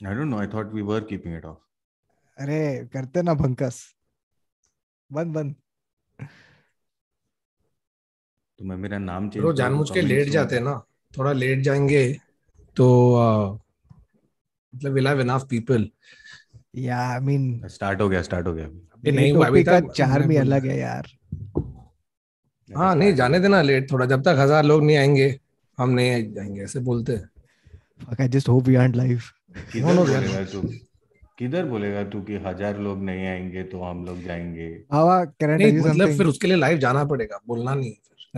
[0.00, 0.38] I don't know.
[0.38, 1.56] I thought we were keeping it off.
[2.38, 3.80] अरे करते ना भंकस।
[5.10, 5.54] बंद बंद।
[8.58, 10.72] तो मैं मेरा नाम चेंज ब्रो जानबूझ के लेट जाते हैं ना।
[11.18, 12.02] थोड़ा लेट जाएँगे
[12.76, 12.86] तो
[14.74, 15.88] मतलब विल हैव इनफ पीपल
[16.76, 19.90] या आई मीन स्टार्ट हो गया स्टार्ट हो गया। अभी नहीं हुआ अभी का तक
[19.96, 21.08] चार भी अलग है यार।
[22.70, 25.28] हाँ नहीं जाने देना लेट थोड़ा जब तक हज़ार लोग नहीं आएँगे
[25.78, 27.28] हम नहीं जाएँगे ऐसे बोलते हैं।
[28.18, 29.30] I just hope we aren't live
[29.72, 30.60] किधर बोलेगा तू?
[31.38, 34.84] किधर बोलेगा तू कि हज़ार लोग नहीं आएँगे तो हम लोग जाएँगे?
[34.92, 37.92] Baba, can I नहीं मतलब फिर उसके लिए लाइव जाना पड़ेगा बोलना नहीं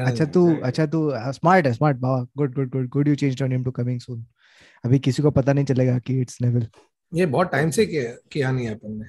[0.04, 3.50] अच्छा तू अच्छा तू स्मार्ट है smart Baba good good good good you change your
[3.50, 4.26] name to coming soon
[4.84, 6.66] अभी किसी को पता नहीं चलेगा कि इट्स नेवल
[7.14, 8.02] ये बहुत टाइम से किया
[8.32, 9.04] किया नहीं है अपन ने।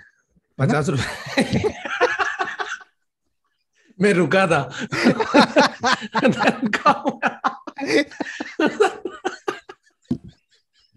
[0.60, 1.63] पचास रुपए।
[4.02, 4.72] मैं रुका था।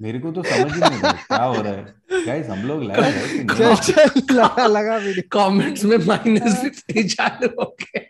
[0.01, 1.95] मेरे को तो समझ ही नहीं क्या हो रहा है।
[2.27, 7.05] गाइस हम लोग लाइव है कि चल चल लगा लगा वीडियो कमेंट्स में माइनस फिफ्टी
[7.05, 8.07] चालू हो गए।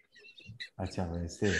[0.78, 1.52] अच्छा वैसे।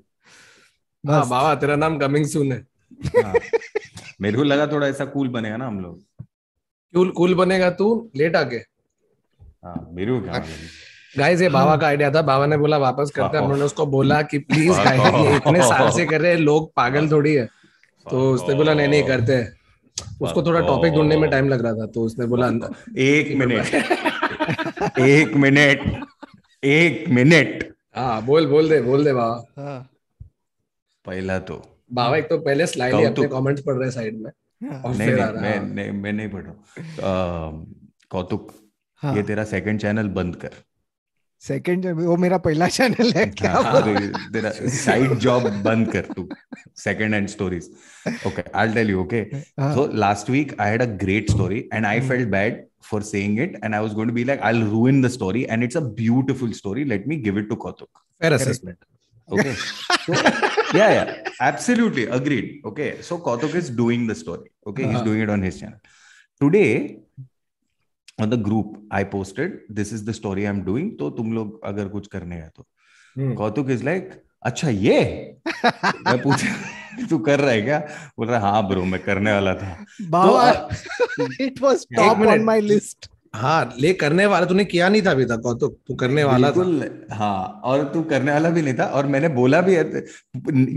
[1.04, 2.60] हाँ बाबा तेरा नाम कमिंग सून है।
[3.24, 3.34] हाँ।
[4.22, 6.02] मेरे को लगा थोड़ा ऐसा कूल बनेगा ना हम लोग।
[6.94, 8.58] कूल कूल बनेगा तू लेट आके
[9.66, 10.40] हाँ मेरे को क्या
[11.14, 14.22] गाइस ये बाबा का आइडिया था। बाबा ने बोला वापस करते हैं। हमने उसको बोला
[14.22, 17.46] कि प्लीज़ गाइस ये इतने साल से कर रहे हैं लोग पागल थोड़ी है।
[18.06, 19.56] तो उसने बोला नहीं नहीं करते हैं।
[20.22, 22.48] उसको थोड़ा टॉपिक ढूँढने में टाइम लग रहा था तो उसने बोला
[22.98, 26.04] एक मिनट। एक मिनट।
[26.64, 27.64] एक मिनट।
[27.96, 29.78] हाँ बोल बोल दे बोल दे बाबा।
[31.06, 31.62] पहला तो।
[31.94, 34.32] बाबा एक तो पहले स्लाइडली अपने। कमेंट्स पढ़ रहे साइड में।
[34.84, 37.66] और नहीं फिर आ नहीं रहा मैं नहीं मैं नहीं पढ़ रहा
[38.10, 38.52] कौतुक
[39.04, 40.50] ये तेरा सेकंड चैनल बंद कर।
[41.42, 46.28] सेकंड वो मेरा पहला चैनल है क्या साइड जॉब बंद कर तू
[46.78, 47.70] second hand stories
[48.28, 49.24] okay I tell you okay
[49.58, 53.60] so last week I had a great story and I felt bad for saying it
[53.64, 55.82] and I was going to be like I will ruin the story and it's a
[56.02, 57.90] beautiful story let me give it to Kautuk
[58.22, 58.78] fair assessment
[59.30, 61.02] okay yeah yeah
[61.48, 65.44] absolutely agreed okay so Kautuk is doing the story okay he is doing it on
[65.44, 65.78] his channel
[66.42, 66.66] today
[68.20, 70.89] on the group I posted this is the story I'm doing.
[71.00, 72.66] तो तुम लोग अगर कुछ करने हैं तो।
[73.36, 74.10] कौतुक is like
[74.45, 75.00] अच्छा ये?
[76.08, 76.55] मैं पूछा
[77.10, 77.80] तू कर रहा है क्या?
[78.20, 82.61] बोल रहा है, ब्रो मैं करने वाला था। बाबा तो, it was top on my
[82.61, 86.52] list हाँ ले करने वाला तूने किया नहीं था अभी तक कौतुक। तू करने वाला
[86.52, 86.64] था।
[87.16, 89.76] हाँ और तू करने वाला भी नहीं था और मैंने बोला भी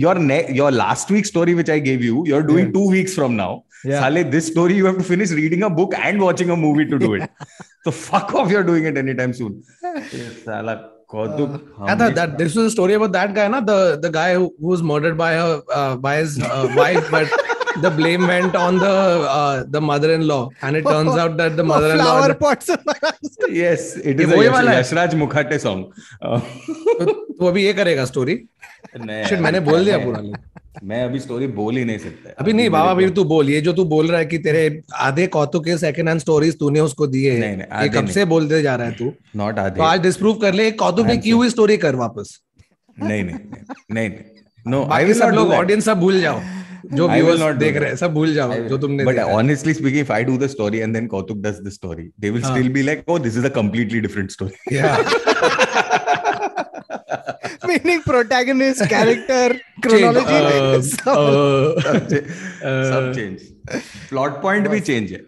[0.02, 0.20] your
[0.50, 3.58] your last week story which I gave you you are doing two weeks from now
[3.86, 4.00] Yeah.
[4.00, 6.96] साले this story you have to finish reading a book and watching a movie to
[6.98, 7.22] do it
[7.84, 9.60] तो fuck off you are doing it any time soon
[10.46, 10.74] साला
[11.14, 14.26] कौतुक क्या था that this was a story about that guy na the the guy
[14.34, 17.34] who, who was murdered by her uh, by his uh, wife but
[17.86, 18.92] the blame went on the
[19.38, 20.38] uh, the mother-in-law
[20.68, 22.70] and it turns out that the mother-in-law flower pots
[23.56, 24.80] yes it ये is वही वाला है?
[24.80, 25.82] Yashraj Mukhate song
[26.24, 28.38] तो तू अभी ये करेगा story
[29.28, 30.20] Shit, मैंने बोल दिया पूरा।
[30.84, 33.72] मैं अभी स्टोरी बोल ही नहीं सकता अभी नहीं बाबा अभी तू बोल ये जो
[33.72, 37.32] तू बोल रहा है कि तेरे आधे कौतुक के सेकंड हैंड स्टोरीज तूने उसको दिए
[37.32, 39.12] हैं नहीं, ये कब से बोलते जा रहा है तू?
[39.36, 42.40] नॉट आधे। तो आज डिस्प्रूव कर ले कौतुक ने I'm की हुई स्टोरी कर वापस।
[43.02, 43.36] नहीं नहीं
[43.92, 44.10] नहीं
[44.68, 46.40] नो आई विल सब लोग ऑडियंस सब भूल जाओ
[46.92, 49.74] जो व्यूअर्स do देख रहे हैं सब भूल जाओ जो तुमने but देखा है। honestly
[49.74, 52.56] speaking if i do the story and then kautuk does the story they will हाँ.
[52.56, 53.50] still be like oh this is a
[57.60, 63.40] completely protagonist, character, chronology, meaning protagonist Uh, chronology uh, सब uh, सब change
[64.08, 65.20] plot point भी change है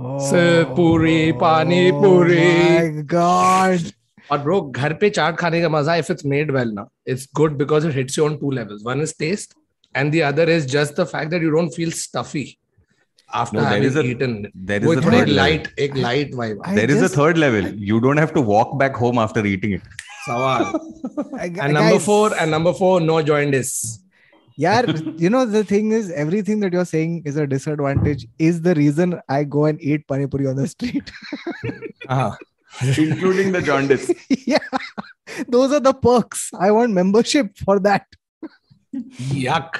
[0.00, 3.91] पूरी पानी पूरी god.
[4.32, 7.56] और bro घर पे चाट खाने का मज़ा इफ़ इट्स मेड वेल ना it's good
[7.58, 9.55] because it hits you on two levels one is taste
[9.94, 12.46] and the other is just the fact that you don't feel stuffy
[13.31, 14.32] after No, there is having a- eaten
[14.69, 17.37] there is वो a थोड़ी third एक light vibe I there is just- a third
[17.43, 17.67] level.
[17.91, 20.00] You don't have to walk back home after eating it.
[20.30, 20.63] सवाल
[21.45, 23.71] I- and number guys, 4 and number 4 no jaundice
[24.59, 24.86] यार
[25.24, 29.15] you know the thing is everything that you're saying is a disadvantage is the reason
[29.38, 31.12] I go and eat pani puri on the street
[32.12, 32.30] हाँ
[33.06, 34.07] including the jaundice
[34.53, 34.69] yeah
[35.57, 38.21] those are the perks I want membership for that
[39.44, 39.77] यक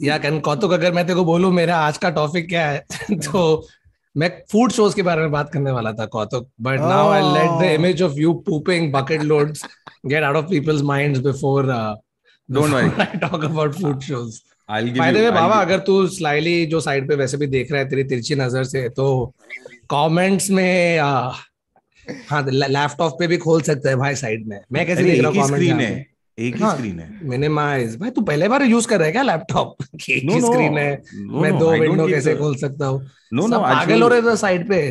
[0.00, 3.42] यक and कौतुक अगर मैं तेरे को बोलूं मेरा आज का टॉपिक क्या है तो
[4.17, 7.61] मैं फ़ूड शोज़ के बारे में बात करने वाला था कौतुक but now I let
[7.61, 9.65] the image of you pooping bucket loads
[10.05, 11.65] get out of people's minds before
[13.21, 14.39] talk about food shows
[15.31, 18.63] बाबा अगर तू स्लाइली जो साइड पे वैसे भी देख रहा है तेरी तिरछी नज़र
[18.63, 19.33] से तो
[19.91, 21.33] कमेंट्स में uh,
[22.29, 26.05] हाँ लैपटॉप पे भी खोल सकते हैं भाई साइड में। मैं कैसे देख रहा हूँ
[26.37, 29.21] एक ही हाँ। स्क्रीन है। मिनिमाइज भाई तू पहले बार यूज़ कर रहा है क्या
[29.23, 29.75] लैपटॉप
[30.09, 30.45] एक No, ही no.
[30.45, 33.03] स्क्रीन है। No, मैं no, दो विंडो कैसे खोल सकता हूँ?
[33.03, 34.81] सब no पागल हो रहे थे साइड पे।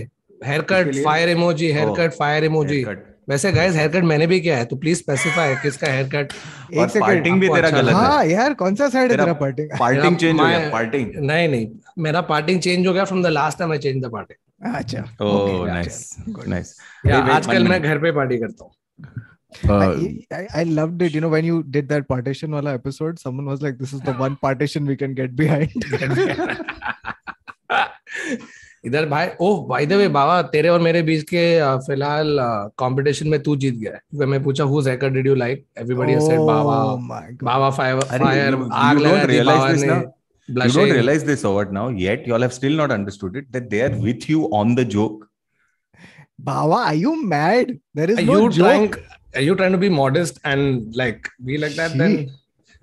[0.40, 1.96] Hair cut fire emoji hair Oh.
[1.98, 2.84] Cut fire emoji
[3.28, 6.32] वैसे गाइस हेयर कट मैंने भी किया है तो प्लीज़ स्पेसिफाई किसका हेयर कट
[6.72, 9.16] एक और सेकंड पार्टिंग भी तेरा अच्छा गलत है। हाँ यार कौन सा साइड है
[9.16, 11.66] तेरा- पार्टिंग पार्टिंग चेंज हो गया पार्टिंग नहीं नहीं
[11.98, 15.66] मेरा पार्टिंग चेंज हो गया from the last time I change the parting अच्छा ओह
[15.68, 16.16] नाइस
[16.48, 16.76] नाइस
[17.12, 18.72] आजकल मैं घर पे पार्टी करता हूँ।
[19.62, 21.14] uh, I, I I loved it.
[21.14, 24.14] You know, when you did that partition wala episode, someone was like, "This is the
[24.24, 25.70] one partition we can get behind."
[28.86, 32.70] इधर भाई oh by the way Baba तेरे और मेरे बीच के uh, फ़िलहाल uh,
[32.78, 36.40] competition में तू जीत गया। क्योंकि मैं पूछा who जैकर did you like everybody said
[36.40, 36.74] Baba.
[37.42, 42.28] Baba fire fire आग लगा दी बाबा ने you don't realise this over now yet
[42.28, 45.28] you all have still not understood it that they are with you on the joke
[46.40, 48.96] Baba are you mad there is no joke
[49.34, 52.30] are you trying to be modest and like be like that then?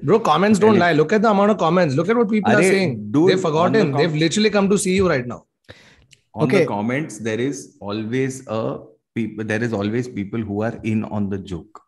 [0.04, 0.94] Bro comments don't lie.
[0.94, 1.96] Look at the amount of comments.
[1.96, 3.12] Look at what people are Arey, saying.
[3.12, 5.46] dude, they've on the forgotten com- they've literally come to see you right now.
[6.34, 6.62] On Okay.
[6.62, 8.80] the comments there is always a
[9.14, 11.82] people there is always people who are in on the joke.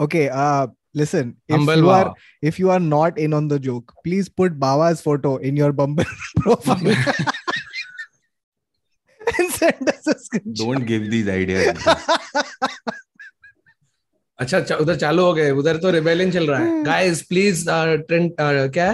[0.00, 1.36] Okay, uh, listen.
[1.48, 2.08] If Humble you Baba.
[2.10, 5.72] are if you are not in on the joke, please put Baba's photo in your
[5.72, 6.04] Bumble
[6.36, 6.80] profile.
[9.38, 10.54] And send us a screenshot.
[10.56, 11.76] don't give these ideas
[14.38, 18.90] अच्छा उधर चालू हो गए उधर तो rebellion चल रहा है। गाइस प्लीज़ ट्रेंड क्या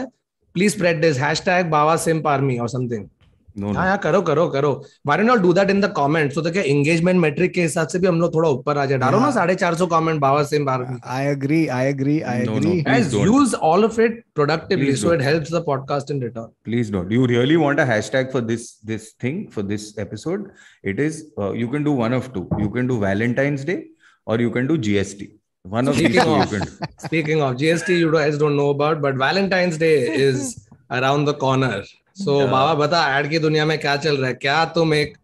[0.54, 3.08] प्लीज़ स्प्रेड दिस हैशटैग बाबा सिम पार्मी और समथिंग
[3.56, 4.70] हाँ no, करो करो करो।
[5.06, 8.06] Why not do that in the comments तो क्या एंगेजमेंट मेट्रिक के हिसाब से भी
[8.06, 10.86] हम लोग थोड़ा ऊपर आ जाए। डालो ना साढ़े चार सौ कॉमेंट बाबा सिंह बार
[11.06, 15.62] I agree I agree I agree use all of it productively so it helps the
[15.66, 19.64] podcast in return please don't you really want a hashtag for this this thing for
[19.64, 20.48] this episode
[20.84, 21.22] it is
[21.56, 23.82] you can do one of two you can do Valentine's Day
[24.26, 25.30] you or you can do gst
[25.64, 26.66] one of these Speaking you of- can do.
[26.98, 31.84] Speaking of GST, you guys don't know about, but Valentine's Day is around the corner.
[32.14, 32.50] So Yeah.
[32.50, 35.16] बाबा बता ad की दुनिया में क्या चल रहा है क्या तुम एक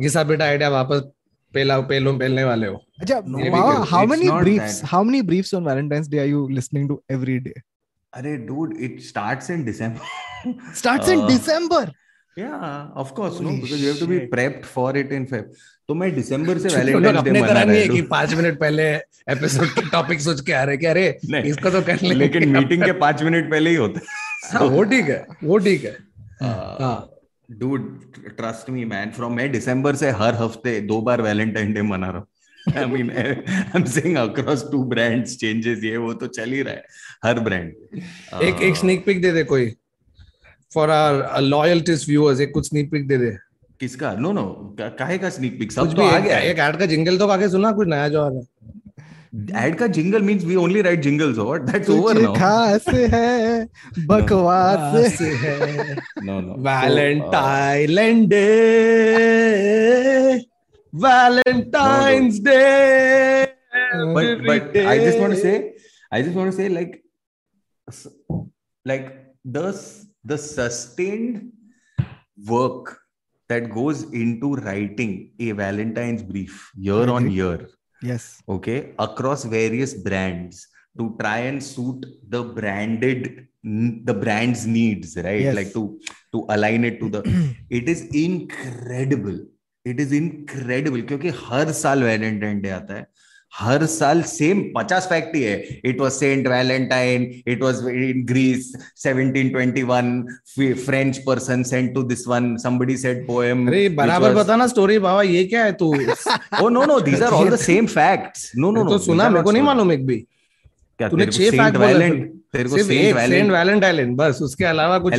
[0.00, 1.02] घिसा पिटा आइडिया वापस
[1.54, 4.80] पेला पेलो पेलने वाले हो Acha, No, Baba, because how it's many not briefs?
[4.80, 4.86] that.
[4.88, 7.54] How many briefs on Valentine's Day are you listening to every day?
[8.14, 9.48] Arey, dude it starts
[12.36, 12.86] in december Starts in December.
[12.86, 15.44] yeah of course no Holy because you have to be prepped for it in feb.
[15.88, 18.82] तो मैं दिसंबर से Valentine Day मना तरह नहीं है कि हूँ पाँच मिनट पहले
[19.28, 22.82] एपिसोड के टॉपिक सोच के आ रहे कि अरे इसको तो कर लेंगे लेकिन मीटिंग
[22.84, 24.00] के पाँच मिनट पहले ही होता
[24.58, 26.48] हाँ, वो ठीक है वो ठीक है। है।
[26.82, 27.10] हाँ।
[27.50, 28.00] Dude
[28.36, 32.18] trust me man from मैं दिसंबर से हर हफ़्ते दो बार वैलेंटाइन डे मना रहा
[32.18, 32.26] हूँ।
[35.84, 36.84] ये वो तो चल ही रहा है
[37.24, 37.72] हर ब्रांड
[38.42, 39.74] एक एक स्नीक पिक दे दे कोई।
[40.74, 43.30] फॉर आवर लॉयल्टीज व्यूअर्स एक कुछ स्नीक पिक दे दे।
[43.80, 44.12] किसका?
[44.14, 47.26] नो नो काहे का स्नीक पिक सब तो आ गया एक ऐड का जिंगल तो
[47.28, 48.44] आगे सुना कुछ नया जो आ रहा है।
[49.66, 53.64] एड का jingle means we only write jingles what that's over now खास है
[54.08, 59.16] बकवास है। No no Valentine Day,
[60.92, 63.48] Valentine's Day.
[63.92, 65.74] but but I just want to say,
[66.10, 67.02] I just want to say, like,
[68.86, 69.06] like
[69.44, 69.64] the
[70.23, 71.51] the sustained
[72.55, 72.97] work
[73.49, 77.67] that goes into writing a Valentine's brief year on year.
[78.01, 78.41] Yes.
[78.55, 80.67] Okay, across various brands
[80.99, 83.47] to try and suit the branded
[84.09, 85.55] the brand's needs right Yes.
[85.55, 85.81] like to
[86.33, 87.21] to align it to the
[87.79, 89.39] it is incredible
[89.93, 93.05] it is incredible क्योंकि हर साल Valentine day आता है
[93.52, 98.72] हर साल same पचास fact ही। है it was Saint Valentine it was in Greece
[99.06, 104.98] 1721 French person sent to this one somebody said poem अरे बराबर was- बताना स्टोरी
[104.98, 105.92] बाबा ये क्या है तू?
[106.62, 108.50] Oh no no these are all the same facts.
[108.56, 110.16] No no no तो सुना मेरे को नहीं मालूम एक भी।
[110.98, 115.14] क्या तूने छह बोला Valent- तेरे को सेंट वैलेंट वैलेंटाइन बस उसके अलावा कुछ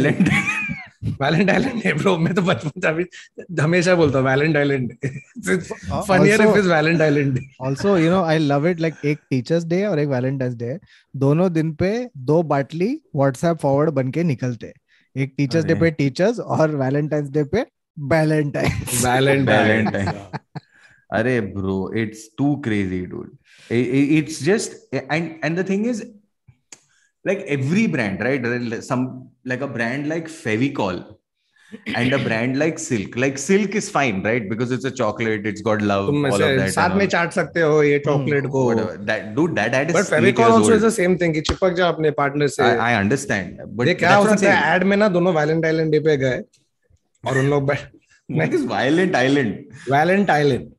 [1.22, 3.06] वैलेंटाइन वैलेंटाइन है ब्रो मैं तो बचपन से अभी
[3.62, 4.88] हमेशा बोलता हूँ Valentine
[5.48, 9.86] Uh, funnier if is Valentine also you know I love it like एक टीचर्स डे
[9.86, 10.80] और एक वैलेंटाइंस डे
[11.16, 14.74] दोनों दिन पे दो बाटली व्हाट्सएप फॉरवर्ड बन के निकलते.
[15.18, 17.66] एक टीचर्स डे पे टीचर्स और वैलेंटाइंस डे पे
[18.00, 18.72] Valentine
[19.06, 20.14] Valentine Valentine.
[21.16, 23.32] Arey, bro, it's too crazy, dude.
[23.72, 24.72] I- I- It's just
[25.12, 26.00] and and the thing is,
[27.26, 28.46] like every brand, right?
[28.84, 29.04] Some
[29.46, 30.98] like a brand like Fevicol
[32.00, 33.16] and a brand like Silk.
[33.24, 34.50] Like Silk is fine, right?
[34.50, 36.70] Because it's a chocolate, it's got love, तुम all of that.
[36.74, 37.06] साथ में.
[37.16, 38.98] चाट सकते हो ये chocolate को Whatever.
[39.12, 40.84] That dude, that that is years also is old.
[40.84, 44.16] The same thing कि चिपक जा अपने पार्टनर से I, I understand, but ये क्या
[44.16, 44.54] हो सकता.
[44.54, 46.42] है एड में ना दोनों वैलेंटाइन डे पे गए
[47.24, 47.76] और उन लोग
[48.30, 50.70] What is Violent Island?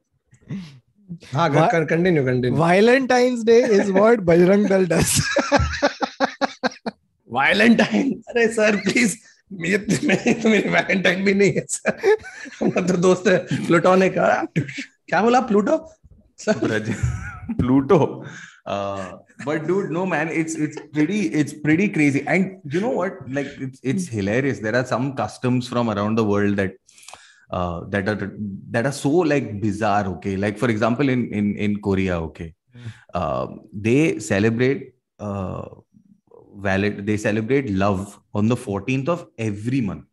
[1.32, 5.20] हाँ Wha- continue continue Valentine's Day is what Bajrang Dal does
[7.36, 9.16] Valentine अरे सर प्लीज़
[9.66, 12.16] ये मेरी तो मेरी वैलेंटाइन भी नहीं है सर
[12.60, 15.78] हमारा तो दोस्त है प्लूटो ने कहा क्या बोला Pluto
[16.46, 16.90] sir.
[18.66, 22.20] Uh, but dude, no man, it's it's pretty it's pretty crazy.
[22.26, 23.18] And you know what?
[23.28, 24.60] Like it's it's hilarious.
[24.66, 26.72] There are some customs from around the world that
[27.50, 28.32] uh, that are
[28.70, 30.06] that are so like bizarre.
[30.14, 32.54] Okay, like for example, in in in Korea, okay,
[33.12, 33.48] uh,
[33.88, 35.66] they celebrate uh,
[36.57, 37.05] valid.
[37.05, 40.05] They celebrate love on the fourteenth of every month.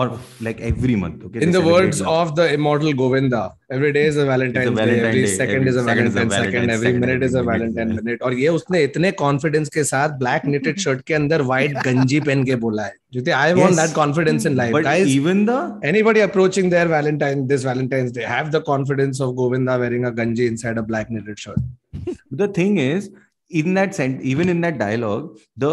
[0.00, 0.04] Or
[0.40, 1.40] like every month, okay.
[1.40, 2.28] In They the celebrate words love.
[2.28, 5.68] of the immortal Govinda, every day is a Valentine's Day, Valentine every Day, second every
[5.70, 7.66] is a second is a Valentine's second, Valentine's every second, minute is a every minute
[7.66, 8.20] is a Valentine minute.
[8.22, 12.44] और ये उसने इतने confidence के साथ black knitted shirt के अंदर white गंजी पहन
[12.44, 13.78] के बोला है जो I want Yes.
[13.80, 15.58] That confidence in life but guys even the
[15.92, 20.48] anybody approaching their valentine this valentine's day have the confidence of govinda wearing a ganji
[20.54, 22.14] inside a black knitted shirt
[22.44, 23.10] the thing is
[23.50, 25.24] in that sent even in that dialogue
[25.64, 25.72] the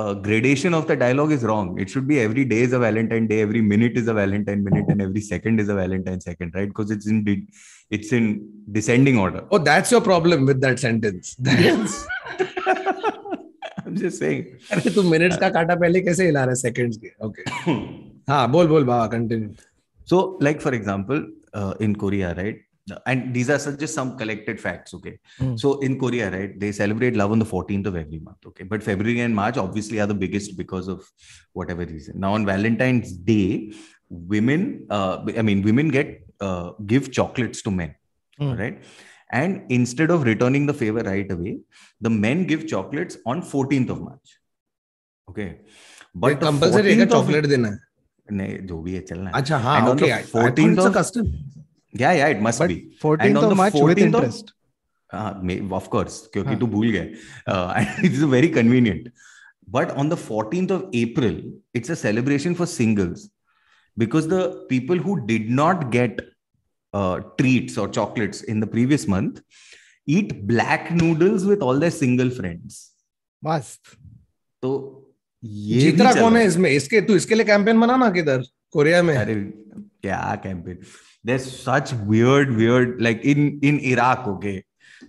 [0.00, 3.26] uh, gradation of the dialogue is wrong it should be every day is a valentine
[3.32, 6.68] day every minute is a valentine minute and every second is a valentine second right
[6.72, 7.46] because it's in de-
[7.98, 8.26] it's in
[8.78, 11.96] descending order oh that's your problem with that sentence that's
[13.84, 17.10] i'm just saying अरे तू minutes का काटा पहले कैसे हिला रहा है seconds के
[17.26, 17.72] ओके
[18.32, 19.50] हाँ बोल बोल बाबा continue
[20.10, 21.22] so like for example
[21.60, 22.58] uh, in korea right
[23.10, 25.54] and these are such just some collected facts okay Hmm.
[25.62, 28.82] so in korea right they celebrate love on the 14th of every month okay but
[28.88, 31.00] february and march obviously are the biggest because of
[31.60, 33.48] whatever reason now on valentine's day
[34.34, 34.62] women
[34.98, 36.08] uh, i mean women get
[36.48, 37.92] uh, give chocolates to men
[38.40, 38.54] Hmm.
[38.62, 38.78] right
[39.40, 41.52] and instead of returning the favor right away
[42.06, 44.30] the men give chocolates on 14th of march
[45.28, 45.48] okay
[46.24, 49.34] but the compulsory है 14th of- chocolate देना है नहीं जो भी है चलना है
[49.40, 51.32] अच्छा हाँ And on okay the 14th of- custom
[51.93, 54.53] yeah yeah it must But be 14th on of the March with 14th of- interest.
[55.13, 56.59] हाँ may- of course क्योंकि हाँ.
[56.59, 59.09] तू भूल गया it is very convenient
[59.77, 61.35] but on the 14th of April
[61.79, 63.25] it's a celebration for singles
[63.97, 66.21] because the people who did not get
[66.93, 69.41] uh, treats or chocolates in the previous month
[70.07, 72.79] eat black noodles with all their single friends
[73.43, 73.95] मस्त
[74.63, 74.71] तो
[75.43, 78.43] ये जीत रहा कौन है इसमें इसके तू इसके लिए कैंपेन बना ना किधर
[78.73, 80.77] कोरिया में अरे क्या campaign
[81.23, 84.63] there's such weird weird like in in iraq okay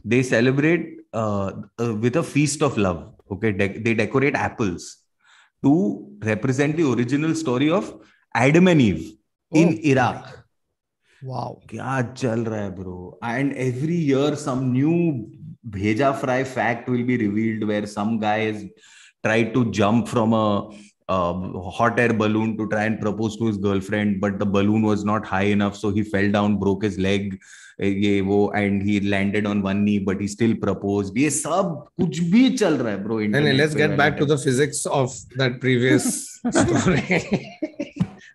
[0.05, 4.99] they celebrate uh, uh, with a feast of love okay De- they decorate apples
[5.65, 5.73] to
[6.23, 7.95] represent the original story of
[8.35, 9.13] adam and eve
[9.53, 10.39] oh, in iraq.
[11.23, 11.61] Wow.
[11.71, 13.17] chal raha hai bro?
[13.23, 15.31] And every year some new
[15.69, 18.65] bheja fry fact will be revealed where some guy has
[19.25, 20.71] tried to jump from a
[21.13, 21.33] uh,
[21.79, 25.27] hot air balloon to try and propose to his girlfriend but the balloon was not
[25.33, 27.37] high enough so he fell down broke his leg
[27.81, 31.75] eh, ये वो and he landed on one knee but he still proposed ये सब
[32.01, 35.17] कुछ भी चल रहा है bro नहीं नहीं let's get back to the physics of
[35.39, 36.09] that previous
[36.59, 37.21] story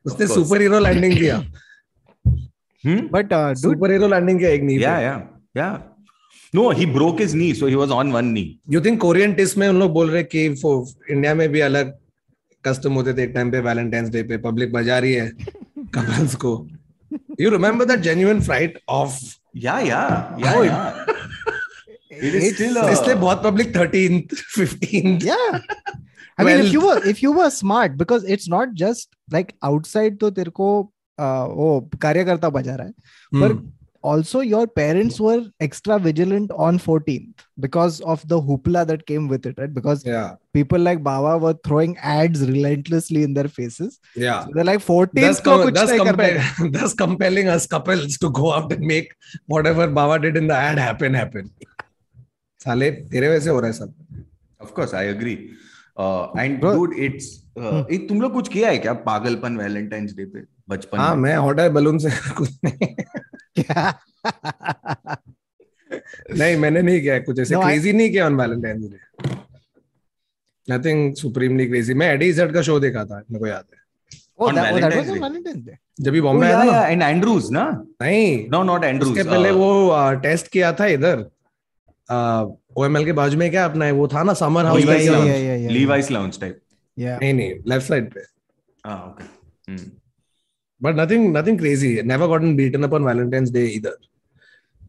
[0.07, 0.27] उसने.
[0.27, 1.43] सुपर हीरो लैंडिंग किया
[2.83, 3.05] hmm?
[3.13, 5.21] but uh, dude superhero landing किया एक knee yeah yeah
[5.61, 5.77] yeah
[6.57, 9.57] no he broke his knee so he was on one knee you think Korean TISS
[9.57, 11.95] में उन लोग बोल रहे कि इंडिया में भी अलग
[12.65, 15.29] कस्टम होते थे टाइम पे वैलेंटाइंस डे पे पब्लिक बजा रही है
[15.95, 16.67] कपल्स को।
[17.41, 19.19] You remember that genuine fright of
[19.55, 20.01] या या
[20.39, 20.51] या
[22.11, 23.73] इसलिए बहुत public
[26.39, 30.19] I mean, if you were if you were smart, because it's not just like outside
[30.19, 30.67] तो तेरे को
[31.19, 32.93] uh, वो कार्यकर्ता बजा रहा है,
[33.41, 33.53] पर
[34.09, 39.47] also your parents were extra vigilant on 14th because of the hoopla that came with
[39.51, 44.43] it right because yeah people like baba were throwing ads relentlessly in their faces yeah
[44.45, 48.53] so they're like 14th thus, को com- है। compel- thus compelling us couples to go
[48.57, 49.13] out and make
[49.55, 51.49] whatever Baba did in the ad happen happen
[52.63, 53.93] साले तेरे वैसे हो रहा है सब
[54.65, 55.51] of course I agree.
[55.97, 57.27] Uh, and Bro- dude, it's
[57.59, 61.35] uh, ये तुम लोग कुछ किया है क्या पागलपन वैलेंटाइंस डे पे बचपन हाँ मैं
[61.35, 62.93] हॉट एयर बलून से कुछ नहीं
[66.37, 67.93] नहीं मैंने नहीं किया कुछ ऐसे। No, I...
[67.93, 68.97] नहीं किया on Valentine Day
[70.67, 73.77] nothing supremely crazy मैं एडी जेड का शो देखा था मेरे को याद है।
[76.01, 77.63] जब भी बॉम्बे आया था एंड एंड्रूज ना?
[78.01, 81.25] नहीं। नो नॉट एंड्रूज उसके पहले वो uh, टेस्ट किया था इधर।
[82.09, 82.43] uh,
[82.77, 83.91] ओएमएल के बाजू में क्या अपना है?
[83.91, 86.59] वो था ना summer house Levi's lounge type
[86.97, 88.19] नहीं नहीं लेफ़्ट साइड पे।
[88.85, 89.23] हाँ okay
[89.71, 89.91] hmm
[90.80, 92.02] But nothing, nothing crazy.
[92.02, 93.94] Never gotten beaten up on Valentine's Day either.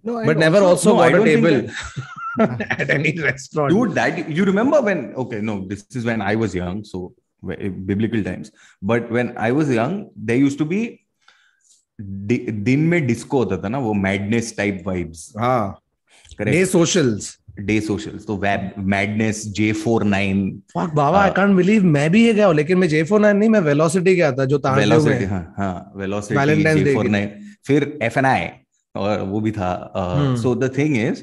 [0.08, 3.70] no and But never also no, I got a don't think table at any restaurant.
[3.74, 7.00] dude that you remember when okay no this is when i was young so
[7.50, 7.62] wh-
[7.92, 8.50] biblical times
[8.92, 9.94] but when i was young
[10.30, 10.80] there used to be
[12.32, 15.62] di- दिन में disco होता था ना वो madness type vibes हाँ.
[15.78, 17.30] Day correct socials.
[17.61, 22.27] Day social तो web madness J four nine Fuck, बाबा, I can't believe मैं भी
[22.27, 25.25] ये गया हूँ लेकिन मैं J4 नहीं मैं Velocity गया था जो वेलोसिटी.
[25.25, 27.31] हाँ हाँ वेलोसिटी जे फोर नाइन
[27.67, 28.49] फिर एफ़ एन आई
[28.97, 29.93] और वो भी था.
[30.37, 31.23] So the thing is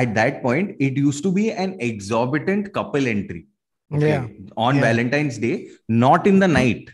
[0.00, 3.44] at that point it used to be an exorbitant couple entry
[4.58, 6.90] on on day not in the night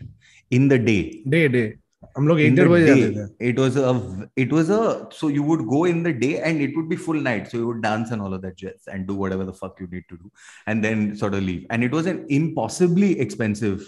[0.51, 1.78] in the in the day.
[2.18, 2.18] Day day.
[2.18, 3.48] हम लोग In एक the डेढ़ बजे जाते day, थे.
[3.50, 6.76] it was a it was a so you would go in the day and it
[6.76, 7.50] would be full night.
[7.50, 9.86] So you would dance and all of that jazz and do whatever the fuck you
[9.86, 10.30] need to do,
[10.66, 11.66] and then sort of leave.
[11.70, 13.78] And it was an impossibly expensive.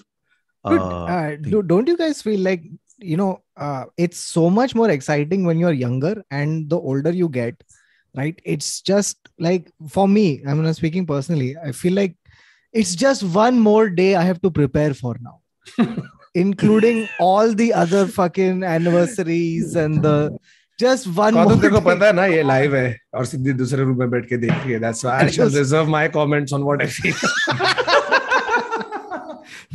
[0.68, 1.42] Dude, Uh, uh, thing.
[1.42, 2.62] do, don't you guys feel like
[2.98, 7.28] you know uh, it's so much more exciting when you're younger and the older you
[7.28, 7.62] get
[8.14, 12.16] right it's just like for me i'm not speaking personally i feel like
[12.72, 15.40] it's just one more day i have to prepare for now
[16.34, 20.14] including all the other fucking anniversaries and the
[20.84, 21.86] just one कौन more तेरे को day.
[21.86, 24.72] पता है ना ये live है और सिद्धि दूसरे रूम में बैठ के देख रही
[24.72, 27.14] है that's why I shall reserve my comments on what I feel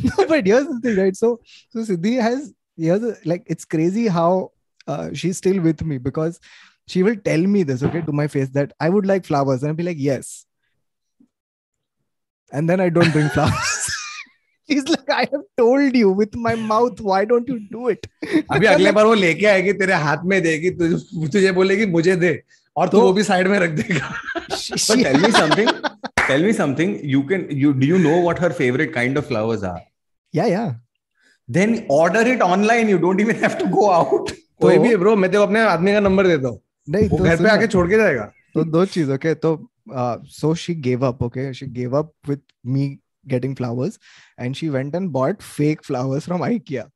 [0.04, 1.16] no, but here's the thing, right?
[1.16, 1.28] So,
[1.70, 4.52] so Siddhi has here's a, like it's crazy how
[4.86, 6.38] uh, she's still with me because
[6.94, 9.70] she will tell me this, okay, to my face that I would like flowers, and
[9.70, 10.32] I'll be like, yes.
[12.52, 13.75] And then I don't bring flowers.
[14.69, 18.07] She's like, I have told you with my mouth, why don't you do it?
[18.51, 22.31] अभी अगले बार वो लेके आएगी तेरे हाथ में देगी तुझे तुझे बोलेगी मुझे दे
[22.77, 24.11] और तू तो- वो भी साइड में रख देगा
[24.47, 25.69] But tell me something.
[26.27, 26.91] tell me something.
[27.13, 29.79] You can you do you know what her favorite kind of flowers are?
[30.33, 30.73] yeah, yeah.
[31.49, 32.89] Then order it online.
[32.89, 34.31] You don't even have to go out.
[34.61, 37.43] कोई भी bro मैं तेरे अपने आदमी का number देता हूँ नहीं वो तो घर
[37.43, 39.57] पे आके छोड़ के जाएगा तो दो चीज़ ओके तो
[40.37, 42.41] so she gave up okay she gave up with
[42.75, 42.87] me
[43.27, 43.99] getting flowers.
[44.37, 46.89] And she went and bought fake flowers from ikea.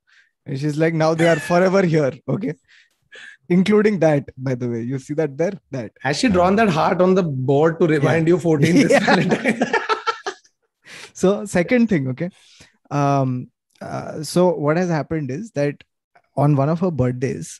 [0.45, 2.53] And she's like now they are forever here okay?
[3.49, 4.81] Including that by the way.
[4.81, 5.53] You see that there?
[5.71, 5.91] That.
[6.01, 8.99] Has she drawn that heart on the board to remind you 14 this Yeah.
[8.99, 9.61] Valentine?
[11.13, 12.29] so second thing okay?
[12.89, 13.49] Um
[13.81, 15.83] uh, so what has happened is that
[16.37, 17.59] on one of her birthdays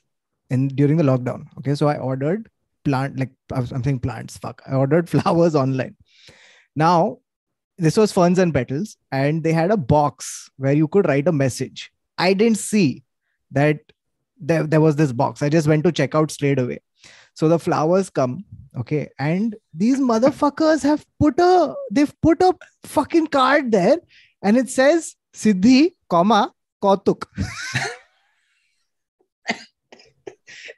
[0.49, 1.75] and during the lockdown okay?
[1.75, 2.49] So i ordered
[2.83, 4.61] plant like i'm saying plants fuck.
[4.67, 5.95] I ordered flowers online.
[6.75, 7.17] Now
[7.81, 11.31] this was ferns and petals and they had a box where you could write a
[11.31, 11.91] message.
[12.15, 13.03] I didn't see
[13.51, 13.79] that
[14.39, 15.41] there, there was this box.
[15.41, 16.81] I just went to check out straight away.
[17.33, 18.45] So the flowers come
[18.77, 23.97] okay and these motherfuckers have put a they've put a fucking card there
[24.43, 27.25] and it says siddhi comma kautuk.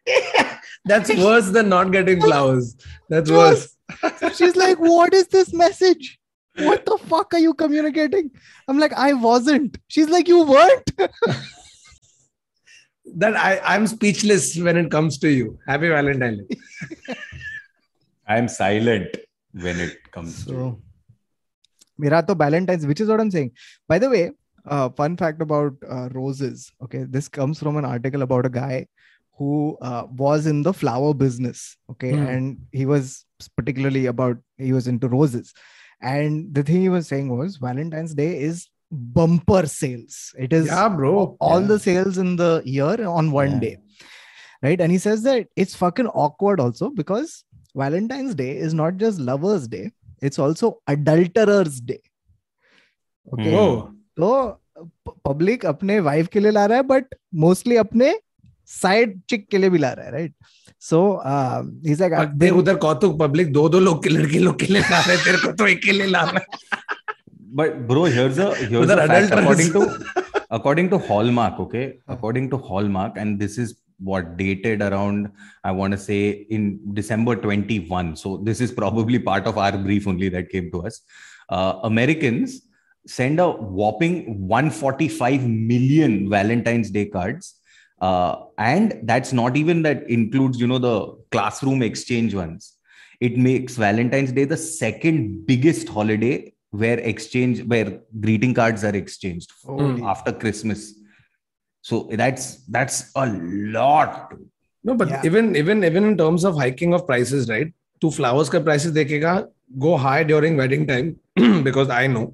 [0.85, 2.77] That's worse than not getting flowers.
[3.09, 3.75] That's worse.
[4.19, 6.17] so she's like what is this message
[6.57, 8.29] what the fuck are you communicating
[8.67, 10.91] i'm like i wasn't she's like you weren't
[13.15, 15.59] That I, I'm speechless when it comes to you.
[15.67, 16.47] Happy Valentine
[18.27, 19.17] I am silent
[19.51, 20.51] when it comes to.
[20.51, 20.81] So,
[21.97, 23.51] Mira to Valentine's, which is what I'm saying.
[23.87, 24.31] By the way,
[24.65, 26.71] uh, fun fact about uh, roses.
[26.81, 28.87] Okay, this comes from an article about a guy
[29.37, 31.75] who uh, was in the flower business.
[31.91, 32.25] Okay, Hmm.
[32.27, 33.25] and he was
[33.57, 35.53] particularly about he was into roses.
[36.02, 40.34] And the thing he was saying was Valentine's Day is bumper sales.
[40.38, 41.36] It is yeah, bro.
[41.40, 41.66] all Yeah.
[41.66, 43.58] the sales in the year on one Yeah.
[43.60, 43.78] day.
[44.62, 44.80] Right.
[44.80, 47.44] And he says that it's fucking awkward also because
[47.76, 52.00] Valentine's Day is not just lovers' day, it's also adulterers' day.
[53.32, 53.50] Okay.
[53.50, 53.56] Hmm.
[53.56, 54.60] Oh, तो
[55.26, 58.14] public अपने wife के लिए ला रहा है but mostly अपने
[58.65, 60.33] side chick के लिए भी ला रहा है राइट
[60.89, 60.99] सो
[61.91, 65.17] इज़ लाइक उधर कौतुक पब्लिक दो दो लोग के लड़की लोग के लिए ला रहे
[65.25, 66.81] तेरे को तो एक के लिए ला रहा है
[67.55, 69.81] But bro, here's a here's a fact according to
[70.49, 71.99] according to Hallmark, okay?
[72.07, 75.31] According to Hallmark, and this is what dated around,
[75.63, 78.15] I want to say in December 21.
[78.15, 81.01] So this is probably part of our brief only that came to us.
[81.49, 82.61] Uh, Americans
[83.05, 87.59] send a whopping 145 million Valentine's Day cards.
[88.07, 90.95] uh, and that's not even that includes you know the
[91.31, 92.73] classroom exchange ones
[93.27, 96.35] it makes valentine's day the second biggest holiday
[96.81, 100.83] where exchange where greeting cards are exchanged oh, after christmas
[101.81, 103.25] so that's that's a
[103.77, 104.33] lot
[104.83, 105.21] no but yeah.
[105.31, 109.35] even even even in terms of hiking of prices right to flowers ka prices dekhega
[109.87, 111.15] go high during wedding time
[111.69, 112.25] because i know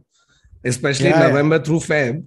[0.73, 1.67] especially yeah, november yeah.
[1.69, 2.25] through feb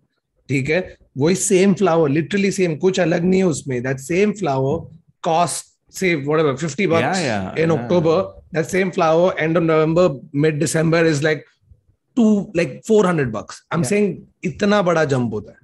[0.49, 0.97] ठीक है?
[1.19, 3.83] वही same flower literally same कुछ अलग नहीं है उसमें.
[3.83, 7.19] That same flower cost say fifty bucks
[7.61, 8.21] in October
[8.55, 11.45] that same flower end of November mid December is like
[12.17, 15.59] two like four hundred bucks I am saying इतना बड़ा जंप होता है।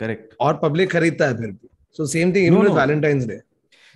[0.00, 3.40] करेक्ट और पब्लिक खरीदता है फिर भी। So same thing even Valentine's Day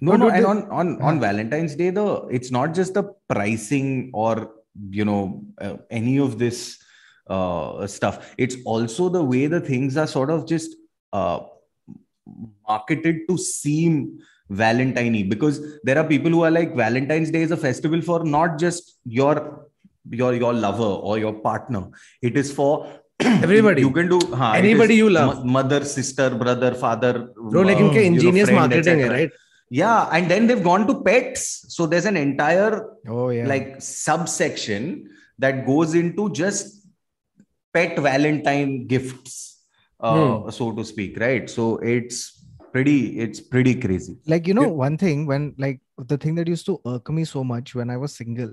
[0.02, 1.22] No, no, and on on on yeah.
[1.22, 3.88] Valentine's Day, though it's not just the pricing
[4.20, 4.30] or
[4.98, 6.60] you know uh, any of this
[7.29, 10.75] uh, stuff it's also the way the things are sort of just
[11.13, 11.39] uh,
[12.67, 17.58] marketed to seem valentine because there are people who are like valentine's day is a
[17.58, 19.67] festival for not just your
[20.12, 21.84] your your lover or your partner
[22.21, 22.88] it is for
[23.19, 23.81] Everybody.
[23.81, 25.38] you can do हाँ, it Anybody is you love.
[25.38, 29.05] mo- mother sister brother father bro like uh, इनके you know, ingenious friend, marketing है
[29.05, 29.17] etc.
[29.17, 29.31] right
[29.71, 31.43] Yeah, and then they've gone to pets.
[31.75, 32.73] So there's an entire
[33.10, 36.78] oh yeah like subsection that goes into just
[37.72, 39.64] pet Valentine gifts,
[40.00, 41.48] uh, so to speak, right?
[41.48, 44.16] So it's pretty, it's pretty crazy.
[44.26, 47.42] like you know one thing when like the thing that used to irk me so
[47.42, 48.52] much when i was single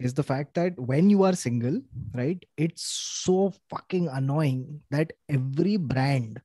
[0.00, 1.80] is the fact that when you are single
[2.12, 2.82] right it's
[3.24, 6.40] so fucking annoying that every brand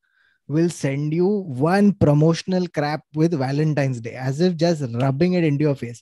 [0.48, 5.64] will send you one promotional crap with valentine's day as if just rubbing it into
[5.64, 6.02] your face.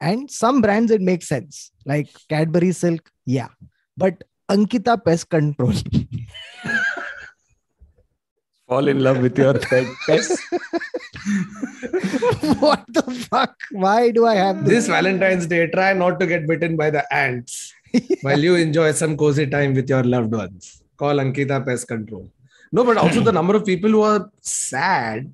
[0.00, 1.70] And some brands it makes sense.
[1.86, 3.48] Like cadbury silk yeah.
[3.96, 5.72] But ankita pest control.
[8.68, 10.40] Fall in love with your pet pets
[12.60, 13.54] what the fuck?
[13.72, 14.86] Why do i have this?
[14.88, 17.72] Valentine's Day try not to get bitten by the ants
[18.22, 20.82] while you enjoy some cozy time with your loved ones.
[20.96, 22.28] Call Ankita Pest Control.
[22.72, 25.30] No but also the number of people who are sad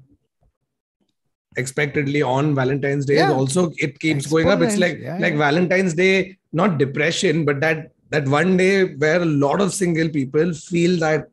[1.57, 3.33] expectedly on Valentine's Day is Yeah.
[3.33, 4.61] also it keeps going up.
[4.61, 5.39] It's like yeah, like yeah.
[5.39, 10.54] Valentine's Day not depression but that that one day where a lot of single people
[10.54, 11.28] feel that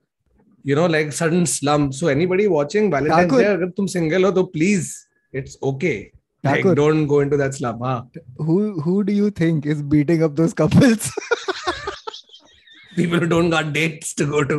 [0.65, 3.43] you know like sudden slump so anybody watching Valentine's Thakur.
[3.43, 4.91] Day अगर तुम single हो तो please
[5.33, 5.97] it's okay
[6.45, 6.75] like Thakur.
[6.75, 7.99] don't go into that slump हाँ
[8.49, 11.11] who who do you think is beating up those couples
[12.97, 14.59] people who don't got dates to go to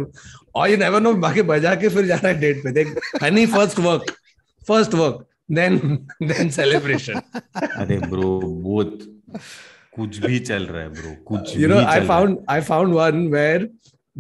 [0.54, 2.96] or you never know बाकी बजा के फिर जाना है date पे देख
[3.26, 4.16] honey first work
[4.72, 5.22] first work
[5.60, 5.80] then
[6.32, 7.22] then celebration
[7.56, 8.30] अरे bro,
[8.68, 9.08] both
[9.98, 12.08] कुछ भी चल रहा है bro, कुछ you know भी I चल रहा है.
[12.12, 13.68] found I found one where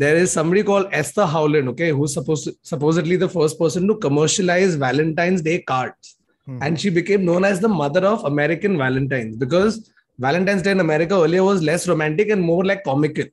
[0.03, 4.75] there is somebody called Esther Howland okay who's supposed supposedly the first person to commercialize
[4.87, 6.55] Valentine's Day cards Hmm.
[6.67, 9.75] and she became known as the mother of American Valentines because
[10.23, 13.29] Valentine's Day in America earlier was less romantic and more like comical.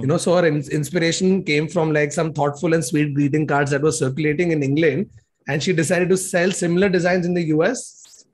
[0.00, 3.70] You know, so her in- inspiration came from like some thoughtful and sweet greeting cards
[3.70, 5.08] that were circulating in England,
[5.48, 7.80] and she decided to sell similar designs in the US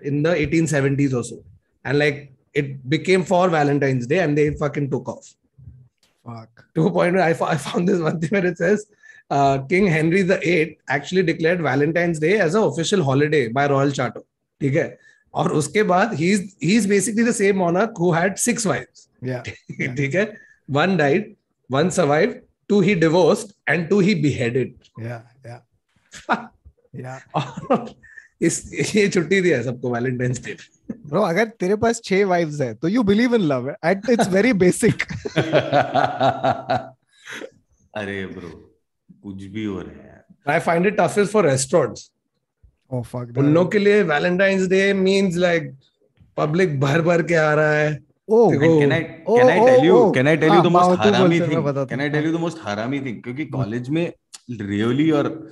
[0.01, 1.39] in the 1870s or so,
[1.85, 2.19] and like
[2.55, 5.35] it became for Valentine's Day, and they fucking took off
[6.27, 8.87] fuck to a point where I, fo- I found this one thing where it says
[9.31, 14.23] uh, King Henry VIII actually declared Valentine's Day as an official holiday by royal charter.
[14.61, 14.89] ठीक है
[15.35, 19.09] और उसके बाद he's he's basically the same monarch who had six wives.
[19.23, 19.43] yeah
[20.01, 20.27] ठीक है
[20.81, 21.35] one died,
[21.69, 24.75] one survived, two he divorced, and two he beheaded.
[24.99, 25.61] yeah yeah
[27.05, 27.95] yeah और
[28.44, 30.56] इस ये छुट्टी दिया है सबको वैलेंटाइंस डे
[30.92, 34.54] ब्रो अगर तेरे पास छह वाइफ्स है तो you believe in love and it's very
[34.54, 35.04] basic
[37.96, 38.50] अरे ब्रो
[39.24, 42.12] कुछ भी हो रहा है I find it toughest for restaurants
[42.92, 45.76] oh fuck उन लोगों के लिए Valentine's Day means like
[46.38, 48.00] public भर भर के आ रहा है।
[53.22, 54.14] क्योंकि कॉलेज में
[54.52, 55.52] रियली और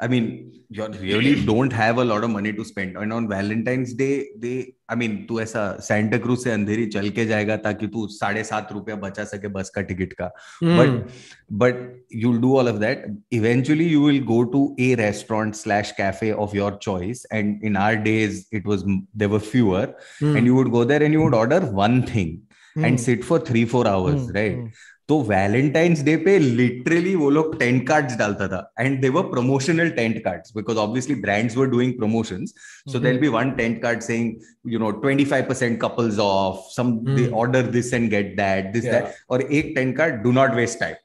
[0.00, 2.96] I mean, you really don't have a lot of money to spend.
[2.96, 7.26] And on Valentine's Day, they, I mean, तू ऐसा सेंटा क्रूज से अंधेरी चल के
[7.26, 10.26] जाएगा ताकि तू साढ़े सात रुपया बचा सके बस का टिकट का
[10.62, 11.06] but
[11.62, 16.30] but you do all of that eventually you will go to a restaurant slash cafe
[16.46, 20.70] of your choice and in our days it was there were fewer and you would
[20.70, 24.72] go there and you would order one thing and sit for three four hours right
[25.09, 29.89] तो Valentine's day पे literally वो लोग tent cards डालता था and they were promotional
[29.91, 32.53] tent cards because obviously brands were doing promotions
[32.91, 34.33] so there be one tent card saying
[34.73, 39.41] you know 25% couples off some they order this and get that this that और
[39.41, 40.95] एक tent card do not waste time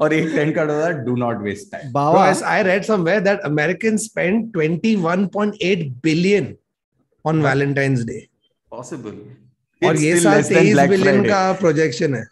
[0.00, 1.92] और एक tent card होता do not waste time
[2.24, 6.52] as I read somewhere that Americans spend 21.8 billion
[7.24, 8.20] on Valentine's Day.
[8.72, 9.18] Possible.
[9.82, 12.24] और ये साल तेईस billion का प्रोजेक्शन है।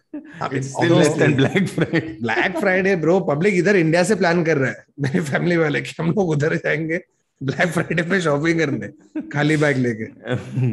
[2.23, 5.95] ब्लैक फ्राइडे ब्रो पब्लिक इधर इंडिया से प्लान कर रहा है। मेरी फैमिली वाले कि
[6.01, 7.01] हम लोग उधर जाएँगे
[7.43, 8.89] ब्लैक फ्राइडे पे शॉपिंग करने
[9.29, 10.05] खाली बैग लेके।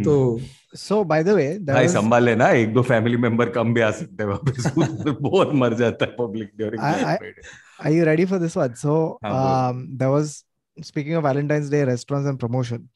[0.04, 0.42] तो
[0.76, 4.24] सो बाय द वे भाई संभाल लेना एक दो फैमिली मेंबर कम भी आ सकते
[4.24, 4.74] हैं वापस।
[5.22, 7.42] बहुत मर जाता है public during Black Friday
[7.82, 8.76] Are you ready for this one?
[8.76, 10.44] So, um, there was
[10.82, 12.90] speaking of Valentine's Day restaurants and promotion.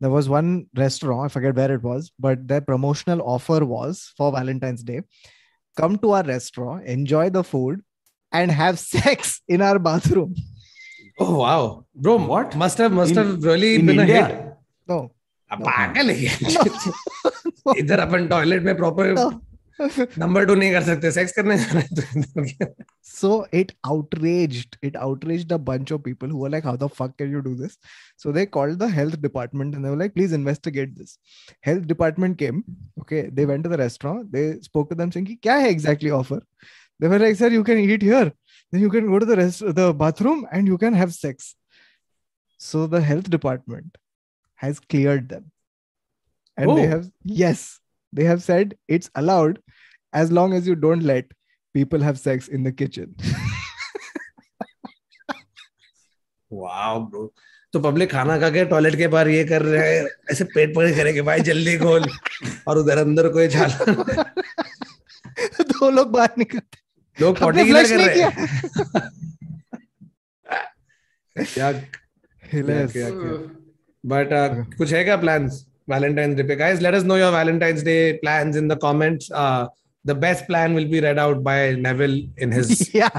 [0.00, 0.50] there was one
[0.82, 5.00] restaurant i forget where it was but their promotional offer was for valentine's day
[5.80, 7.82] come to our restaurant enjoy the food
[8.40, 10.34] and have sex in our bathroom
[11.26, 11.62] oh wow
[11.94, 12.56] bro What?
[12.64, 14.20] must have must In- have really in been India?
[14.24, 15.00] a hit no
[15.54, 19.30] अब पागल है ये। इधर अपन toilet में proper No.
[19.79, 22.85] Number two नहीं कर सकते sex करने जाना है तो
[23.15, 27.13] so it outraged it outraged a bunch of people who were like how the fuck
[27.21, 27.77] can you do this
[28.23, 31.13] so they called the health department and they were like please investigate this
[31.69, 32.63] health department came
[33.03, 36.11] okay they went to the restaurant they spoke to them saying "Ki kya hai exactly
[36.19, 36.39] offer
[36.99, 38.25] they were like sir you can eat here
[38.71, 41.53] then you can go to the rest the bathroom and you can have sex
[42.69, 43.97] so the health department
[44.65, 45.49] has cleared them
[46.57, 46.93] and they Oh.
[46.95, 47.09] have
[47.45, 47.65] yes
[48.15, 49.59] they have said it's allowed
[50.13, 51.33] as long as you don't let
[51.75, 53.15] people have sex in the kitchen.
[56.51, 57.33] Wow bro
[57.73, 60.91] तो public खाना खा के toilet के बाहर ये कर रहे हैं ऐसे पेट पकड़
[60.91, 62.05] करेंगे भाई जल्दी खोल।
[62.67, 63.85] और उधर अंदर कोई झाला
[65.71, 66.77] दो लोग बाहर निकलते
[67.21, 68.31] लोग पॉटी कर रहे हैं
[71.53, 71.71] क्या
[74.05, 74.29] बट
[74.77, 76.55] कुछ है क्या plans Valentine's Day.
[76.55, 79.31] Guys, let us know your Valentine's Day plans in the comments.
[79.31, 79.67] Uh,
[80.03, 83.09] the best plan will be read out by Neville in his yeah.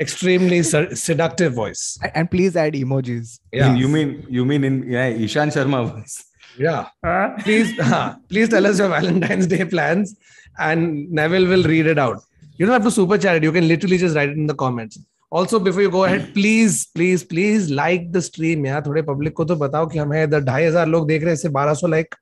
[0.00, 1.98] extremely ser- seductive voice.
[2.14, 3.40] And please add emojis.
[3.52, 3.74] Yeah.
[3.74, 6.24] You mean you mean in yeah, Ishan Sharma voice.
[6.58, 6.88] Yeah.
[7.04, 7.34] Huh?
[7.40, 10.16] Please uh, please tell us your Valentine's Day plans
[10.58, 12.22] and Neville will read it out.
[12.56, 13.42] You don't have to super chat it.
[13.42, 14.98] You can literally just write it in the comments.
[15.32, 18.66] Also, before you go ahead, please, please, please like the stream.
[18.66, 21.34] यार थोड़े public को तो बताओ कि हमें इधर ढाई हज़ार लोग देख रहे हैं
[21.34, 22.14] इससे बारह सौ लाइक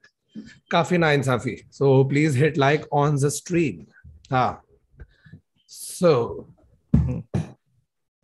[0.71, 3.85] काफ़ी ना इंसाफी so please hit like on the stream
[4.35, 4.63] हाँ
[5.69, 6.15] सो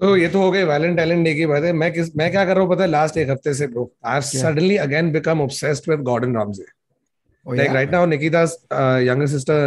[0.00, 1.72] तो ये तो हो गई वैलेंटाइन डे की बात है.
[1.72, 2.88] मैं किस मैं क्या कर रहा हूँ पता है?
[2.90, 7.52] लास्ट एक हफ़्ते से bro I have suddenly again become obsessed with Gordon Ramsay oh,
[7.52, 7.74] like yeah.
[7.74, 9.58] right now nikita's uh, younger sister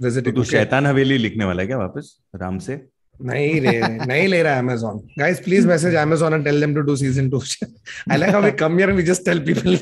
[0.00, 0.44] vi- तो तू?
[0.44, 2.16] शैतान हवेली लिखने वाला है क्या वापस?
[2.36, 2.76] राम से?
[3.22, 7.30] नहीं ले रहा है Amazon guys please message Amazon and tell them to do season
[7.30, 7.40] 2
[8.10, 9.76] I like how we come here we just tell people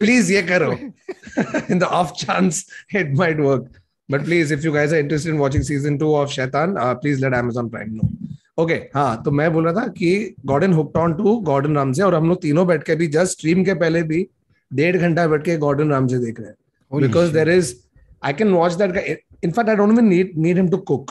[0.00, 2.64] please ये करो in the off chance
[2.96, 3.70] it might work
[4.08, 7.34] but please if you guys are interested in watching season 2 of Shaitaan please let
[7.34, 8.08] Amazon Prime no
[8.58, 12.14] okay हाँ तो मैं बोल रहा था कि Gordon hooked on to Gordon Ramsay और
[12.14, 14.26] हम लोग तीनों बैठ के भी जस्ट स्ट्रीम के पहले भी
[14.70, 17.00] डेढ़ घंटा बैठ के गॉर्डन रामजे देख रहे हैं.
[17.00, 17.74] Because there is
[18.24, 18.96] I can watch that
[19.44, 21.10] in fact I don't mean need need him to cook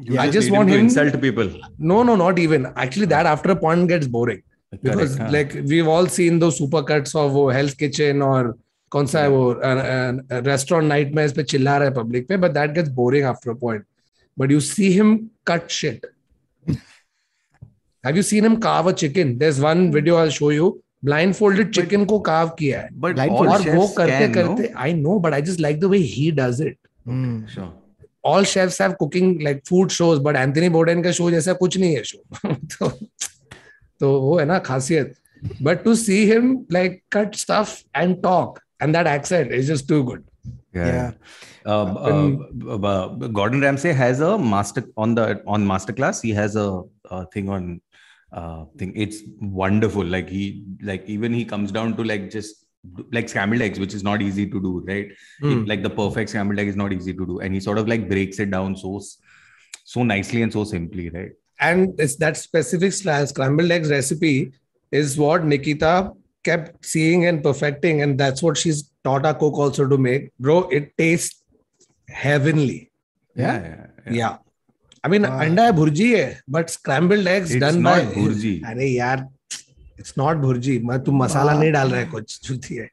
[0.00, 0.14] need need him to cook.
[0.14, 2.66] You I just need want to him- insult people No, no, not even.
[2.76, 4.42] Actually, that after a point gets boring
[4.82, 5.30] because Correct, हाँ.
[5.32, 8.58] like we've all seen those supercuts of वो Hell's Kitchen और
[8.90, 12.54] कौन सा है वो restaurant night में इस पे चिल्ला रहा है पब्लिक पे but
[12.54, 13.84] that gets boring after a point.
[14.36, 16.04] But you see him cut shit.
[18.04, 19.38] Have you seen him carve a chicken?
[19.38, 20.82] There's one video I'll show you.
[21.02, 22.88] Blindfolded chicken को carve किया है.
[23.06, 23.48] but Blindfold.
[23.48, 24.56] all और वो chefs करते can, no?
[24.56, 26.78] करते I know, but I just like the way he does it.
[28.23, 31.95] All chefs have cooking like food shows but Anthony Bourdain का show जैसा कुछ नहीं
[31.95, 32.89] है शो तो
[34.01, 35.13] तो वो है ना खासियत
[35.61, 40.01] but to see him like cut stuff and talk and that accent is just too
[40.03, 40.23] good
[43.31, 47.79] Gordon Ramsay has a master on the on master class he has a thing on
[48.81, 49.23] thing it's
[49.55, 50.47] wonderful like he
[50.83, 52.67] like even he comes down to like just
[53.12, 55.08] like scrambled eggs, which is not easy to do, right?
[55.40, 55.64] Hmm.
[55.64, 58.08] Like the perfect scrambled egg is not easy to do, and he sort of like
[58.08, 59.18] breaks it down so s-
[59.84, 61.32] so nicely and so simply, right?
[61.60, 64.52] And it's that specific scrambled eggs recipe
[64.92, 66.12] is what Nikita
[66.44, 70.30] kept seeing and perfecting, and that's what she's taught our cook also to make.
[70.38, 71.42] Bro, it tastes
[72.08, 72.90] heavenly.
[73.34, 73.60] Yeah.
[73.62, 74.12] yeah, yeah.
[74.12, 74.36] Yeah.
[75.04, 75.40] I mean, Ah.
[75.44, 78.54] अंडा है भुर्जी है but scrambled eggs It's done not by bhurji.
[78.66, 79.26] अरे यार
[80.01, 81.59] it's not bhurji मैं तुम मसाला Wow.
[81.61, 82.89] नहीं डाल रहा है कुछ चूती है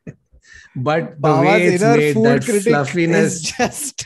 [0.86, 4.04] but the Baba's way it's made food that critic fluffiness is just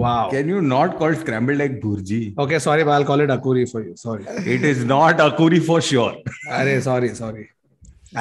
[0.00, 2.20] wow Can you not call scrambled egg burji?
[2.44, 4.24] okay sorry but I'll call it akuri for you sorry
[4.56, 6.12] It is not akuri for sure.
[6.60, 7.48] अरे sorry sorry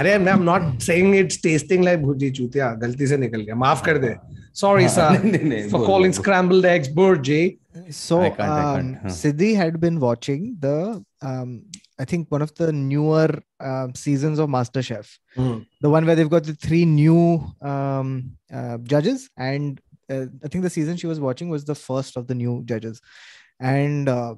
[0.01, 3.84] अरे I'm, I'm not saying it's tasting like bhurji चूतिया गलती से निकल गया माफ़
[3.86, 4.13] कर दे
[4.62, 6.12] बोल, calling बोल, बोल.
[6.21, 7.41] scrambled eggs bhurji
[7.97, 9.10] so um, huh.
[9.17, 10.77] Siddhi had been watching the
[11.32, 11.51] um,
[11.98, 13.29] I think one of the newer
[13.61, 15.09] um seasons of MasterChef,
[15.81, 20.62] the one where they've got the three new um, uh, judges, and uh, I think
[20.64, 23.00] the season she was watching was the first of the new judges,
[23.61, 24.35] and uh,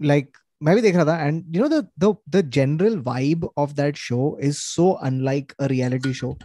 [0.00, 3.96] like maybe dekh raha tha, and you know the the the general vibe of that
[3.96, 6.36] show is so unlike a reality show.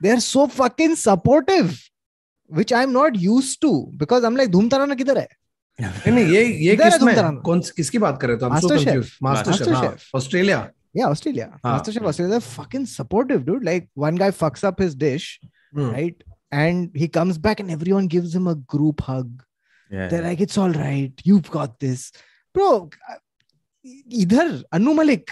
[0.00, 1.78] They are so fucking supportive,
[2.46, 5.28] which I'm not used to because I'm like धूम तराना किधर है
[5.81, 9.05] नहीं ये ये है किसमें। कौन किसकी बात कर रहे हो Master Chef.
[9.23, 10.09] Master chef.
[10.15, 10.71] Australia.
[11.65, 11.81] Ah.
[11.81, 13.63] They're fucking supportive, dude.
[13.63, 15.27] Like one guy fucks up his dish,
[15.75, 15.89] Hmm.
[15.91, 16.15] right?
[16.53, 19.29] And he comes back and everyone gives him a group hug.
[19.91, 20.09] Yeah.
[20.11, 21.25] They're like, it's all right.
[21.27, 22.11] You've got this.
[22.55, 23.21] Bro, uh,
[24.13, 25.31] इधर Anu Malik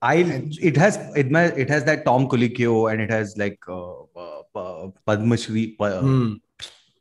[0.00, 0.14] I
[0.60, 4.88] it has it it has that Tom Colicchio and it has like uh, uh, uh
[5.06, 6.34] Padma Shri uh, hmm.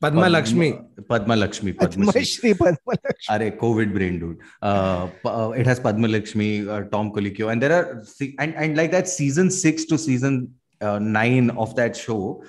[0.02, 4.40] Padma Lakshmi Padma Lakshmi Padma Shri Padma Lakshmi Are COVID brain dude.
[4.62, 7.52] Uh, uh, it has Padma Lakshmi uh, Tom Colicchio.
[7.52, 8.04] And there are
[8.40, 12.44] and and like that season 6 to season uh, 9 of that show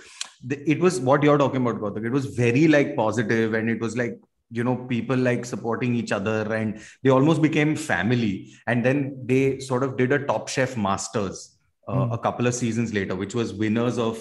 [0.50, 2.06] it was what you're talking about Gautak.
[2.06, 4.18] it was very like positive and it was like
[4.50, 8.52] you know people like supporting each other, and they almost became family.
[8.66, 11.56] And then they sort of did a Top Chef Masters
[11.88, 12.12] uh, Hmm.
[12.12, 14.18] a couple of seasons later, which was winners of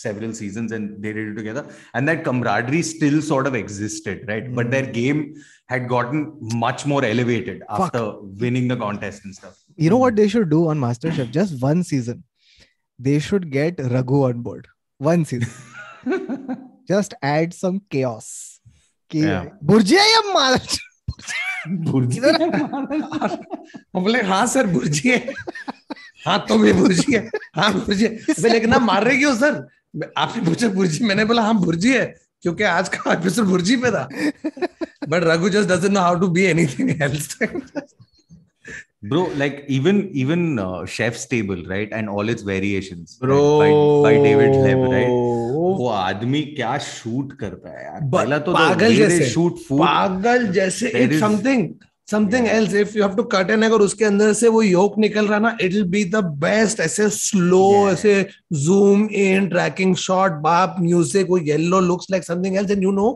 [0.00, 4.54] several seasons and they did it together and that camaraderie still sort of existed right
[4.54, 4.70] but Mm.
[4.70, 5.34] their game
[5.66, 6.20] had gotten
[6.54, 7.80] much more elevated Fuck.
[7.80, 11.32] after winning the contest and stuff You know what they should do on MasterChef?
[11.32, 12.22] Just one season.
[12.98, 14.68] They should get Raghu on board.
[14.98, 15.50] One season.
[16.88, 18.57] Just add some chaos.
[19.10, 19.22] कि.
[19.64, 20.78] भुर्जिया या महाराज
[23.94, 25.34] हम बोले हाँ sir bhurji है।
[26.26, 29.66] हाँ तो भी भुर्जी है। हाँ भुर्जी है। लेकिन आप मार रहे क्यों सर?
[30.18, 32.04] आपने पूछा भुर्जी मैंने बोला हाँ भुर्जी है
[32.42, 34.08] क्योंकि आज का एपिसोड भुर्जी पे था.
[35.08, 37.38] But Raghu just doesn't know how to be anything else
[39.02, 43.42] bro like even even uh, chef's table right and all its variations right, Bro.
[43.60, 43.68] by,
[44.06, 45.12] by david leb right
[45.78, 50.88] वो आदमी क्या शूट करता है यार पहला तो पागल जैसे। शूट फ़ूड पागल जैसे
[51.02, 51.68] it's something
[52.08, 52.46] something.
[52.48, 55.38] Else if you have to cut an अगर उसके अंदर से वो योक निकल रहा
[55.38, 57.92] ना it will be the best ऐसे स्लो Yeah.
[57.92, 58.26] ऐसे
[58.64, 63.10] जूम इन ट्रैकिंग शॉट बाप म्यूज़िक वो yellow looks like something else and you know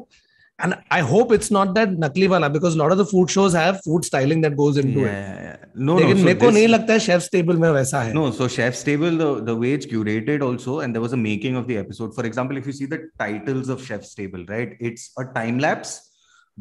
[0.65, 3.53] and i hope it's not that nakli wala because a lot of the food shows
[3.53, 5.57] have food styling that goes into yeah, it yeah, yeah.
[5.89, 8.13] no no लेकिन so मेरे को this- नहीं लगता है chefs table में वैसा है
[8.13, 11.59] No, so Chef's Table, the, the way it's curated also, and there was a making
[11.61, 12.15] of the episode.
[12.15, 14.75] For example, if you see the titles of Chef's Table, right?
[14.89, 15.93] It's a time lapse,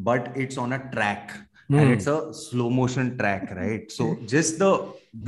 [0.09, 1.33] but it's on a track.
[1.69, 1.79] Hmm.
[1.83, 3.91] And it's a slow motion track, right?
[3.91, 4.73] So just the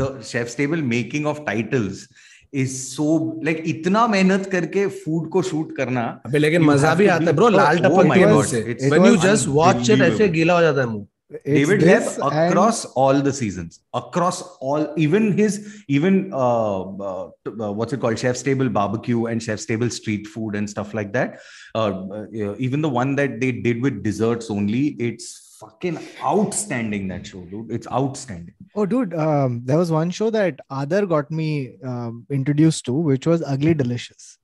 [0.02, 2.06] the Chef's Table making of titles
[2.55, 7.33] so like इतना मेहनत करके food को shoot करना अबे लेकिन मज़ा भी आता है
[7.33, 11.05] bro Lal when you just watch it ऐसे गीला हो जाता है मुँह।
[11.47, 18.35] David have across all the seasons across all even his even what's it called chef
[18.35, 23.39] stable barbecue and chef stable street food and stuff like that even the one that
[23.39, 25.31] they did with dessert only it's
[25.63, 27.07] fucking outstanding.
[27.07, 28.53] That show, dude, it's outstanding.
[28.75, 33.27] Oh, dude, um, there was one show that Adar got me um, introduced to, which
[33.27, 34.37] was Ugly Delicious.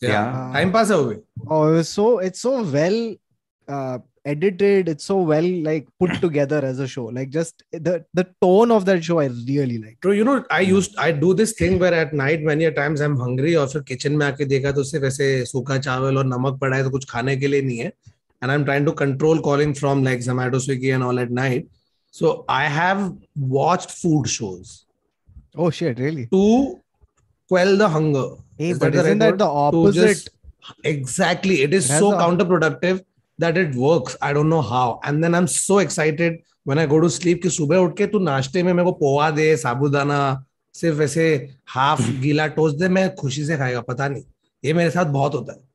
[0.00, 0.52] Yeah.
[0.72, 1.16] पास है वो भी
[1.48, 3.14] Oh, it was so it's so well
[3.68, 4.88] uh, edited.
[4.88, 7.04] It's so well like put together as a show.
[7.04, 9.98] Like just the the tone of that show, I really like.
[10.00, 13.00] Bro, you know, I used I do this thing where at night many a times
[13.00, 16.58] I'm hungry और फिर kitchen में आके देखा तो सिर्फ़ ऐसे सूखा चावल और नमक
[16.60, 17.92] पड़ा है तो कुछ खाने के लिए नहीं है
[18.42, 21.68] and I'm trying to control calling from like Zomato, Swiggy, and all at night.
[22.10, 24.86] So I have watched food shows.
[25.56, 25.98] Oh shit!
[25.98, 26.26] Really?
[26.26, 26.80] To
[27.48, 28.28] quell the hunger.
[28.58, 29.94] Hey, is but that isn't that the opposite?
[29.94, 30.30] Just,
[30.84, 31.62] exactly.
[31.62, 33.04] It is it so counterproductive
[33.38, 34.16] that it works.
[34.22, 35.00] I don't know how.
[35.04, 38.18] And then I'm so excited when I go to sleep कि सुबह उठ के तू
[38.18, 40.20] नाश्ते में मेरे को पोहा दे साबुदाना
[40.74, 41.26] सिर्फ़ ऐसे
[41.74, 44.22] हाफ़ गीला टोस्ट दे मैं खुशी से खाएगा पता नहीं
[44.64, 45.65] ये मेरे साथ बहुत होता है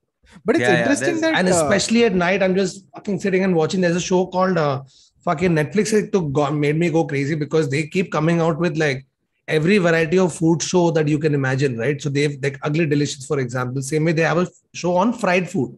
[0.46, 3.44] but it's yeah, interesting yeah, that and uh, especially at night i'm just fucking sitting
[3.44, 4.82] and watching there's a show called uh,
[5.26, 9.06] fucking netflix it took, made me go crazy because they keep coming out with like
[9.48, 13.26] every variety of food show that you can imagine right so they've like ugly delicious
[13.26, 15.78] for example same way they have a show on fried food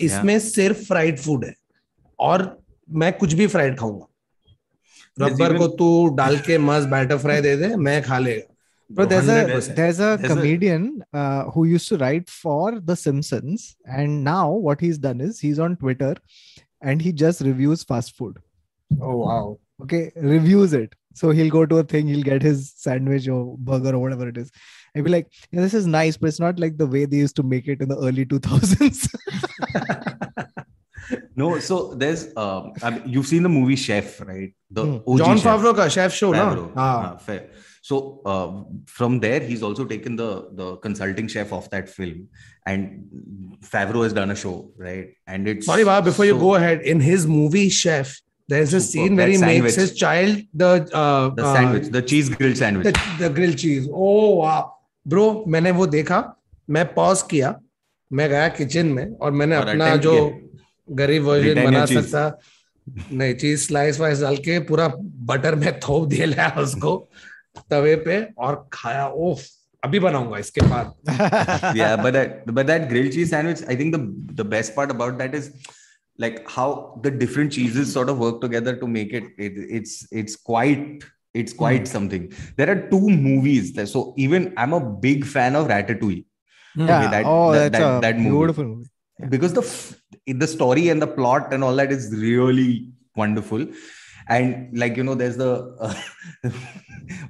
[0.00, 1.54] इसमें सिर्फ़ fried food है
[2.20, 2.42] और
[2.90, 4.06] मैं कुछ भी fried खाऊँगा
[5.20, 8.55] rubber को तू डाल के मस्त बैटर फ्राई दे दे मैं खा लेगा
[8.88, 11.16] But there's a there's a there's comedian a...
[11.16, 15.58] Uh, who used to write for The Simpsons, and now what he's done is he's
[15.58, 16.14] on Twitter,
[16.80, 18.38] and he just reviews fast food.
[19.00, 19.58] Oh wow!
[19.82, 20.94] Okay, reviews it.
[21.14, 24.36] So he'll go to a thing, he'll get his sandwich or burger or whatever it
[24.36, 24.50] is.
[24.94, 27.36] And be like, yeah, this is nice, but it's not like the way they used
[27.36, 29.14] to make it in the early 2000s.
[31.36, 34.52] no, so there's, um, I mean, you've seen the movie Chef, right?
[34.70, 35.16] The hmm.
[35.16, 36.56] Jon Favreau ka chef show, Favreau.
[36.56, 36.72] no?
[36.76, 37.12] Ah.
[37.14, 37.16] ah.
[37.16, 37.48] fair.
[37.86, 40.28] So uh, from there, he's also taken the
[40.60, 42.22] the consulting chef of that film,
[42.66, 45.12] and Favreau has done a show, right?
[45.34, 46.08] And it's sorry, Bob.
[46.08, 48.14] Before so, you go ahead, in his movie Chef,
[48.48, 49.62] there's a scene where he sandwich.
[49.62, 50.70] makes his child the
[51.02, 53.86] uh, the sandwich, uh, the cheese grilled sandwich, the, the grilled cheese.
[53.92, 54.58] Oh wow,
[55.14, 55.44] bro!
[55.46, 56.20] मैंने वो देखा,
[56.70, 57.54] मैं pause किया,
[58.12, 60.16] मैं गया kitchen में और मैंने और अपना जो
[61.04, 62.28] गरीब वर्जन बना सकता
[63.12, 64.92] नहीं चीज़ स्लाइस वाइस डाल के पूरा
[65.30, 66.98] बटर में थोप दिया उसको
[67.70, 69.46] तवे पे और खाया ओफ
[69.84, 74.00] अभी बनाऊँगा इसके बाद yeah but that but that grilled cheese sandwich i think the
[74.40, 75.36] the best part about that
[76.24, 76.68] like how
[77.02, 81.04] the different cheeses sort of work together to make it, it it's it's quite
[81.34, 81.88] it's quite mm.
[81.88, 86.24] something there are two movies there, so even i'm a big fan of ratatouille
[86.74, 88.30] yeah okay, that, oh that, that's that, a that movie.
[88.30, 88.90] beautiful movie
[89.20, 89.28] yeah.
[89.34, 89.64] because the
[90.44, 92.70] the story and the plot and all that is really
[93.22, 93.66] wonderful
[94.72, 95.94] like you know there's the uh,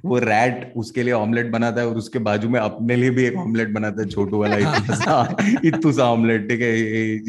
[0.05, 3.35] वो rat उसके लिए omelette बनाता है और उसके बाजू में अपने लिए भी एक
[3.37, 6.73] ऑमलेट बनाता है छोटू वाला इतना सा इतू सा ऑमलेट ठीक है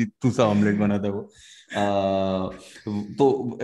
[0.02, 1.30] इतू सा ऑमलेट बनाता है वो
[3.18, 3.58] तो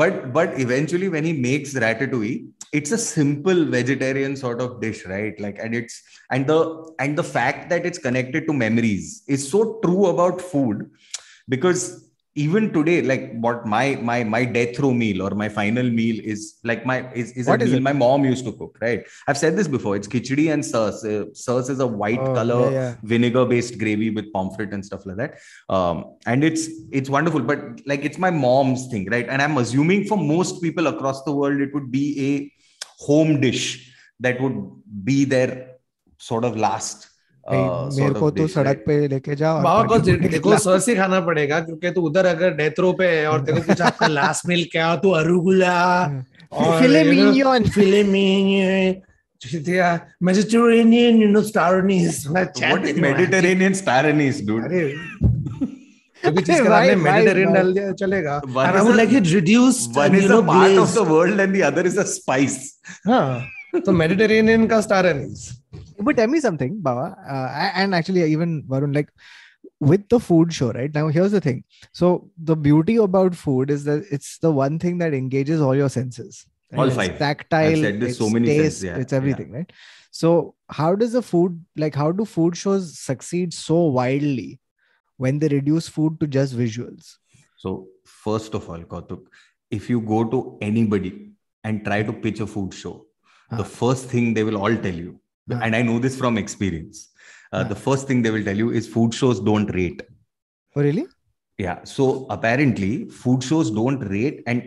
[0.00, 2.38] but but eventually when he makes ratatouille
[2.78, 5.94] it's a simple vegetarian sort of dish right like and it's
[6.30, 6.56] and the
[7.04, 10.82] and the fact that it's connected to memories is so true about food
[11.54, 12.07] because
[12.44, 16.40] even today like what my my my death row meal or my final meal is
[16.70, 17.88] like my is, is what a is meal it?
[17.88, 21.72] my mom used to cook right i've said this before it's khichdi and sars uh,
[21.74, 22.94] is a white oh, color yeah, yeah.
[23.12, 25.34] vinegar based gravy with pomfret and stuff like that
[25.76, 26.68] um, and it's
[27.00, 27.60] it's wonderful but
[27.92, 31.60] like it's my mom's thing right and i'm assuming for most people across the world
[31.60, 32.32] it would be a
[33.08, 34.58] home dish that would
[35.04, 35.52] be their
[36.18, 37.08] sort of last
[37.50, 41.90] मेरे को तो सड़क पे लेके जाओ बाबा को देखो sir से खाना पड़ेगा क्योंकि
[41.90, 45.10] तू उधर अगर डेथरो पे है और तेरे को कुछ आपका लास्ट मील क्या तो
[45.20, 45.76] अरुगुला
[46.52, 49.02] और फिले minion field minion
[50.20, 52.28] Mediterranean, you know, star anise.
[52.28, 54.64] What is Mediterranean star anise, dude?
[56.22, 60.14] क्योंकि चीज़ के बाद मेडिटेरियन डाल दिया चलेगा and I would like it reduced one
[60.14, 62.58] is a part of the world and the other is a spice
[63.06, 65.06] हाँ तो Mediterranean का star
[65.98, 69.10] but tell me something, Baba, uh, and actually even Varun, like
[69.80, 70.92] with the food show, right?
[70.92, 71.64] Now, here's the thing.
[71.92, 75.88] So the beauty about food is that it's the one thing that engages all your
[75.88, 76.46] senses.
[76.72, 76.80] Right?
[76.80, 77.10] All five.
[77.10, 77.84] It's tactile.
[77.84, 79.56] it's so many taste, yeah, It's everything, yeah.
[79.58, 79.72] right?
[80.10, 84.60] So how does the food, like, how do food shows succeed so wildly
[85.16, 87.16] when they reduce food to just visuals?
[87.56, 89.26] So first of all, Kautuk,
[89.70, 91.32] if you go to anybody
[91.64, 93.06] and try to pitch a food show,
[93.50, 93.56] huh.
[93.56, 95.59] the first thing they will all tell you yeah.
[95.61, 97.09] and I know this from experience.
[97.51, 97.67] Uh, yeah.
[97.69, 100.01] The first thing they will tell you is food shows don't rate.
[100.75, 101.05] Oh, really?
[101.57, 101.83] Yeah.
[101.83, 104.63] So apparently, food shows don't rate, and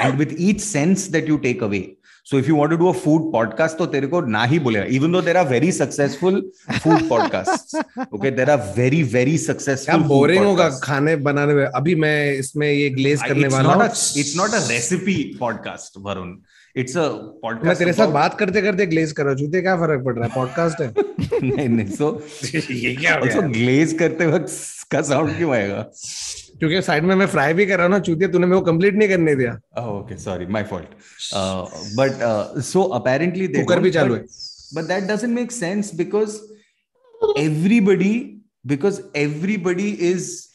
[0.00, 1.96] and with each sense that you take away.
[2.24, 4.86] So if you want to do a food podcast, तो तेरे को ना ही बोलेगा.
[4.96, 6.40] Even though there are very successful
[6.82, 7.74] food podcasts,
[8.12, 9.98] okay, there are very very successful.
[9.98, 11.64] क्या boring होगा खाने बनाने में.
[11.64, 13.88] अभी मैं इसमें ये glaze करने वाला हूँ.
[14.22, 16.36] It's not a recipe podcast, Varun.
[16.81, 17.07] It's a
[17.41, 20.27] podcast मैं तेरे साथ बात करते करते ग्लेज कर रहा हूँ क्या फ़र्क पड़ रहा
[20.27, 20.93] है पॉडकास्ट है
[21.43, 22.09] नहीं नहीं सो
[22.71, 24.51] ये क्या हो गया ग्लेज करते वक्त
[24.91, 25.81] का साउंड क्यों आएगा
[26.59, 28.95] क्योंकि साइड में मैं फ्राई भी कर रहा हूँ ना चूतिया तूने मेरे को कंप्लीट
[28.95, 29.53] नहीं करने दिया
[29.87, 30.93] okay sorry my fault
[31.99, 34.21] but so apparently they cooker भी चालू है
[34.75, 36.39] but that doesn't make sense because
[37.35, 40.49] everybody because everybody is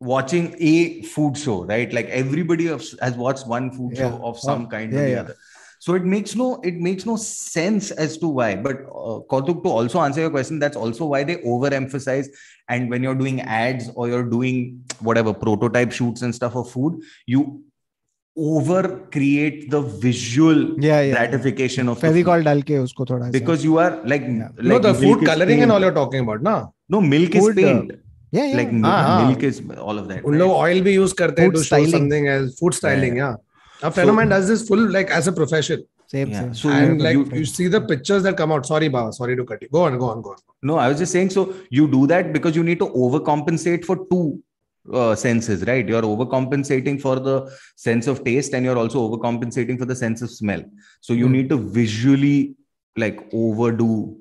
[0.00, 1.92] watching a food show, right?
[1.92, 4.10] Like everybody has watched one food yeah.
[4.10, 5.20] show of some kind yeah, or the yeah.
[5.20, 5.36] other.
[5.78, 8.56] So it makes no it makes no sense as to why.
[8.56, 12.28] But uh, Kautuk, to also answer your question, that's also why they overemphasize.
[12.68, 17.02] And when you're doing ads or you're doing whatever prototype shoots and stuff of food,
[17.26, 17.62] you
[18.36, 21.12] over create the visual yeah, yeah.
[21.12, 24.48] gratification of Fevicol dal ke usko thoda because you are like, yeah.
[24.56, 27.64] like no the food coloring and all you're talking about na no milk food, is
[27.64, 27.96] paint uh,
[28.32, 28.56] yeah, yeah.
[28.56, 29.46] like ah, milk ah.
[29.46, 33.16] is all of that un oil we use karte to show something as food styling
[33.16, 33.36] yeah, yeah
[33.82, 36.40] a friend of mine does this full like as a profession same, yeah.
[36.40, 36.54] same.
[36.54, 38.64] So and like you, you, see the pictures that come out.
[38.64, 39.12] Sorry, Baba.
[39.12, 39.68] Sorry to cut you.
[39.68, 40.36] Go on, go on, go on.
[40.62, 41.30] No, I was just saying.
[41.30, 44.42] So you do that because you need to overcompensate for two
[44.92, 45.86] uh, senses, right?
[45.86, 50.30] You're overcompensating for the sense of taste, and you're also overcompensating for the sense of
[50.30, 50.62] smell.
[51.00, 51.32] So you mm.
[51.32, 52.54] need to visually
[52.96, 54.16] like overdo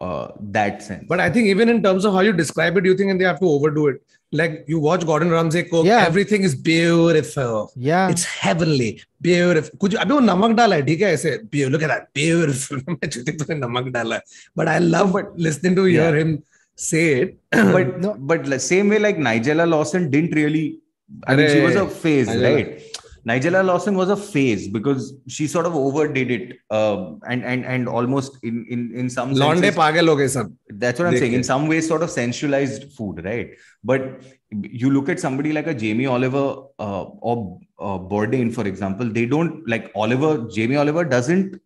[0.00, 1.04] uh, that sense.
[1.08, 3.24] But I think even in terms of how you describe it, you think and they
[3.24, 4.02] have to overdo it.
[4.32, 6.06] Like you watch Gordon Ramsay cook, yeah.
[6.06, 7.72] everything is beautiful.
[7.74, 8.08] Yeah.
[8.08, 9.02] It's heavenly.
[9.20, 9.76] Beautiful.
[9.80, 12.14] Could you abhi wo namak dala hai, theek hai aise, look at that.
[12.14, 12.78] Beautiful.
[13.64, 14.22] namak dala
[14.54, 16.20] But I love but listening to hear yeah.
[16.22, 16.44] him
[16.76, 17.38] say it.
[17.50, 20.78] but no, but same way like Nigella Lawson didn't really
[21.26, 22.82] I mean, she was a phase, right?
[23.26, 27.88] Nigella Lawson was a phase because she sort of overdid it, uh, and and and
[27.88, 30.52] almost in in in some senses, pagal ho sab.
[30.68, 31.34] That's what I'm saying.
[31.34, 33.50] In some ways, sort of sensualized food, right?
[33.84, 39.08] But you look at somebody like a Jamie Oliver uh, or uh, Bourdain, for example.
[39.08, 40.48] They don't like Oliver.
[40.48, 41.60] Jamie Oliver doesn't.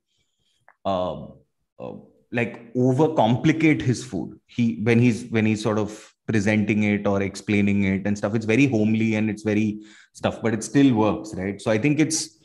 [0.85, 1.27] Uh,
[1.79, 1.93] uh,
[2.33, 7.85] like overcomplicate his food he when he's when he's sort of presenting it or explaining
[7.85, 9.81] it and stuff it's very homely and it's very
[10.13, 12.39] stuff but it still works right so i think it's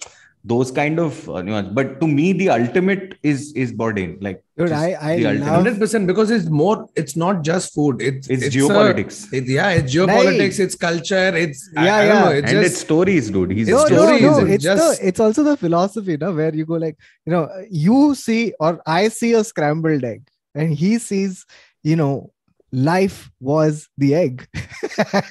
[0.44, 1.68] those kind of uh, nuance.
[1.70, 4.22] But to me, the ultimate is is Bourdain.
[4.22, 6.88] Like, Dude, I I hundred percent because it's more.
[6.96, 8.02] It's not just food.
[8.02, 9.34] It's it's, it's geopolitics.
[9.34, 10.60] A, it, yeah, it's geopolitics.
[10.60, 11.36] It's culture.
[11.36, 12.14] It's yeah, I, yeah.
[12.14, 13.52] Know, it's and just, it's stories, dude.
[13.52, 14.22] He's no, stories.
[14.22, 17.34] No, no, it's just, the, it's also the philosophy, no, where you go like, you
[17.34, 20.26] know, you see or I see a scrambled egg,
[20.56, 21.46] and he sees,
[21.84, 22.32] you know,
[22.72, 24.48] life was the egg
[24.98, 25.22] yeah,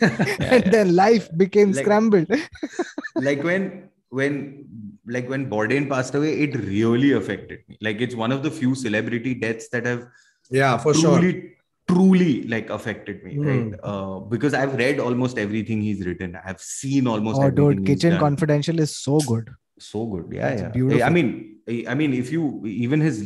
[0.00, 0.70] and yeah.
[0.70, 2.26] then life became like, scrambled
[3.16, 4.64] like when when
[5.06, 7.78] like when Bourdain passed away, it really affected me.
[7.80, 10.06] Like it's one of the few celebrity deaths that have
[10.50, 11.50] yeah for truly, sure
[11.88, 13.46] truly like affected me, mm.
[13.46, 13.80] right?
[13.82, 16.38] Uh, because I've read almost everything he's written.
[16.44, 17.40] I've seen almost.
[17.40, 19.50] Oh, dude, Kitchen Confidential is so good.
[19.78, 20.68] So good, yeah, yeah.
[20.68, 21.04] Beautiful.
[21.04, 23.18] I mean, I mean, if you even his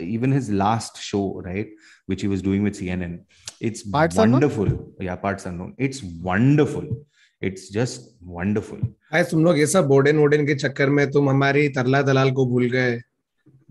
[0.00, 1.68] even his last show, right,
[2.06, 3.16] which he was doing with CNN,
[3.60, 4.68] it's parts wonderful.
[4.68, 5.08] Unknown?
[5.08, 5.74] Yeah, parts unknown.
[5.88, 6.94] It's wonderful.
[7.42, 8.78] It's just wonderful
[9.12, 12.46] guys तुम लोग ये सब Borden warden के चक्कर में तुम हमारी तरला दलाल को
[12.46, 12.92] भूल गए।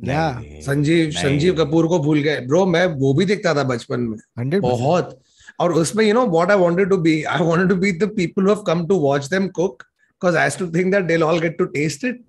[0.07, 4.59] या संजीव संजीव कपूर को भूल गए। ब्रो मैं वो भी देखता था बचपन में।
[4.61, 5.19] बहुत।
[5.59, 8.43] और उसमें you know what I wanted to be I wanted to be the people
[8.43, 11.57] who have come to watch them cook because I too think that they all get
[11.57, 12.23] to taste it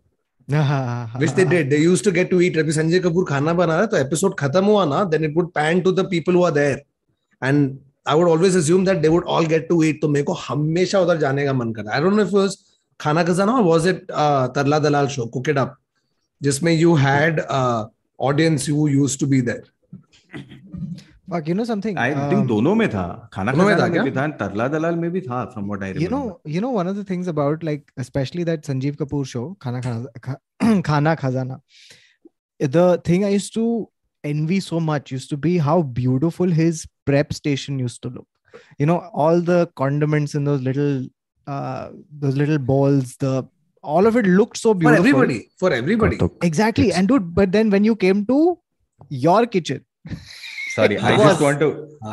[1.18, 1.70] which they did.
[1.70, 2.58] They used to get to eat.
[2.58, 5.92] अभी संजय कपूर खाना बना रहा तो episode खत्म हुआ ना it would pan to
[5.92, 6.80] the people who are there.
[7.42, 7.78] And
[8.08, 11.00] I would always assume that they would all get to eat तो मेरे को हमेशा
[11.00, 12.56] उधर जाने का मन कर I don't know if was
[13.00, 14.06] Khana Khazana was it
[14.56, 15.76] Tarla Dalal show cook it up
[16.40, 17.40] जिसमें you had
[18.18, 19.72] audience you used to be there
[21.33, 21.97] Fuck, you know something?
[21.97, 24.03] I um, think दोनों में था खाना में था क्या?
[24.03, 26.01] में भी था तरला दलाल में भी था from what I remember.
[26.01, 29.57] You know, you know one of the things about like especially that Sanjeev Kapoor show,
[29.61, 31.61] खाना खाना खाना खजाना.
[32.59, 33.89] The thing I used to
[34.23, 38.27] envy so much used to be how beautiful his prep station used to look
[38.77, 41.05] you know all the condiments in those little
[41.47, 41.89] uh
[42.19, 43.47] those little balls the
[43.81, 47.69] all of it looked so beautiful for everybody for everybody exactly and dude but then
[47.69, 48.57] when you came to
[49.09, 49.85] your kitchen
[50.75, 51.69] sorry i just want to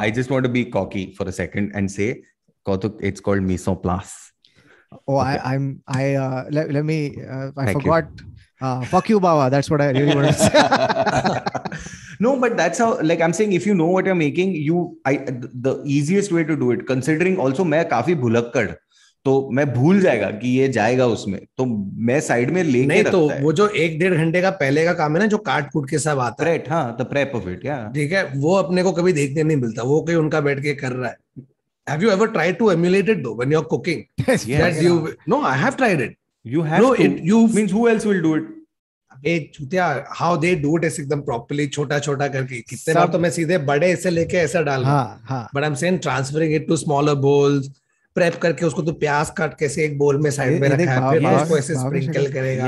[0.07, 2.22] i just want to be cocky for a second and say
[2.66, 4.32] Kautuk, it's called mise en place
[5.09, 5.28] oh okay.
[5.28, 9.20] i i'm i uh let, let me uh, i Thank forgot you uh, fuck you,
[9.20, 9.51] Baba.
[9.51, 10.49] That's what I really want to say.
[12.20, 15.16] no, but that's how, like, I'm saying, if you know what you're making, you, I,
[15.16, 18.70] the easiest way to do it, considering also, मैं काफी भुलक्कड़
[19.26, 21.65] तो मैं भूल जाएगा कि ये जाएगा उसमें। तो
[22.05, 24.93] मैं साइड में लेके नहीं तो है। वो जो एक डेढ़ घंटे का पहले का
[24.93, 27.61] काम है ना जो काट कूट के सब आता है। हाँ द प्रेप ऑफ़ इट
[27.95, 30.91] ठीक है वो अपने को कभी देखने नहीं मिलता। वो कोई उनका बैठ के कर
[30.91, 31.17] रहा है।
[31.88, 34.97] Have you ever tried to emulate it though when you are cooking that you
[35.30, 37.03] know I have tried it You have no, to.
[37.05, 38.45] It, you means who else will do it?
[39.26, 39.88] ए चुतिया
[40.19, 43.91] how they do it एकदम properly छोटा छोटा करके। कितने बार तो मैं सीधे बड़े
[43.91, 45.49] ऐसे लेके ऐसा डाल हाँ, हाँ.
[45.55, 47.69] But I am saying transferring it to smaller bowls
[48.16, 51.28] prep करके उसको तो प्याज काट के एक बोल में साइड में रखा है फिर
[51.28, 52.68] उसको ऐसे स्प्रिंकल करेगा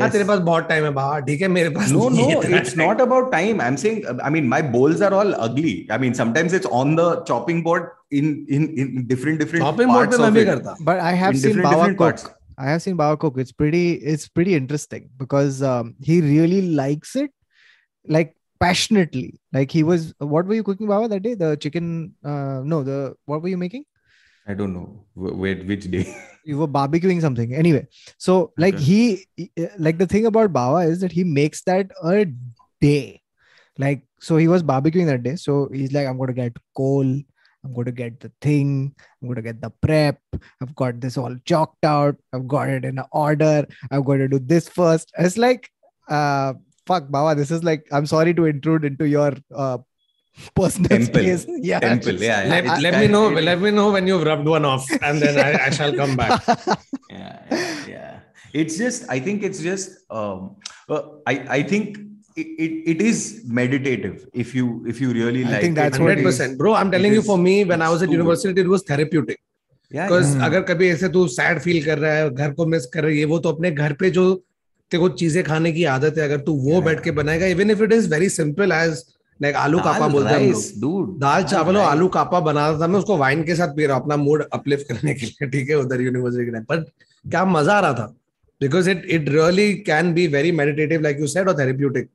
[0.00, 3.00] हाँ तेरे पास बहुत टाइम है बाहर ठीक है मेरे पास no no it's not
[3.00, 6.54] about time I am saying I mean my bowls are all ugly I mean sometimes
[6.54, 7.88] it's on the chopping board
[8.18, 11.62] in in in different different chopping board पे मैं भी करता but I have seen
[11.62, 13.38] Bawa cook I have seen Baba cook.
[13.38, 13.94] It's pretty.
[13.94, 17.32] It's pretty interesting because um, he really likes it,
[18.06, 19.40] like passionately.
[19.52, 20.14] Like he was.
[20.18, 21.34] What were you cooking, Baba, that day?
[21.34, 22.14] The chicken.
[22.24, 23.48] Uh, no, the what were?
[24.46, 25.04] I don't know.
[25.14, 26.14] Wait, which day?
[26.44, 27.54] you were barbecuing something.
[27.54, 27.86] Anyway,
[28.18, 29.24] so like okay.
[29.36, 32.26] he, like the thing about Bawa is that he makes that a
[32.80, 33.22] day.
[33.78, 35.36] Like, so he was barbecuing that day.
[35.36, 37.02] So he's like, I'm going to get coal.
[37.02, 38.94] I'm going to get the thing.
[39.20, 40.20] I'm going to get the prep.
[40.60, 42.16] I've got this all chalked out.
[42.32, 43.66] I've got it in order.
[43.90, 45.10] I'm going to do this first.
[45.18, 45.70] It's like,
[46.08, 46.54] uh,
[46.86, 49.78] fuck, Bawa, this is like, I'm sorry to intrude into your uh,
[50.54, 51.06] personal temple.
[51.06, 51.46] space.
[51.48, 51.80] Yeah.
[51.80, 52.14] Temple.
[52.14, 52.44] Yeah.
[52.48, 52.78] Let, yeah.
[52.78, 53.28] let I, me know.
[53.28, 56.42] Let me know when you've rubbed one off, and then I, I shall come back.
[57.10, 58.18] yeah, yeah, yeah.
[58.52, 59.08] It's just.
[59.08, 59.90] I think it's just.
[60.10, 60.56] Um,
[60.88, 61.98] uh, I I think
[62.36, 65.56] it, it, it is meditative if you if you really I like.
[65.56, 66.74] I think that's hundred percent, bro.
[66.74, 69.40] I'm telling it you, for me, when I was at university, it was therapeutic.
[69.92, 70.44] Because yeah.
[70.44, 73.24] अगर कभी ऐसे तू sad feel कर रहा है घर को miss कर रहा है
[73.32, 74.24] वो तो अपने घर पे जो
[74.90, 77.82] तेरे को चीज़ें खाने की आदत है अगर तू वो बैठ के बनाएगा even if
[77.82, 79.02] it is very simple as
[79.42, 82.98] like आलू कापा बोलते हैं हम दाल चावल और आलू कापा बना रहा था मैं
[82.98, 85.76] उसको वाइन के साथ पी रहा हूँ अपना मूड अपलिफ्ट करने के लिए ठीक है
[85.76, 86.76] उधर यूनिवर्सिटी के टाइम पर
[87.30, 88.06] क्या मज़ा आ रहा था?
[88.60, 92.08] Because it it really can be very meditative like you said और therapeutic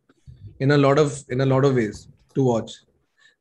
[0.61, 2.79] in a lot of in a lot of ways to watch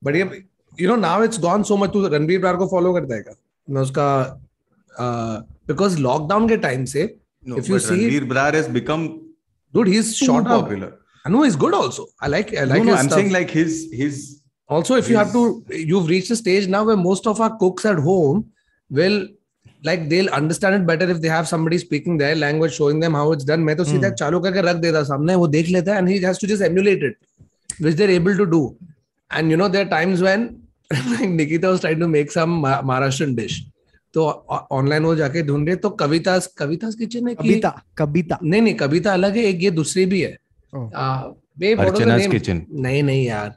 [0.04, 0.44] but ये
[0.80, 3.34] you know now it's gone so much तू रणबीर ब्रार को follow करता है क्या?
[3.70, 4.40] मैं उसका
[5.68, 7.02] because lockdown के टाइम से
[7.58, 9.08] if you see Ranveer Brar has become
[9.74, 10.86] dude he's shot popular
[11.24, 12.06] I know he's good also.
[12.20, 12.82] I like I like.
[12.82, 13.18] No, no I'm stuff.
[13.18, 14.42] saying like his his.
[14.68, 15.10] Also, if his...
[15.10, 18.50] you have to, you've reached a stage now where most of our cooks at home
[18.90, 19.26] will
[19.84, 23.30] like they'll understand it better if they have somebody speaking their language showing them how
[23.32, 26.08] it's done मैं तो सीधा चालू करके रख देता सामने वो देख लेता है and
[26.08, 27.16] he has to just emulate it
[27.86, 28.62] which they're able to do
[29.30, 30.48] and you know there are times when
[31.12, 33.64] like Nikita was trying to make some Maharashtrian dish
[34.14, 34.24] तो
[34.72, 39.12] ऑनलाइन वो जाके ढूंढ रहे तो कविता कविता किचन है कविता कविता नहीं नहीं कविता
[39.12, 40.36] अलग है एक ये दूसरी भी है
[42.30, 43.56] किचन नहीं नहीं यार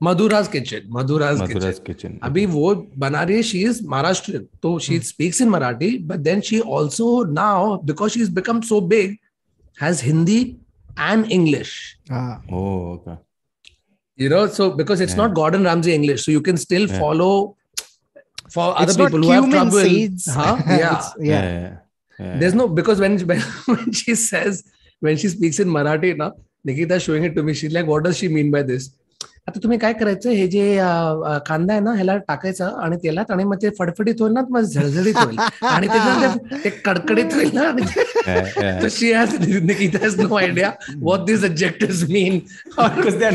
[0.00, 5.40] मधुराज किचन मधुराज किचन अभी वो बना रही है शी इज़ महाराष्ट्र तो she speaks
[5.42, 9.16] in Marathi but then she also now because she is become so big
[9.82, 10.40] has Hindi
[11.00, 11.72] and English
[14.18, 15.18] you know so because it's yeah.
[15.18, 16.98] not gordon ramsay english so you can still yeah.
[17.02, 17.56] follow
[18.54, 20.26] for it's other people who have trouble seeds.
[20.38, 20.78] huh yeah.
[20.78, 21.02] yeah.
[21.26, 21.76] yeah
[22.18, 24.64] yeah there's no because when when she says
[25.02, 26.30] when she speaks in Marathi ना
[26.66, 28.90] Nikita showing it to me she like what does she mean by this
[29.48, 30.30] आता तुम्ही काय करायचं?
[30.30, 30.62] हे जे
[31.46, 35.14] कांदा आहे ना ह्याला टाकायचा आणि त्याला आणि मग ते फडफडीत होईल ना मग झळझळीत
[35.16, 35.38] होईल.
[35.66, 35.88] आणि
[36.64, 40.70] ते कडकडीत होईल ना आणि she has Nikita has no idea
[41.02, 42.38] what this objectives mean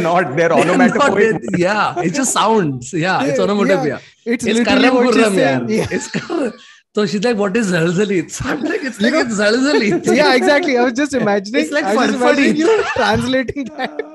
[0.03, 6.47] not there automatic yeah it's a sound yeah it's automatic it's कर्रम कुर्रम यार
[6.95, 10.35] it's So she's like, "What is zalzalit?" So I'm like, "It's like it's zalzalit." yeah,
[10.35, 10.77] exactly.
[10.77, 11.61] I was just imagining.
[11.61, 12.55] It's like farfadi.
[12.55, 14.01] You know, translating that.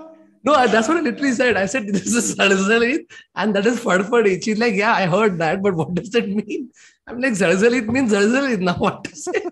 [0.45, 1.57] No, that's what I literally said.
[1.57, 4.43] I said, "This is zalzalit," and that is farfadi.
[4.43, 6.71] She's like, "Yeah, I heard that, but what does it mean?"
[7.09, 9.33] I'm like, "Zalzalit means zalzalit." Now what to say?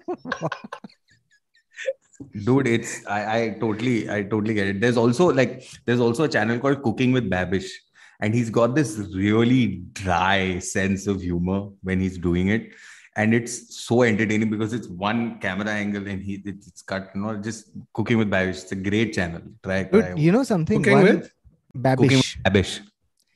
[2.45, 4.81] Dude, it's I, I totally I totally get it.
[4.81, 7.69] There's also like there's also a channel called Cooking with Babish
[8.21, 12.73] and he's got this really dry sense of humor when he's doing it
[13.17, 13.55] and it's
[13.85, 18.19] so entertaining because it's one camera angle and he it's cut you know just cooking
[18.19, 18.63] with babish.
[18.63, 19.41] It's a great channel.
[19.63, 20.15] Try, try.
[20.15, 20.83] you know something?
[20.83, 21.33] Cooking one, with?
[21.77, 21.97] Babish.
[21.97, 22.81] Cooking with babish.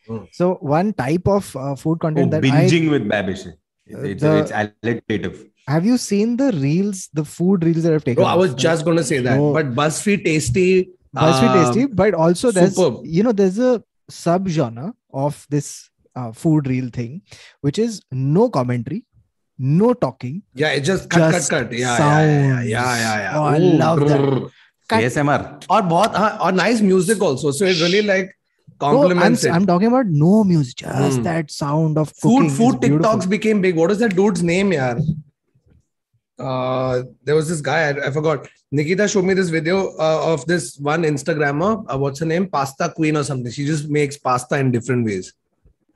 [0.07, 0.25] Hmm.
[0.33, 3.47] so one type of uh, food content oh, that binging I, with babish.
[3.87, 5.47] It's, the, it's alliterative.
[5.67, 8.85] Have you seen the reels the food reels that i've taken oh, i was just
[8.85, 9.39] going to say that.
[9.39, 9.53] Oh.
[9.53, 13.05] but buzzfeed tasty buzzfeed uh, tasty but also there's superb.
[13.05, 17.23] you know there's a sub genre of this uh, food reel thing
[17.61, 19.05] which is no commentary
[19.60, 20.44] no talking.
[20.54, 21.74] Yeah, it just cut, just cut, cut.
[21.74, 23.40] Yeah, yeah, yeah, yeah, yeah, yeah.
[23.40, 24.08] Oh, I Ooh, love brr.
[24.08, 24.52] that.
[25.02, 25.68] ASMR.
[25.68, 27.52] और बहुत हाँ और nice music also.
[27.52, 28.38] So it really like
[28.80, 29.56] complements no, I'm, it.
[29.56, 31.24] I'm talking about no music, just hmm.
[31.24, 32.52] that sound of food.
[32.52, 33.76] Food TikToks became big.
[33.76, 35.02] What is that dude's name, yaar?
[36.38, 38.48] Uh, there was this guy I, I forgot.
[38.72, 41.86] Nikita showed me this video uh, of this one Instagrammer.
[41.88, 42.48] Uh, what's her name?
[42.48, 43.52] Pasta Queen or something.
[43.52, 45.34] She just makes pasta in different ways.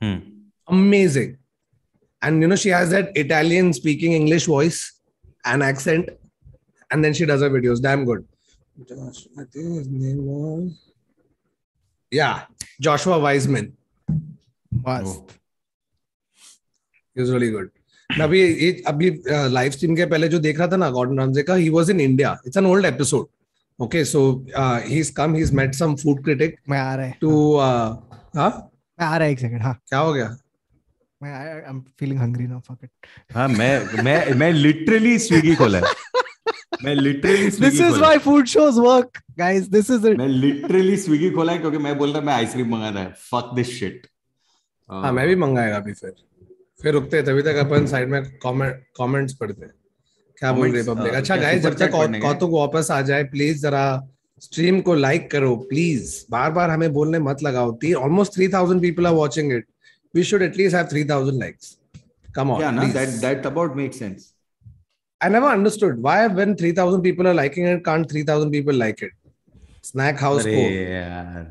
[0.00, 0.18] Hmm.
[0.66, 1.36] Amazing
[2.24, 4.80] and you know she has that italian speaking english voice
[5.44, 6.10] and accent
[6.90, 8.26] and then she does her videos damn good
[8.88, 10.92] Josh, i think his name was
[12.12, 12.46] yeah
[12.80, 13.72] joshua wiseman
[14.72, 15.20] was
[17.16, 17.70] he was really good
[18.10, 21.42] मैं अभी ये अभी लाइव स्ट्रीम के पहले जो देख रहा था ना गॉर्डन रामजे
[21.42, 23.26] का he was in India it's an old episode
[23.84, 24.22] okay so
[24.58, 28.50] he is come he is met some food critic मैं आ रहा है टू हां
[28.50, 30.36] मैं आ रहा है एक सेकंड हां क्या हो गया
[31.21, 35.77] मैं I am feeling hungry now fuck it हाँ मैं मैं मैं लिटरली स्विगी खोला
[35.77, 35.93] है
[36.83, 41.29] मैं literally this is why food shows work guys this is it मैं लिटरली स्विगी
[41.31, 44.07] खोला है क्योंकि मैं बोल रहा मैं आइसक्रीम मंगाना है। फक दिस शिट
[44.89, 46.13] हाँ मैं भी मंगाएगा अभी फिर।
[46.81, 49.65] फिर रुकते तभी तक अपन साइड में कमेंट कमेंट्स पढ़ते
[50.37, 51.91] क्या बोल रही पब्लिक uh, अच्छा गाइस जब तक
[52.21, 53.85] कौतुक वापस आ जाए प्लीज़ जरा
[54.41, 59.07] स्ट्रीम को लाइक करो प्लीज़ बार बार हमें बोलने मत लगाओ। Almost three thousand people
[59.07, 59.65] are watching it
[60.14, 61.76] We should at least have three thousand likes
[62.36, 64.26] come on Yeah, no, that that about makes sense.
[65.20, 69.16] I never understood why when 3000 people are liking it can't 3000 people like it
[69.88, 71.42] snack house अरे को यार,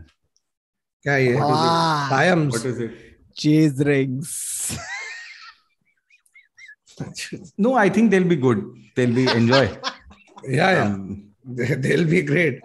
[1.04, 2.08] क्या ये Ah.
[2.14, 2.96] Times what is it?
[3.44, 4.32] cheese rings
[7.66, 8.64] No, I think they'll be good.
[8.96, 9.64] They'll be enjoy.
[10.56, 11.04] yeah yeah Um,
[11.86, 12.60] they'll be great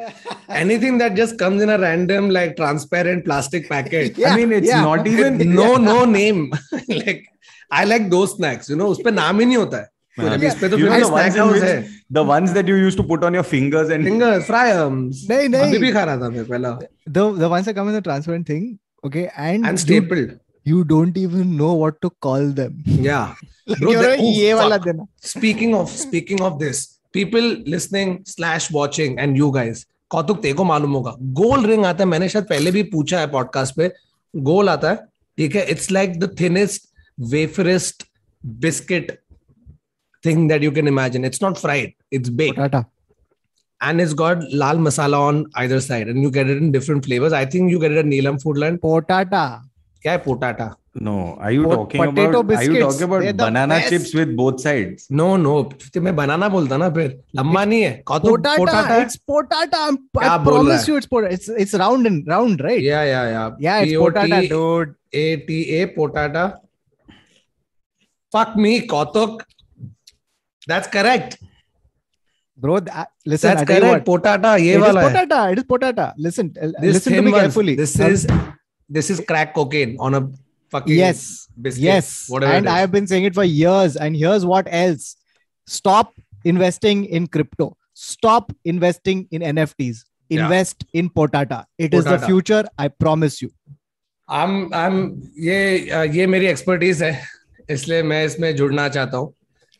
[0.62, 4.68] anything that just comes in a random like transparent plastic packet Yeah, I mean, it's
[4.68, 4.82] yeah.
[4.82, 5.38] not even.
[5.60, 6.40] no no name
[6.88, 7.22] like
[7.70, 9.88] I like those snacks you know उस पे नाम ही नहीं होता है
[10.22, 10.32] Yeah.
[10.34, 11.76] अभी इस पे तो You know फिर the snack ones in house which- है
[12.18, 15.48] the ones that you used to put on your fingers and fingers fryums नहीं अभी
[15.56, 16.70] नहीं भी खा रहा था मैं पहला
[17.16, 18.68] the the ones that come in the transparent thing
[19.08, 20.30] okay and and you, stapled
[20.72, 22.76] you don't even know what to call them
[23.08, 23.34] yeah
[23.80, 24.84] Bro, they- oh, ये वाला fuck.
[24.86, 30.53] देना speaking of speaking of this people listening slash watching and you guys कौतुक ते
[30.53, 33.91] को मालूम होगा। गोल ring आता है। मैंने शायद पहले भी पूछा है पॉडकास्ट पे।
[34.35, 34.95] गोल आता है।
[35.37, 35.65] ठीक है?
[35.65, 36.85] It's like the thinnest
[37.19, 38.03] waferest
[38.45, 39.19] biscuit
[40.25, 42.59] thing that you can imagine it's not fried it's bake
[43.83, 47.33] and it's got lal masala on either side and you get it in different flavour
[47.33, 49.71] I think you get it Neelam Foodland Potata.
[50.01, 50.17] क्या है?
[50.17, 50.75] Potata.
[50.95, 52.57] No, are you talking potato about?
[52.57, 53.89] Are you talking about the banana best.
[53.89, 55.07] chips with both sides?
[55.11, 55.53] No no
[56.01, 58.03] मैं बनाना बोलता ना फिर लंबा नहीं है.
[58.07, 59.97] पोटाटा है It's potata.
[60.21, 61.31] I promise you, it's potata.
[61.31, 62.81] It's it's round and round, right?
[62.81, 63.51] Yeah, yeah, yeah.
[63.59, 64.95] Yeah, it's potata, dude.
[65.13, 66.47] A T A potata.
[68.31, 69.41] Fuck me, Kautuk.
[70.67, 71.37] That's correct.
[72.57, 73.55] Bro, that, listen.
[73.55, 74.05] That's correct.
[74.05, 74.57] Potata.
[74.59, 75.07] ये वाला है.
[75.13, 75.51] potata.
[75.53, 76.13] It is potata.
[76.17, 77.41] Listen, uh, This listen to me ones.
[77.41, 77.75] carefully.
[77.75, 78.27] This Um, is
[78.97, 80.21] this is crack cocaine on a
[80.70, 81.82] fucking yes, biscuit.
[81.82, 82.26] yes.
[82.28, 82.52] Whatever.
[82.52, 82.74] and it is.
[82.74, 83.96] I have been saying it for years.
[83.96, 85.16] And here's what else:
[85.66, 86.12] stop
[86.44, 87.76] investing in crypto.
[87.94, 90.04] Stop investing in NFTs.
[90.28, 90.44] Yeah.
[90.44, 91.64] Invest in potata.
[91.78, 92.26] It is the Potata.
[92.26, 92.64] future.
[92.78, 93.50] I promise you.
[94.28, 94.96] I'm I'm
[95.38, 97.10] ये uh, ये मेरी expertise है
[97.70, 99.32] इसलिए मैं इसमें जुड़ना चाहता हूँ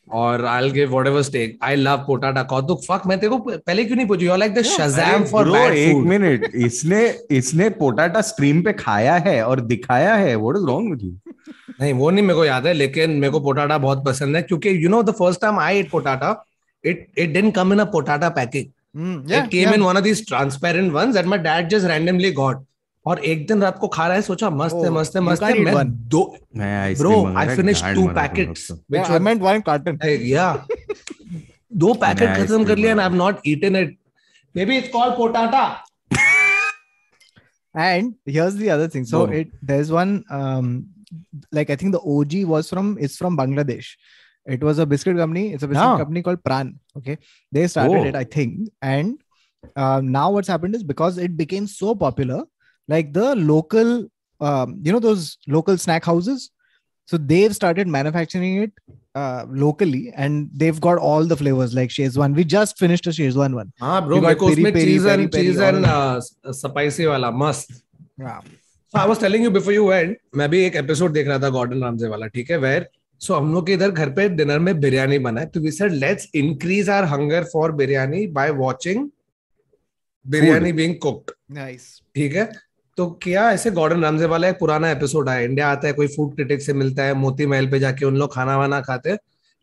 [0.09, 1.55] और I'll give whatever stake.
[1.61, 2.43] I love potata.
[2.45, 4.25] कौतुक fuck मैं तेरे को पहले क्यों नहीं पूछी?
[4.25, 7.03] You're like the Shazam for Bro, bad एक मिनट इसने
[7.37, 10.35] इसने पोटाटा स्ट्रीम पे खाया है और दिखाया है.
[10.35, 11.33] What is wrong with you
[11.81, 14.77] नहीं वो नहीं मेरे को याद है लेकिन मेरे को पोटाटा बहुत पसंद है क्योंकि
[14.83, 16.35] you know the first time I ate Potata
[16.83, 20.25] it it didn't come in a Potata package Mm, it came in one of these
[20.27, 22.63] transparent ones that my dad just randomly got
[23.09, 25.59] और एक दिन रात को खा रहा है सोचा मस्त है मस्त है मस्त है
[25.65, 26.23] मैं दो
[26.55, 30.47] bro I finish two packets which I meant one carton या
[31.83, 33.97] दो पैकेट खत्म कर लिया I have not eaten it
[34.55, 35.63] may be it's called Potata
[37.75, 40.15] and here's the other thing so it there is one
[41.55, 43.95] like I think the OG was from is from Bangladesh
[44.47, 47.17] it was a biscuit company it's a biscuit company called Pran okay
[47.51, 49.17] they started it I think and
[49.75, 51.93] Uh, now what's happened is because it became so
[52.89, 53.91] like the local,
[54.41, 56.49] um, you know, those local snack houses.
[57.09, 58.71] So they've started manufacturing it
[59.15, 62.35] uh, locally, and they've got all the flavors like Shezwan.
[62.35, 63.71] We just finished a Shezwan one.
[63.81, 67.31] हाँ मेरे got को उसमें peri-peri, cheese and peri-peri, cheese and spicy वाला
[68.19, 68.41] Yeah.
[68.93, 71.49] So I was telling you before you went, मैं भी एक episode देख रहा था
[71.49, 72.87] गॉर्डन रामजे वाला ठीक है वेयर
[73.21, 75.91] सो हम लोग के इधर घर पे डिनर में बिरयानी बना है तो we said
[75.91, 79.07] let's increase our hunger for biryani by watching
[80.25, 81.85] biryani being cooked Nice.
[82.15, 82.49] ठीक है
[82.99, 86.33] तो क्या ऐसे गॉर्डन रामजे वाला एक पुराना एपिसोड आया इंडिया आता है कोई फ़ूड
[86.35, 89.15] क्रिटिक से मिलता है मोती महल पे जाके उन लोग खाना वाना खाते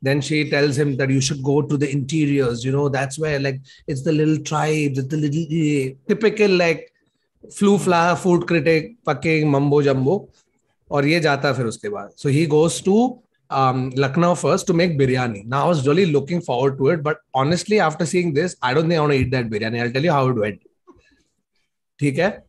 [0.06, 3.42] then she tells him that you should go to the interiors you know that's where
[3.46, 3.58] like
[3.92, 6.82] it's the little tribes it's the little eh, typical like
[7.58, 9.54] flu fla food critic fucking
[9.88, 10.18] jumbo
[10.90, 12.96] और ये जाता है फिर उसके बाद he goes to
[13.50, 15.44] um, Lucknow first to make biryani.
[15.44, 18.88] Now I was really looking forward to it, but honestly, after seeing this, I don't
[18.88, 19.82] think I want to eat that biryani.
[19.82, 20.62] I'll tell you how it went.
[21.98, 22.45] ठीक है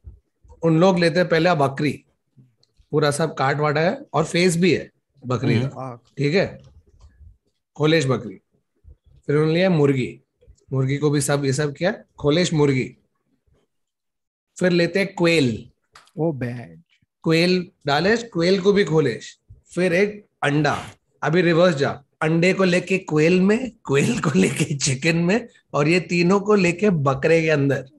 [0.64, 2.03] उन लोग लेते हैं पहले बकरी।
[2.91, 4.91] पूरा सब काट वाटा है और फेस भी है
[5.26, 6.60] बकरी का। ठीक है?
[7.78, 8.36] खोलेश बकरी।
[9.26, 10.22] फिर उन्होंने लिया मुर्गी।
[10.74, 12.97] मुर्गी को भी सब ये सब किया। खोलेश मुर्गी।
[14.60, 15.70] फिर लेते हैं क्वेल।
[16.20, 16.82] Oh, bad.
[17.24, 19.39] क्वेल डाले क्वेल को भी खोलेश।
[19.76, 20.86] फिर एक अंडा।
[21.24, 25.99] अभी रिवर्स जा। अंडे को लेके क्वेल में क्वेल को लेके चिकन में और ये
[25.99, 27.89] तीनों को लेके बकरे के अंदर।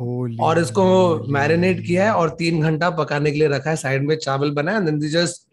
[0.00, 0.84] और इसको
[1.32, 4.78] मैरिनेट किया है और तीन घंटा पकाने के लिए रखा है साइड में चावल बनाया
[4.78, 5.46] and then just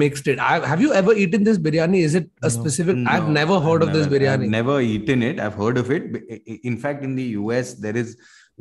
[0.00, 0.38] mixed it.
[0.40, 1.98] I, have you ever eaten this biryani?
[2.10, 2.52] Is it a No.
[2.52, 2.96] specific?
[3.00, 4.46] No, I've never heard I've of this biryani.
[4.46, 5.40] I've never eaten it.
[5.46, 6.06] I've heard of it.
[6.70, 8.14] In fact, in the US, there is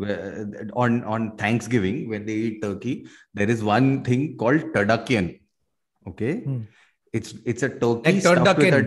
[0.07, 0.43] uh,
[0.83, 2.95] on on Thanksgiving when they eat turkey,
[3.41, 5.29] there is one thing called turducken.
[6.05, 6.59] Okay, Hmm.
[7.21, 8.83] it's it's a turkey Like stuffed with a.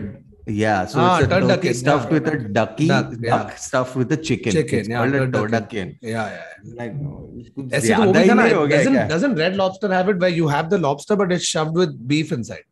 [0.47, 3.37] Yeah, so ah, it's a turducken, stuffed yeah, with a ducky, duck, yeah.
[3.37, 4.53] duck stuffed with a chicken.
[4.53, 5.97] Chicken, it's yeah, called a turducken.
[6.01, 6.73] Yeah, yeah.
[6.73, 7.29] Like, no,
[7.67, 12.07] doesn't, doesn't Red Lobster have it where you have the lobster but it's shoved with
[12.07, 12.63] beef inside?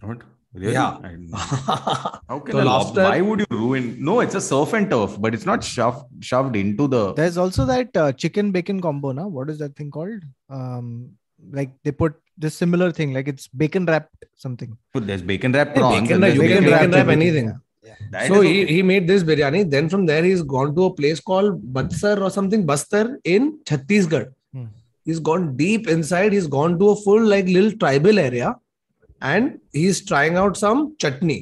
[0.00, 0.22] What?
[0.54, 0.72] Really?
[0.72, 0.98] Yeah.
[2.30, 2.52] Okay.
[2.52, 3.02] so lobster?
[3.02, 4.02] Why would you ruin?
[4.02, 7.12] No, it's a surf and turf, but it's not shoved shoved into the.
[7.12, 9.12] There's also that uh, chicken bacon combo.
[9.12, 10.22] Now, what is that thing called?
[10.48, 11.12] Um,
[11.50, 14.76] like they put this similar thing, like it's bacon wrapped something.
[14.94, 16.08] Oh, there's bacon wrapped Yeah, prawns.
[16.08, 17.22] bacon wrap- you can bacon bacon wrapped wrap chicken.
[17.22, 17.52] anything.
[18.10, 18.72] That so is he, okay.
[18.74, 19.68] he made this biryani.
[19.70, 24.26] Then from there he's gone to a place called Batsar or something, Bastar in Chhattisgarh.
[24.54, 24.66] Hmm.
[25.04, 26.32] He's gone deep inside.
[26.32, 28.54] He's gone to a full like little tribal area,
[29.20, 31.40] and he's trying out some chutney.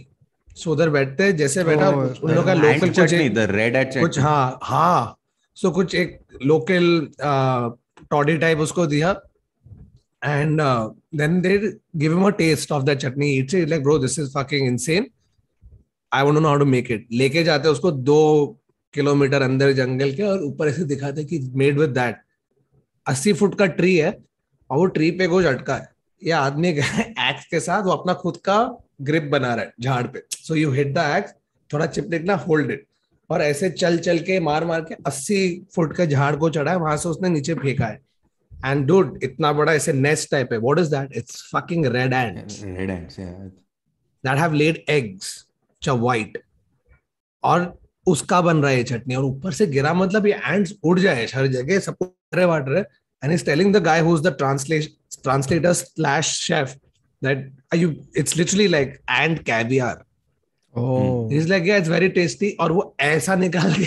[0.55, 3.47] So उधर बैठते हैं जैसे बैठा Oh, उन लोग का local कुछ chutney, एक- the
[3.53, 4.19] red at कुछ.
[4.19, 5.17] हाँ हाँ
[5.57, 7.09] सो कुछ एक लोकल
[8.11, 9.13] टॉडी टाइप उसको दिया
[10.25, 10.61] and
[11.15, 11.59] then they
[11.97, 15.07] give him a taste of that chutney it's like bro this is fucking insane
[16.13, 18.21] I want know how to make it लेके जाते हैं उसको दो
[18.95, 22.17] किलोमीटर अंदर जंगल के और ऊपर ऐसे दिखाते कि मेड विद दैट
[23.07, 24.11] अस्सी फुट का ट्री है
[24.71, 25.89] और वो ट्री पे कुछ अटका है।
[26.23, 28.59] ये आदमी एक्स के साथ वो अपना खुद का
[29.03, 31.35] ग्रिप बना रहा है झाड़ पे। So you hit the axe
[31.71, 32.87] थोड़ा चिपटिकना होल्ड इट
[33.31, 35.41] और ऐसे चल चल के मार मार के 80
[35.75, 38.01] फुट के झाड़ को चढ़ा है, वहाँ से उसने नीचे फेंका है।
[38.67, 42.61] एंड डूड इतना बड़ा ऐसे नेस्ट टाइप है what is that it's fucking red ants
[42.63, 43.39] Red ants, yeah.
[44.25, 45.35] That have laid eggs
[45.83, 46.39] च वाइट
[47.43, 47.73] और
[48.07, 51.47] उसका बन रहा है चटनी। और ऊपर से गिरा मतलब ये एंड्स उड़ जाए हर
[51.47, 52.83] जगह सबको रहे वाट रहे
[53.23, 56.77] and is telling the guy who is the translation translator slash chef
[57.23, 60.05] that you it's literally like and caviar
[60.75, 63.87] Oh, is like yeah it's very tasty और वो ऐसा निकाल के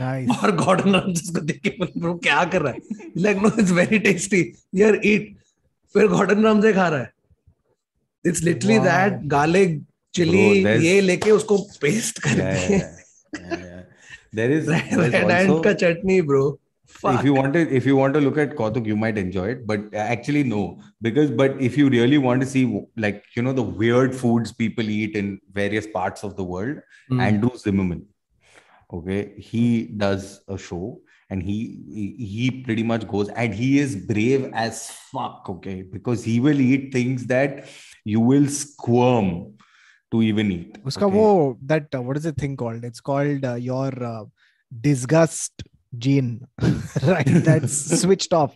[0.00, 0.42] nice.
[0.42, 1.70] और गॉर्डन राम्स इसको देख के
[2.00, 4.40] ब्रो क्या कर रहा है like no it's very tasty
[4.80, 5.34] यार ईट
[5.94, 7.12] फिर गॉर्डन राम्स खा रहा है
[8.24, 9.80] it's literally that garlic
[10.14, 10.46] chilli
[10.86, 12.90] ये लेके उसको पेस्ट Yeah, करके yeah,
[13.34, 13.80] yeah, yeah.
[14.38, 16.44] There is red there's and also- का chutney bro
[17.10, 19.62] if you want to if you want to look at Kautuk, you might enjoy it,
[19.70, 20.60] but actually no,
[21.06, 22.62] because but if you really want to see
[23.04, 26.78] like you know the weird foods people eat in various parts of the world,
[27.08, 27.20] Hmm.
[27.26, 27.98] Andrew Zimmerman,
[28.94, 31.58] okay, he does a show and he
[32.18, 36.92] he- pretty much goes and he is brave as fuck, okay, because he will eat
[36.92, 37.66] things that
[38.04, 39.54] you will squirm
[40.10, 40.82] to even eat.
[40.84, 41.16] Uska okay?
[41.16, 42.84] wo that uh, what is the thing called?
[42.84, 44.24] It's called uh, your uh,
[44.88, 45.64] disgust
[45.98, 46.46] gene,
[47.02, 47.34] right?
[47.50, 47.72] That's
[48.02, 48.54] switched off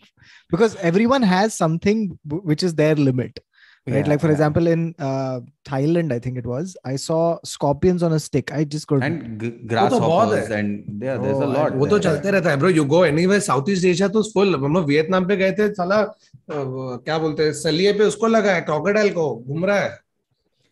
[0.51, 3.39] because everyone has something which is their limit,
[3.91, 3.99] right?
[4.01, 4.35] Yeah, like for yeah.
[4.37, 7.19] example, in uh, Thailand, I think it was, I saw
[7.53, 8.53] scorpions on a stick.
[8.59, 9.07] I just couldn't.
[9.09, 11.77] and g- grasshoppers है। and yeah, there's Oh, a lot.
[11.83, 12.03] वो तो there.
[12.09, 15.27] चलते रहता है bro you go anyway south east Asia तो full हम लोग Vietnam
[15.29, 16.13] पे गए थे साला अ,
[16.51, 19.97] क्या बोलते हैं सलिए पे उसको लगा है क्रोकोडाइल को घूम रहा है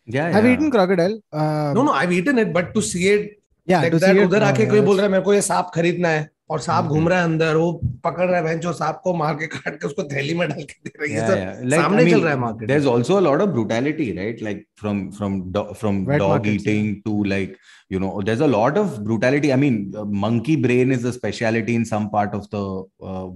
[0.07, 0.53] Yeah, I've yeah.
[0.55, 1.13] eaten crocodile.
[1.35, 3.35] Uh, no no I eaten it but to see it
[3.67, 5.33] yeah, Like to that, see it, उधर uh, आके कोई बोल रहा है मेरे को
[5.33, 7.71] ये सांप खरीदना है और सांप घूम रहा है अंदर वो
[8.03, 10.61] पकड़ रहा है भैंस जो सांप को मार के काट के उसको थैली में डाल
[10.61, 13.41] के दे रही है। सर सामने चल रहा है market there is also a lot
[13.41, 17.57] of brutality right like from from from dog eating to like
[17.91, 21.75] you know there is a lot of brutality I mean monkey brain is a speciality
[21.75, 22.63] in some part of the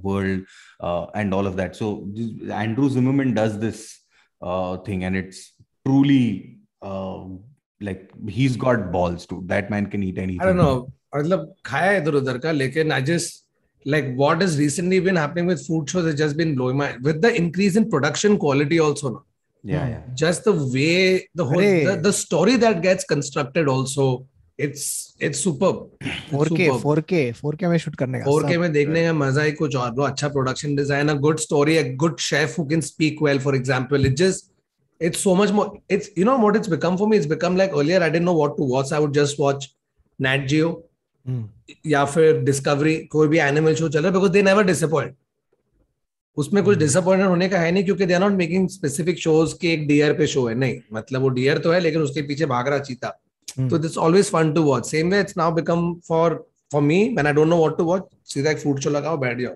[0.06, 0.44] world
[1.18, 1.92] and all of that so
[2.52, 3.86] Andrew Zimmerman does this
[4.88, 6.24] thing and it's truly
[7.82, 11.54] like he is got balls to that man can eat anything I don't know मतलब
[11.66, 13.44] खाया इधर उधर का लेकिन I just
[13.86, 17.26] like what is recently been happening with food shows is just been blowing my with
[17.26, 19.24] the increase in production quality also ना
[20.20, 20.90] just the way
[21.38, 21.64] the whole
[22.02, 24.08] the story that gets constructed also
[24.60, 24.86] it's
[25.24, 25.72] it's super
[26.32, 29.92] 4K 4K 4K में shoot करने का। 4K में देखने का मज़ा ही कुछ और
[29.96, 33.56] वो अच्छा production design a good story a good chef who can speak well for
[33.56, 34.52] example it just
[35.02, 37.74] it's so much more it's you know what it's become for me it's become like
[37.74, 39.70] earlier I didn't know what to watch I would just watch
[40.20, 40.70] Nat Geo
[41.88, 45.14] या फिर Discovery कोई भी animal show चल रहा है because they never
[46.38, 49.74] उसमें कुछ disappointed होने का है नहीं क्योंकि they are not making specific shows के
[49.74, 50.80] एक डियर पे शो है नहीं.
[50.94, 53.08] मतलब वो डियर तो है लेकिन उसके पीछे भाग रहा चीता.
[53.70, 57.28] तो that's always fun to watch same way it's now become for for me man
[57.28, 59.54] I don't know what to watch सीधा एक फ़ूड शो लगाओ बैठ जाओ.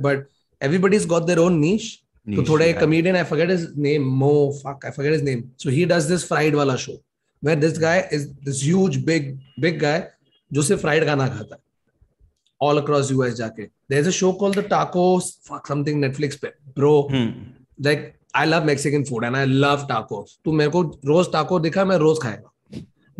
[0.00, 0.26] But
[0.60, 2.02] everybody's got their own niche.
[2.24, 2.78] So Niche, today, yeah.
[2.80, 4.52] comedian, I forget his name, Mo.
[4.52, 5.52] Fuck, I forget his name.
[5.56, 6.96] So he does this fried wala show
[7.40, 10.08] where this guy is this huge, big, big guy,
[10.52, 11.60] जो सिर्फ़ fried खाना खाता है
[12.60, 13.70] all across US जाके.
[13.88, 17.02] There's a show called the Tacos, fuck something Netflix पे, bro.
[17.02, 17.30] Hmm.
[17.78, 20.38] like I love Mexican food and I love tacos.
[20.44, 22.50] तू मेरे को रोज taco दिखा मैं रोज खाएगा.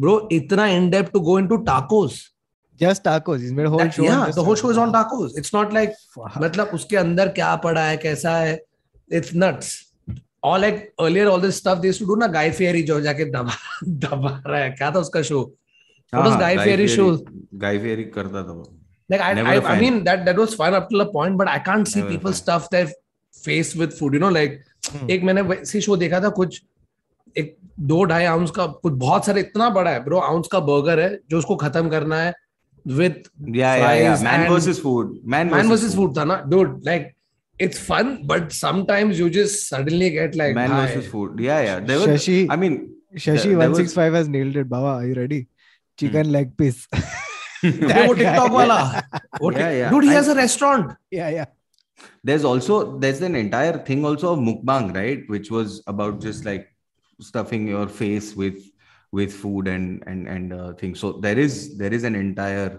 [0.01, 2.19] Bro, इतना in depth to go into tacos.
[2.81, 3.41] Just tacos.
[3.41, 4.05] He's made a whole That- show.
[4.05, 5.37] yeah, the whole show is on tacos.
[5.43, 5.93] It's not like.
[6.45, 8.59] मतलब उसके अंदर क्या पड़ा है कैसा है.
[9.11, 9.75] It's nuts.
[10.43, 13.25] Or like earlier all this stuff they used to do ना Guy Fieri जो जाके
[13.31, 13.57] दबा
[14.07, 14.71] दबा रहा है.
[14.81, 15.43] क्या था उसका show?
[16.15, 17.09] What was हाँ, Guy Fieri show?
[17.65, 18.73] Guy Fieri करता था वो
[19.13, 21.49] Like I, Never I, I mean that that was fun up to a point, but
[21.49, 22.89] I can't see Never people stuff their
[23.45, 24.15] face with food.
[24.15, 25.09] You know, like Hmm.
[25.11, 26.61] एक मैंने वैसी show देखा था कुछ
[27.39, 27.57] एक
[27.93, 31.09] दो ढाई आउंस का कुछ बहुत सारे इतना बड़ा है ब्रो आउंस का बर्गर है
[31.31, 32.33] जो उसको खत्म करना है
[32.87, 34.23] with yeah, yeah, yeah.
[34.23, 35.21] man versus food.
[35.25, 36.85] Man, man versus, versus food, food dude.
[36.85, 37.17] Like
[37.59, 41.39] it's fun, but sometimes you just suddenly get like man versus food.
[41.39, 41.81] Yeah, yeah.
[41.81, 44.69] There was, Shashi, I mean, Shashi one six five has nailed it.
[44.69, 45.49] Baba, are you ready?
[45.99, 46.33] Chicken hmm.
[46.33, 46.87] leg piece.
[47.63, 49.03] that TikTok wala.
[49.53, 49.91] Yeah, yeah.
[49.91, 50.97] Dude, he has a restaurant.
[51.11, 51.47] Yeah, yeah
[52.23, 56.69] there's also there's an entire thing also of mukbang right which was about just like
[57.21, 58.59] stuffing your face with
[59.19, 62.73] with food and and and uh, things so there is there is an entire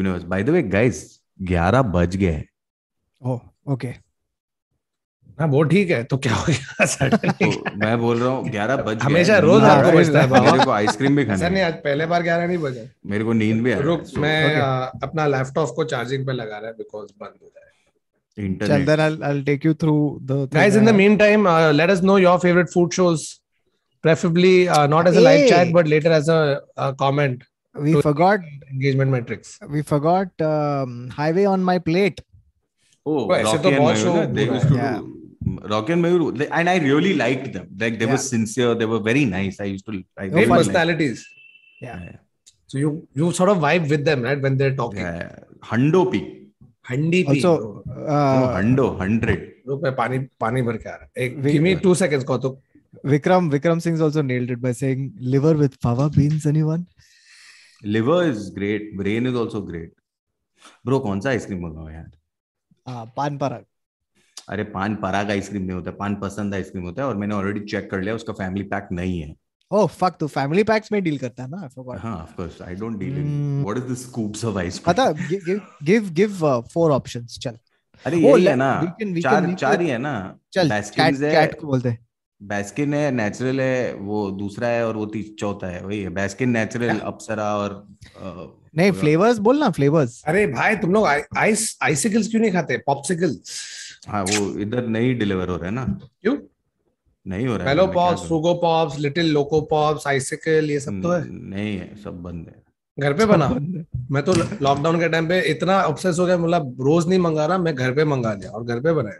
[0.00, 1.00] universe by the way guys
[1.40, 2.46] 11 बज गए हैं।
[3.22, 3.40] Oh,
[3.74, 3.92] okay.
[5.40, 8.82] हाँ वो ठीक है तो क्या हो गया सडनली तो मैं बोल रहा हूँ 11
[8.86, 12.22] बज हमेशा रोज आपको बजता है मेरे को आइसक्रीम भी खाना नहीं आज पहले बार
[12.22, 12.82] ग्यारह नहीं बजा
[13.12, 15.02] मेरे को नींद भी आ रुक So, मैं okay.
[15.08, 17.68] अपना लैपटॉप को चार्जिंग पे लगा रहा है बिकॉज़ बंद हो जाए
[18.36, 20.46] Chal, internet then I'll, I'll take you through the.
[20.56, 23.39] guys in the meantime uh, let us know your favorite food shows
[24.03, 25.49] preferably uh, not as a live Hey.
[25.49, 27.43] chat but later as a, a comment
[27.85, 28.39] we to- forgot.
[28.73, 32.21] engagement metrics We forgot um, highway on my plate.
[33.05, 34.93] Oh, तो ऐसे Rocky तो and बहुत Mayur, show na, they बुरा used to है।
[34.99, 37.65] do Rocky and Mayur, they- and I really liked them.
[37.83, 38.23] Like they were Yeah.
[38.27, 39.59] sincere, they were very nice.
[39.65, 41.25] I used to, I great really liked- personalities
[41.85, 41.99] Yeah.
[42.05, 42.15] Yeah,
[42.73, 42.89] so you
[43.21, 45.43] you sort of vibe with them right when they're talking yeah, yeah.
[45.71, 46.23] Hundo P.
[46.89, 49.39] Hundo P Also, No, uh, Hundo, hundred.
[49.67, 52.23] रुक मैं पानी पानी भर के आ रहा है एक We- give me two seconds
[52.31, 52.51] को तो
[53.04, 56.44] Vikram Vikram Singh's also nailed it by saying liver with fava beans.
[56.46, 56.86] Anyone?
[57.82, 58.96] Liver is great.
[58.96, 59.90] Brain is also great.
[60.84, 62.10] Bro, कौन सा आइसक्रीम मंगाओ यार?
[62.86, 63.64] Uh, pan parag.
[64.48, 67.90] अरे पान पराग आइसक्रीम नहीं होता पान पसंद आइसक्रीम होता है और मैंने ऑलरेडी चेक
[67.90, 69.34] कर लिया उसका फैमिली पैक नहीं है
[69.70, 71.60] Oh fuck, तो family packs में deal करता है ना?
[71.66, 71.98] I forgot.
[72.02, 73.64] हाँ of course I don't deal in Hmm.
[73.64, 75.48] What is the scoops of ice cream पता give
[75.90, 77.38] give give, uh, four options.
[77.42, 77.58] चल
[78.04, 80.14] अरे Oh, यही है ना we can- we चार can- चार ही है ना
[80.52, 81.98] चल cat है cat को बोलते हैं.
[82.42, 85.06] बैस्किन है नेचुरल है वो दूसरा है और वो
[85.40, 87.86] चौथा है वही है। बैस्किन नेचुरल अप्सरा और
[88.22, 90.22] अ, नहीं पूरा- flavors बोलना flavors.
[90.24, 91.06] अरे भाई तुम लोग
[91.38, 92.76] आइस आइसिकल्स क्यों नहीं खाते?
[92.76, 93.60] पॉप्सिकल्स
[94.08, 95.84] हाँ वो इधर नहीं डिलीवर हो रहा है ना।
[96.22, 96.36] क्यों?
[97.26, 98.22] नहीं हो रहा है pops?
[98.26, 101.24] Frugo pops little loco pops icicle ये सब तो है?
[101.30, 102.62] नहीं है सब बंद है।
[102.98, 103.48] घर पे बना?
[104.10, 104.32] मैं तो
[104.62, 107.92] लॉकडाउन के टाइम पे इतना ऑब्सेस हो गया मतलब रोज नहीं मंगा रहा मैं घर
[107.92, 109.18] पे मंगा लिया और घर पे बनाया।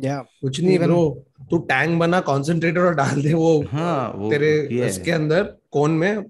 [0.00, 5.10] कुछ नहीं ब्रो तू टैंग बना कॉन्सेंट्रेटर और डाल दे वो हाँ वो तेरे इसके
[5.10, 5.42] अंदर
[5.72, 6.22] कोन में।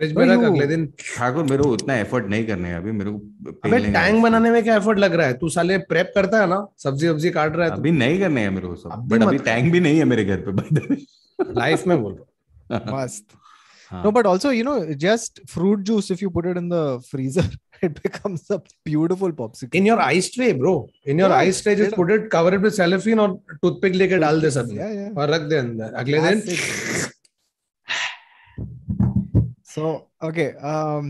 [0.00, 3.10] फ्रिज में रख अगले दिन। ठाकुर मेरे को उतना एफर्ट नहीं करने हैं अभी मेरे
[3.10, 5.32] को अबे पेलने का टैंग है। बनाने में क्या एफर्ट लग रहा है?
[5.32, 8.50] तू साले प्रेप करता है ना सब्ज़ी वब्जी काट रहा है अभी नहीं करने हैं
[8.50, 10.94] मेरे को सब। बट अभी टैंक भी नहीं है मेरे घर पे
[11.52, 12.18] लाइफ में बोल.
[12.72, 17.00] हाँ। No, but also, you know, just fruit juice, if you put it in the
[17.10, 17.42] freezer,
[17.85, 18.57] it becomes a
[18.89, 19.75] beautiful popsicle.
[19.75, 20.73] In your ice tray bro
[21.07, 23.93] in your Yeah, ice tray just straight put it cover it with cellophane और toothpick
[23.95, 25.17] लेके डाल दे सब Yeah, yeah.
[25.17, 27.13] और रख दे अंदर अगले दिन Classic.
[29.63, 30.55] So, okay.
[30.55, 31.09] Um,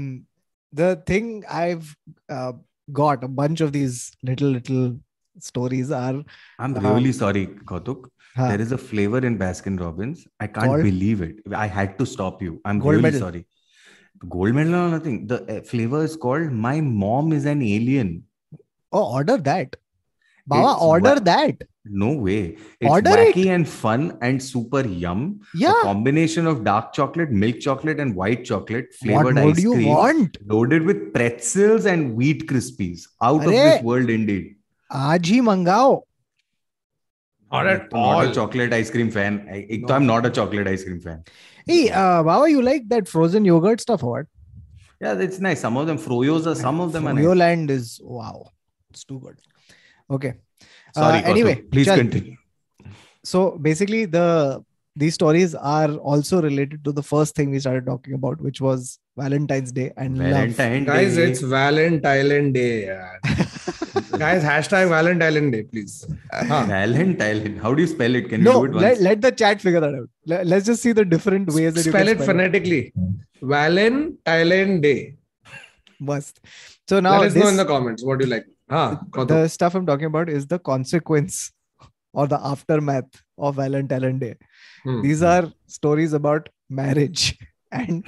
[0.74, 1.96] the thing I've
[2.30, 2.54] uh,
[2.92, 4.98] got a bunch of these little, little
[5.40, 6.16] stories are
[6.60, 8.08] I'm Um, really sorry, Kautuk.
[8.36, 10.26] huh, There is a flavor in Baskin Robbins.
[10.40, 10.84] I can't Called?
[10.84, 11.38] believe it.
[11.56, 12.60] I had to stop you.
[12.66, 13.20] I'm Gold really medal.
[13.22, 13.46] sorry.
[14.30, 15.28] Gold medal or nothing.
[15.28, 18.24] The uh, flavor is called My Mom is an Alien.
[18.92, 19.76] oh, order that.
[20.48, 21.64] Baba, It's order wa- that.
[21.86, 22.58] No way.
[22.82, 25.22] It's Order wacky and fun and super yum.
[25.54, 25.74] A Yeah.
[25.84, 29.74] combination of dark chocolate, milk chocolate, and white chocolate What flavored more ice do you
[29.74, 30.38] cream want?
[30.54, 33.06] loaded with pretzels and wheat crispies.
[33.22, 33.70] Out of Arre.
[33.70, 34.54] this world, indeed.
[35.08, 35.96] आज ही मंगाओ
[37.52, 38.30] Not at I'm not all.
[38.30, 39.38] a chocolate ice cream fan.
[39.52, 39.96] I, एक तो No.
[39.96, 41.24] I'm not a chocolate ice cream fan.
[41.67, 44.27] Hey, uh, Baba, you like that frozen yogurt stuff or what?
[45.01, 45.61] Yeah, it's nice.
[45.61, 47.25] Some of them froyos are some of them are nice.
[47.25, 48.51] Froyoland is wow.
[48.91, 49.37] It's too good.
[50.11, 50.35] Okay.
[50.95, 51.97] Sorry, Uh, anyway, please chal.
[51.97, 52.37] continue.
[53.25, 58.15] So basically, the these stories are also related to the first thing we started talking
[58.15, 60.95] about, which was Valentine's Day and Valentine love.
[60.95, 62.87] Guys, it's Valentine Day.
[62.87, 64.19] yaar.
[64.19, 66.07] Guys, hashtag Valentine Day, please.
[66.33, 66.65] Huh.
[66.67, 67.57] Valentine.
[67.59, 68.29] How do you spell it?
[68.31, 68.83] Can you do it once?
[68.83, 70.09] let, let the chat figure that out.
[70.25, 72.93] Let, us just see the different ways that Spell you it can phonetically.
[73.43, 75.17] Valentine Day.
[76.01, 76.41] Must.
[76.89, 78.47] So now Let us know in the comments what do you like.
[78.71, 78.97] Huh,
[79.27, 81.53] the stuff I'm talking about is the consequence
[82.15, 84.37] or the aftermath of Valentine Day.
[84.85, 85.03] Hmm.
[85.03, 87.39] These are stories about marriage
[87.71, 88.05] and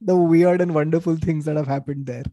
[0.00, 2.24] the weird and wonderful things that have happened there.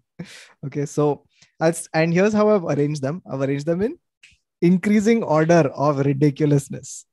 [0.66, 1.26] Okay, so
[1.60, 3.22] that's and here's how I've arranged them.
[3.30, 3.98] I've arranged them in
[4.62, 7.06] increasing order of ridiculousness.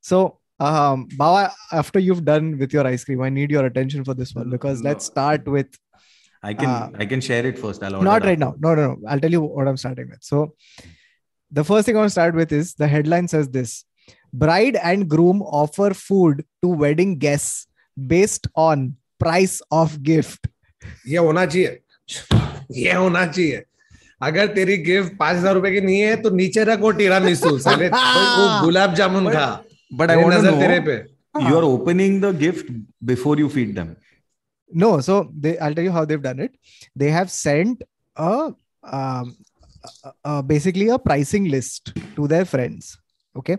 [0.00, 4.14] So, um, Bawa, after you've done with your ice cream, I need your attention for
[4.14, 5.68] this one because let's start with
[6.42, 7.82] I can uh, I can share it first.
[7.82, 8.54] I'll order not right now.
[8.58, 9.08] No, no, no.
[9.08, 10.22] I'll tell you what I'm starting with.
[10.22, 10.54] So,
[11.50, 13.84] the first thing I want to start with is the headline says this
[14.32, 17.66] Bride and groom offer food to wedding guests
[18.06, 20.48] based on price of gift.
[21.08, 21.80] ये होना चाहिए
[22.82, 23.64] ये होना चाहिए
[24.22, 27.56] अगर तेरी gift पाँच हज़ार रुपए की नहीं है तो नीचे रख वो टीरा मिसू
[27.66, 29.48] साले गुलाब जामुन But- खा
[29.98, 30.98] But I मेरी want to नज़र तेरे पे
[31.46, 32.70] you are opening the gift
[33.12, 33.96] before you feed them.
[34.70, 35.14] No, so
[35.44, 36.52] they, I'll tell you how they've done it.
[36.96, 37.82] They have sent
[38.16, 38.52] a
[38.98, 39.36] um,
[40.04, 42.96] uh, uh, basically a pricing list to their friends.
[43.36, 43.56] Okay.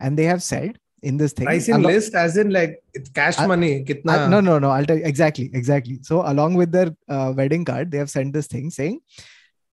[0.00, 1.46] And they have said in this thing.
[1.46, 3.84] Price in list, as in like it's cash money.
[3.84, 4.26] Kitna?
[4.26, 4.70] I, no, no, no.
[4.70, 5.98] I'll tell you exactly, exactly.
[6.02, 9.00] So along with their uh, wedding card, they have sent this thing saying,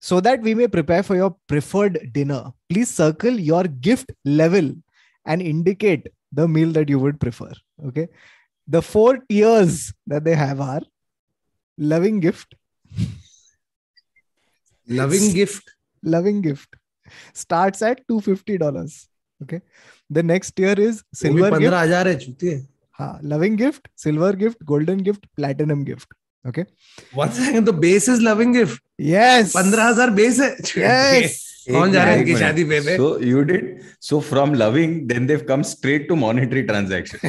[0.01, 4.73] so that we may prepare for your preferred dinner, please circle your gift level
[5.25, 7.53] and indicate the meal that you would prefer.
[7.87, 8.09] Okay.
[8.67, 10.83] The four tiers that they have are
[11.77, 12.55] loving gift,
[14.87, 16.77] loving gift, loving gift
[17.33, 19.09] starts at $250.
[19.43, 19.61] Okay.
[20.11, 21.53] The next tier is वो silver gift.
[21.59, 22.67] पंद्रह हज़ार है चूतिए
[22.99, 26.09] हाँ, loving gift, silver gift, golden gift, platinum gift.
[26.49, 26.65] Okay.
[27.15, 29.53] one second the base is loving gift Yes.
[29.55, 31.45] पंद्रह हज़ार base है Yes.
[31.71, 32.97] कौन जा रहा है इनकी शादी पे बे?
[32.97, 33.65] So you did
[34.11, 37.21] so from loving, then they've come straight to monetary transaction.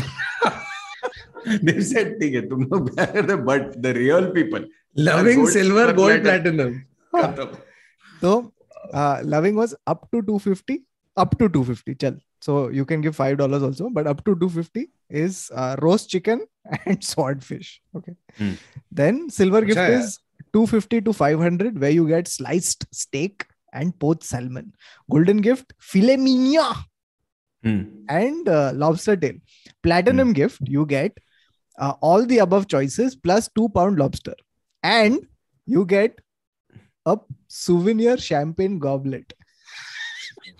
[1.63, 4.69] they've said, ठीक है, तुम लोग प्यार करते हो, but the real people.
[5.09, 6.71] loving Gold, silver silver, gold platinum.
[7.15, 7.57] platinum
[8.21, 8.31] So,
[8.93, 10.79] uh, loving was up to 250,
[11.17, 11.95] up to 250.
[11.95, 12.17] Chal.
[12.49, 16.45] So you can give five dollars also, but up to 250 is uh, roast chicken
[16.85, 17.79] and swordfish.
[17.95, 18.13] Okay.
[18.37, 18.53] Hmm.
[18.91, 19.91] Then silver gift hai.
[19.97, 20.17] is
[20.53, 24.73] 250 to 500, where you get sliced steak and poached salmon.
[25.11, 26.73] Golden gift filet mignon
[27.63, 27.81] Hmm.
[28.07, 29.33] and uh, lobster tail.
[29.83, 31.17] Platinum gift, you get
[31.77, 34.33] uh, all the above choices plus two pound lobster,
[34.81, 35.19] and
[35.65, 36.19] you get
[37.05, 39.33] a souvenir champagne goblet.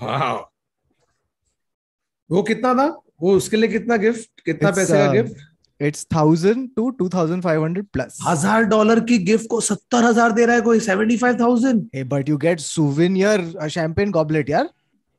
[0.02, 0.49] wow
[2.30, 2.88] वो कितना था?
[3.22, 5.48] वो उसके लिए कितना gift कितना पैसे का gift
[5.80, 10.32] it's thousand two two thousand five hundred plus हज़ार डॉलर की गिफ्ट को सत्तर हज़ार
[10.32, 10.80] दे रहा है कोई?
[10.80, 14.70] Seventy five thousand a but you get souvenir यार शैंपेन गॉबलेट यार.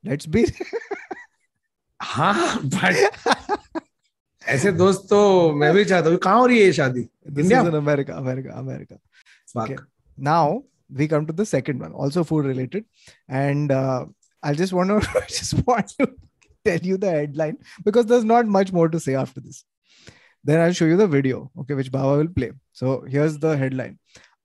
[0.05, 0.45] लेट्स बी
[2.01, 3.79] हाँ बट
[4.49, 5.19] ऐसे दोस्त तो
[5.55, 7.01] मैं भी चाहता हूँ। कहाँ हो रही है शादी?
[7.29, 9.75] India America America America
[10.19, 10.59] now
[10.93, 12.85] we come to the second one also food related
[13.31, 14.91] and I just want
[15.31, 16.07] just want to
[16.65, 19.65] tell you the headline because there's not much more to say after this.
[20.45, 22.53] Then I'll show you the video, okay, which Baba will play.
[22.73, 23.99] So here's the headline: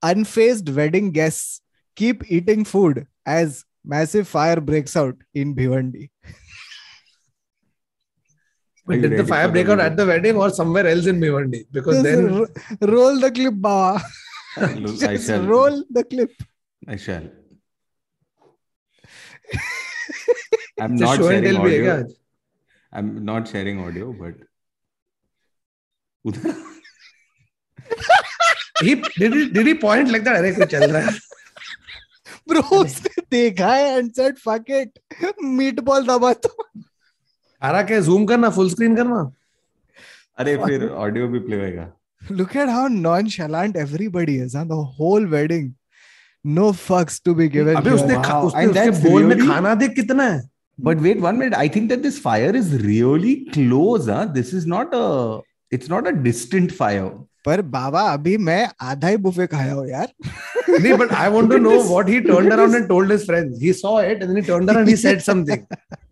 [0.03, 1.61] Unfazed wedding guests
[1.95, 6.09] keep eating food as massive fire breaks out in Bhiwandi.
[8.87, 11.65] Are you Did the fire break out at the wedding or somewhere else in Bhiwandi?
[11.71, 12.47] Because Just then ro-
[12.81, 14.03] roll the clip, Baba.
[14.57, 15.45] Look, I Just shall.
[15.45, 16.31] roll the clip.
[16.87, 17.29] I shall.
[20.77, 21.93] I'm it's not sharing है audio.
[22.93, 24.35] I'm not sharing audio, but
[28.81, 30.35] He did he did he point like that?
[30.35, 31.19] अरे कुछ चल रहा है
[32.49, 34.99] Bro, उसने देखा है and said, fuck it.
[35.59, 36.49] Meatball दबा तो.
[37.61, 39.21] हरा क्या जूम करना फुल स्क्रीन करना
[40.39, 41.91] अरे फिर ऑडियो भी प्ले होएगा
[42.21, 44.63] Look at how nonchalant everybody is, huh?
[44.69, 45.65] The whole wedding.
[46.45, 47.75] No fucks to be given.
[47.77, 48.47] अबे उसने खा- Wow.
[48.47, 50.41] उसने that's बोल में खाना देख कितना है
[50.78, 51.54] But wait one minute.
[51.54, 54.06] I think that this fire is really close.
[54.06, 54.26] Huh?
[54.26, 55.40] This is not a.
[55.70, 57.10] It's not a distant fire.
[57.46, 60.08] पर बाबा अभी मैं आधा ही बुफे खाया हूँ यार
[60.70, 63.60] नहीं but I want to know what he turned around and told his friends.
[63.60, 65.62] He saw it and then he turned around and he said something.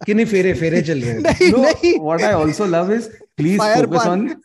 [0.07, 3.11] कि नहीं फेरे फेरे चल रहे हैं नहीं No, नहीं what I also love is
[3.43, 4.31] please Fire focus pan.
[4.31, 4.41] on.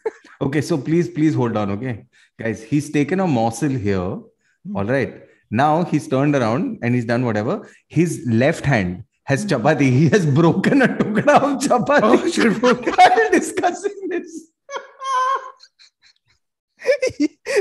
[0.48, 1.72] Okay, so please, please hold on.
[1.78, 1.96] Okay,
[2.44, 4.10] guys, he's taken a morsel here.
[4.10, 4.76] Hmm.
[4.78, 5.16] All right.
[5.64, 7.58] Now he's turned around and he's done whatever.
[7.88, 9.89] His left hand has chapati.
[9.95, 14.51] He has broken a tukda of chapati Oh, while discussing this.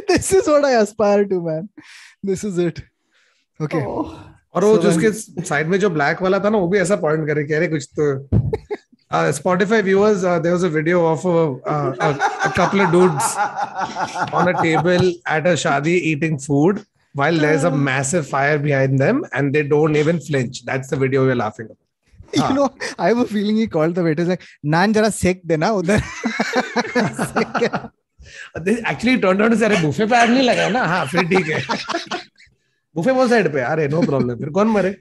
[0.08, 1.70] this is what I aspire to, man.
[2.24, 2.82] This is it.
[3.60, 3.84] Okay.
[3.86, 4.16] Oh.
[4.56, 6.96] और वो So जो उसके side में जो black वाला था ना वो भी ऐसा
[7.02, 8.30] पॉइंट करे कह रहे कुछ तो
[9.12, 12.92] uh, Spotify viewers, uh, there was a video of a, uh, a, a couple of
[12.92, 13.36] dudes
[14.34, 15.14] on a table
[17.18, 20.66] food while there's a massive fire behind them and they don't even flinch.
[20.66, 21.78] That's the video we're laughing at.
[22.34, 22.70] You know,
[23.00, 26.02] I have a feeling he called the waiters like, "Naan jara sek dena udhar."
[28.66, 31.48] They actually turned out to अरे buffet पे आग नहीं लगा ना हाँ फिर ठीक
[31.48, 31.62] है
[32.96, 34.96] बुफे वो साइड पे अरे नो प्रॉब्लम फिर कौन मरे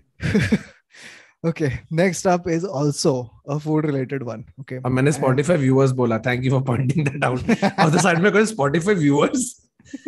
[1.44, 1.80] okay.
[1.90, 4.44] Next up is also a food-related one.
[4.60, 4.78] Okay.
[4.86, 7.40] अब मैंने Spotify viewers बोला thank you for pointing that out
[7.80, 9.65] और the side में कोई Spotify viewers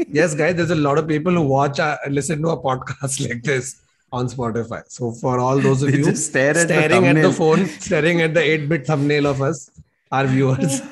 [0.09, 3.43] yes guys there's a lot of people who watch uh, listen to a podcast like
[3.43, 3.81] this
[4.11, 4.83] on Spotify.
[4.89, 7.67] So for all those of They you just stare at the staring at the phone
[7.89, 9.71] staring at the 8-bit thumbnail of us
[10.11, 10.81] our viewers.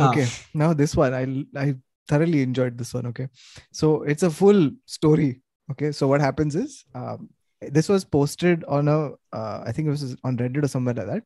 [0.00, 1.24] Okay now this one i
[1.60, 1.74] i
[2.08, 3.28] thoroughly enjoyed this one okay?
[3.70, 5.42] So it's a full story
[5.72, 5.92] okay?
[5.92, 7.28] So what happens is um,
[7.60, 11.06] this was posted on a uh, i think it was on reddit or somewhere like
[11.06, 11.22] that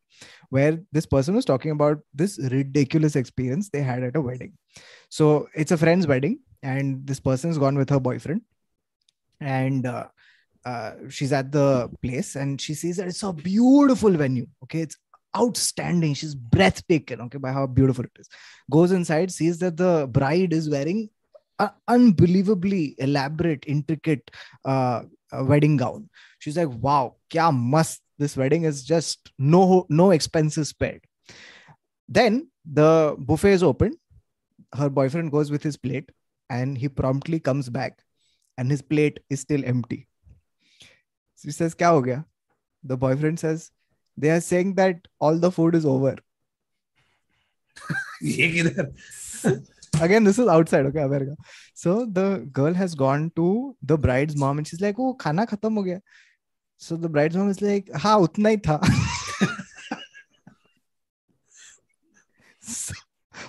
[0.51, 4.53] where this person was talking about this ridiculous experience they had at a wedding
[5.15, 8.41] so it's a friend's wedding and this person's gone with her boyfriend.
[9.41, 10.09] And uh,
[10.65, 14.49] uh, she's at the place and she sees that it's a beautiful venue.
[14.65, 14.97] Okay it's
[15.37, 16.15] outstanding.
[16.15, 18.29] She's breathtaking okay by how beautiful it is.
[18.69, 21.11] Goes inside sees that the bride is wearing
[21.61, 24.33] an unbelievably elaborate intricate
[24.65, 26.11] uh, wedding gown.
[26.41, 31.05] She's like wow kya must this wedding is just no no expenses spared.
[32.09, 33.97] Then the buffet is opened
[34.75, 36.11] her boyfriend goes with his plate
[36.51, 38.01] and he promptly comes back
[38.59, 40.09] and his plate is still empty.
[41.41, 42.25] She says, Kya ho gaya?
[42.83, 43.71] The boyfriend says,
[44.17, 46.17] They are saying that all the food is over.
[50.01, 51.37] Again, this is outside, okay, America.
[51.75, 55.75] So the girl has gone to the bride's mom and she's like, Oh, khana khatam
[55.77, 56.01] ho gaya.
[56.79, 58.81] So the bride's mom is like, Ha, utna hi tha.
[62.61, 62.95] so,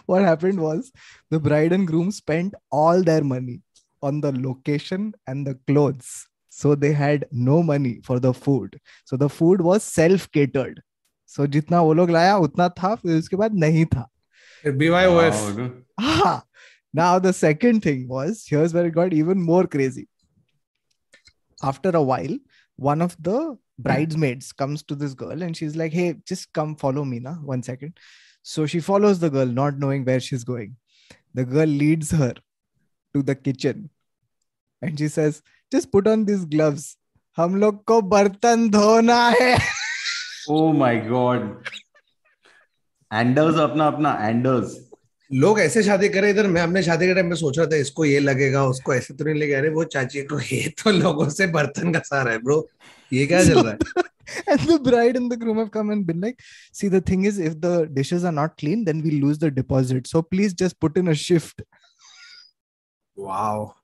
[0.07, 0.93] what happened was
[1.31, 3.61] the bride and groom spent all their money
[4.03, 9.17] on the location and the clothes so they had no money for the food so
[9.17, 10.81] the food was self catered
[11.27, 14.07] so जितना वो लोग लाया उतना था फिर उसके बाद नहीं था
[14.65, 15.85] फिर BYOF Wow, dude.
[15.99, 16.43] Ah,
[16.93, 20.09] now the second thing was here's where it got even more crazy.
[21.62, 22.37] After a while,
[22.77, 27.05] one of the bridesmaids comes to this girl and she's like, Hey, just come follow
[27.05, 27.99] me now, one second.
[28.46, 30.76] So she follows the girl, not knowing where she's going.
[31.34, 32.34] The girl leads her
[33.16, 33.90] to the kitchen
[34.82, 35.42] and she says,
[35.72, 36.96] Just put on these gloves.
[37.38, 39.58] हम लोग को बर्तन धोना है
[40.50, 41.48] Oh my god.
[43.12, 44.76] Anders अपना अपना Anders.
[45.32, 48.06] लोग ऐसे शादी करे इधर मैं अपने शादी के टाइम में सोच रहा था इसको
[48.06, 51.48] ये लगेगा उसको ऐसे तो नहीं लगेगा अरे वो चाची को ये तो लोगों से
[51.56, 52.58] बर्तन का सारा है ब्रो
[53.14, 54.04] ये क्या चल रहा है
[54.48, 56.40] and the bride and the groom have come and been like,
[56.72, 60.08] see, the thing is, if the dishes are not clean, then we lose the deposit.
[60.08, 61.62] So please just put in a shift.
[63.16, 63.76] Wow.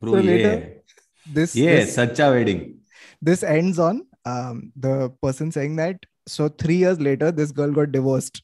[0.00, 1.32] Bro, so later, yeah.
[1.32, 2.78] this yeah, this, such a wedding.
[3.20, 5.96] This ends on um, the person saying that.
[6.26, 8.42] So three years later, this girl got divorced.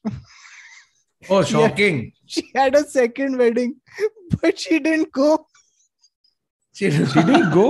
[1.28, 2.12] oh, shocking!
[2.26, 3.76] she had, she had a second wedding,
[4.42, 5.46] but she didn't go.
[6.78, 7.64] She- She didn't go.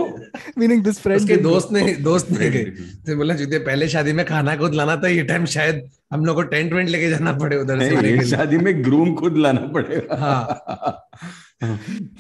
[0.60, 1.20] Meaning this friend.
[1.20, 2.64] उसके दोस्त ने दोस्त ने गए
[3.06, 5.82] तो बोला जुदे पहले शादी में खाना खुद लाना था ये टाइम शायद
[6.12, 9.66] हम लोग को टेंट वेंट लेके जाना पड़े उधर से। शादी में ग्रूम खुद लाना
[9.74, 11.01] पड़ेगा हाँ।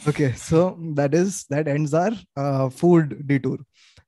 [0.08, 0.60] Okay, so
[1.00, 2.12] that is that ends our
[2.42, 3.56] uh, food detour.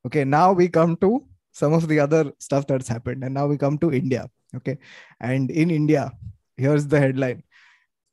[0.07, 1.11] Okay, now we come to
[1.53, 4.23] some of the other stuff that's happened, and now we come to India.
[4.61, 4.77] Okay,
[5.21, 6.05] and in India,
[6.57, 7.43] here's the headline,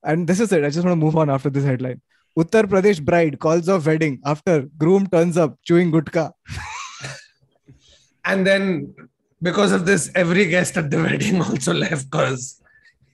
[0.04, 0.66] and this is it.
[0.66, 2.02] I just want to move on after this headline.
[2.38, 6.32] Uttar Pradesh bride calls off wedding after groom turns up chewing gutka
[8.26, 8.76] and then
[9.42, 12.52] because of this every guest at the wedding also left because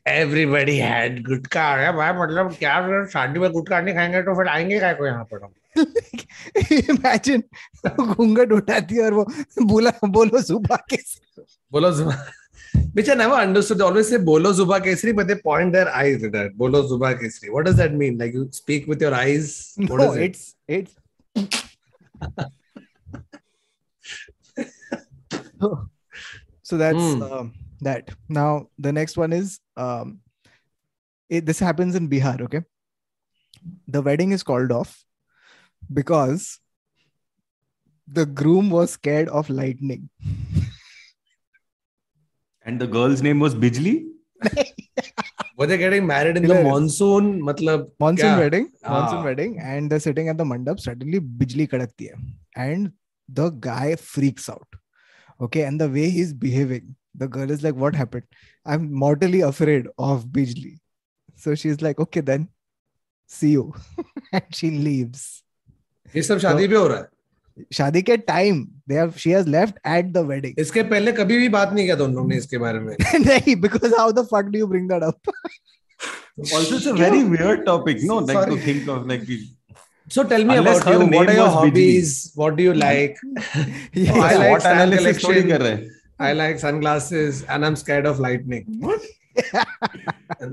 [0.06, 4.80] everybody had gutka आ भाई मतलब क्या शादी में गुटका नहीं खाएँगे तो फिर आएँगे
[4.80, 5.44] काय को यहाँ पर?
[5.44, 5.54] हम
[6.72, 7.44] इमेजिन
[8.04, 9.24] घूंघट उठाती है और वो
[9.64, 10.98] बोला बोलो सुबह के
[11.72, 12.24] बोलो सुबह।
[12.94, 13.78] Which I never understood.
[13.78, 16.58] They always say bolo zuba kesri, but they point their eyes at that.
[16.58, 17.52] Bolo zuba kesri.
[17.52, 18.18] What does that mean?
[18.18, 19.74] Like you speak with your eyes?
[19.78, 20.24] What no, is it?
[20.24, 20.96] it's it's
[25.60, 25.90] so,
[26.64, 27.22] so that's Hmm.
[27.24, 28.10] um, that.
[28.28, 30.20] Now the next one is um,
[31.30, 32.42] it, this happens in Bihar.
[32.42, 32.62] Okay,
[33.88, 35.04] the wedding is called off
[35.92, 36.60] because
[38.08, 40.10] the groom was scared of lightning.
[42.67, 43.95] And the girl's name was Bijli?
[45.57, 46.73] Were they getting married in the Hilarious.
[46.73, 47.27] monsoon?
[47.49, 48.39] मतलब monsoon क्या?
[48.43, 49.25] wedding monsoon Ah.
[49.27, 52.91] wedding and they're sitting at the mandap suddenly bijli kadakti hai and
[53.41, 54.81] the guy freaks out
[55.47, 56.89] okay and the way he's behaving
[57.23, 58.27] the girl is like what happened
[58.75, 60.75] i'm mortally afraid of bijli
[61.45, 62.49] so she's like okay then
[63.37, 63.65] see you
[64.41, 65.25] and she leaves
[66.17, 67.09] ये सब शादी पे हो रहा है
[67.74, 71.50] शादी के time they have she has left at the wedding इसके पहले कभी भी
[71.56, 72.96] बात नहीं किया था उन लोगों ने इसके बारे में
[73.26, 75.34] नहीं because how the fuck do you bring that up
[76.58, 78.18] Also, it's a very weird topic, no?
[78.20, 78.52] Like Sorry.
[78.52, 79.24] to think of like
[80.16, 81.08] So tell me Unless about you.
[81.16, 82.32] What are your hobbies?
[82.36, 83.18] What do you like?
[83.94, 84.16] Yes.
[84.16, 85.92] oh, I like what analysis collection.
[86.20, 88.66] I like sunglasses and I'm scared of lightning.
[88.80, 89.02] What?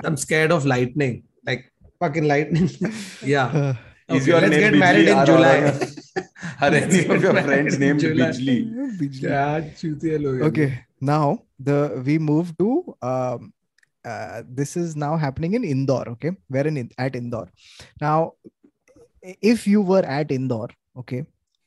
[0.04, 1.22] I'm scared of lightning.
[1.46, 2.70] Like fucking lightning.
[3.22, 3.46] yeah.
[3.46, 3.74] Uh,
[4.16, 5.78] Is Okay, your let's get married in July.
[6.60, 8.00] Are any of your friends named
[8.36, 8.56] Bijli?
[9.00, 9.20] Bijli.
[10.50, 10.68] okay
[11.12, 11.24] now
[11.68, 12.68] the we move to
[13.10, 13.52] um
[14.04, 17.48] uh, this is now happening in indore okay we're in at indore
[18.06, 18.16] now
[19.52, 20.68] if you were at indore
[21.02, 21.20] okay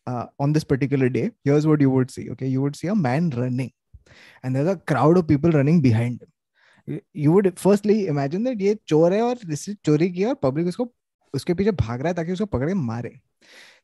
[0.07, 2.95] uh, on this particular day here's what you would see okay you would see a
[3.07, 3.71] man running
[4.43, 6.31] and there's a crowd of people running behind him
[7.23, 10.85] You- would firstly imagine that ये चोर है और इसने चोरी किया और public उसको
[11.39, 13.11] उसके पीछे भाग रहा है ताकि उसको पकड़ के मारे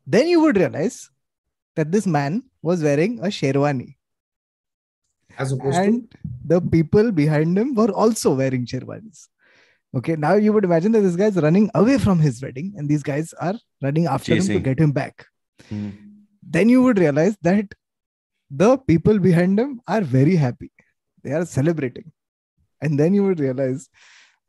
[0.06, 1.10] then you would realize
[1.76, 3.95] that this man was wearing a sherwani
[5.38, 6.14] As opposed to and
[6.45, 9.27] the people behind him were also wearing sherwanis.
[9.95, 12.90] Okay, now you would imagine that this guy is running away from his wedding, and
[12.90, 15.26] these guys are running after him to get him back.
[15.69, 15.90] Hmm.
[16.44, 17.73] Then you would realize that
[18.52, 20.72] the people behind him are very happy.
[21.23, 22.11] They are celebrating.
[22.82, 23.90] And then you would realize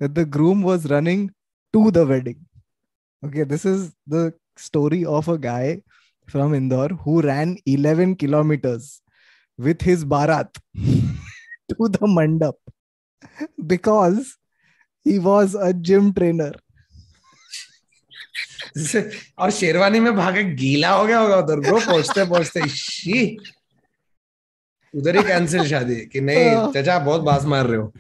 [0.01, 1.31] that the groom was running
[1.73, 2.45] to the wedding.
[3.25, 5.83] Okay, this is the story of a guy
[6.27, 9.01] from Indore who ran 11 kilometers
[9.59, 12.55] with his barat to the mandap
[13.67, 14.37] because
[15.07, 16.53] he was a gym trainer.
[19.39, 23.37] और शेरवानी में भागे गीला हो गया होगा उधर bro पहुँचते पहुँचते शी
[24.95, 27.93] उधर ही कैंसिल शादी कि नहीं चाचा बहुत बास मार रहे हो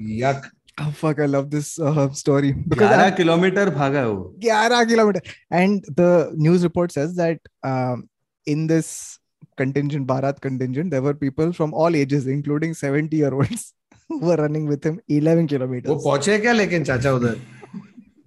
[0.00, 0.50] यक
[0.81, 4.87] Oh, fuck, I love this uh, story because 11 I- kilometre भागा है वो 11
[4.91, 5.21] kilometer.
[5.51, 7.39] And the news report says that
[7.71, 8.09] um,
[8.47, 9.19] in this
[9.57, 13.73] contingent, Bharat contingent, there were people from all ages, including 70 year olds,
[14.09, 16.03] who were running with him 11 वो kilometers.
[16.07, 17.35] पहुंचे क्या लेकिन चाचा उधर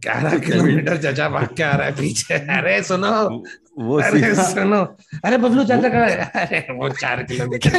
[0.03, 3.11] ग्यारह किलोमीटर चाचा भाग के आ रहा है पीछे अरे सुनो
[3.79, 4.81] वो अरे सुनो
[5.25, 6.09] अरे बबलू चाचा कहाँ
[6.43, 7.69] अरे वो चार किलोमीटर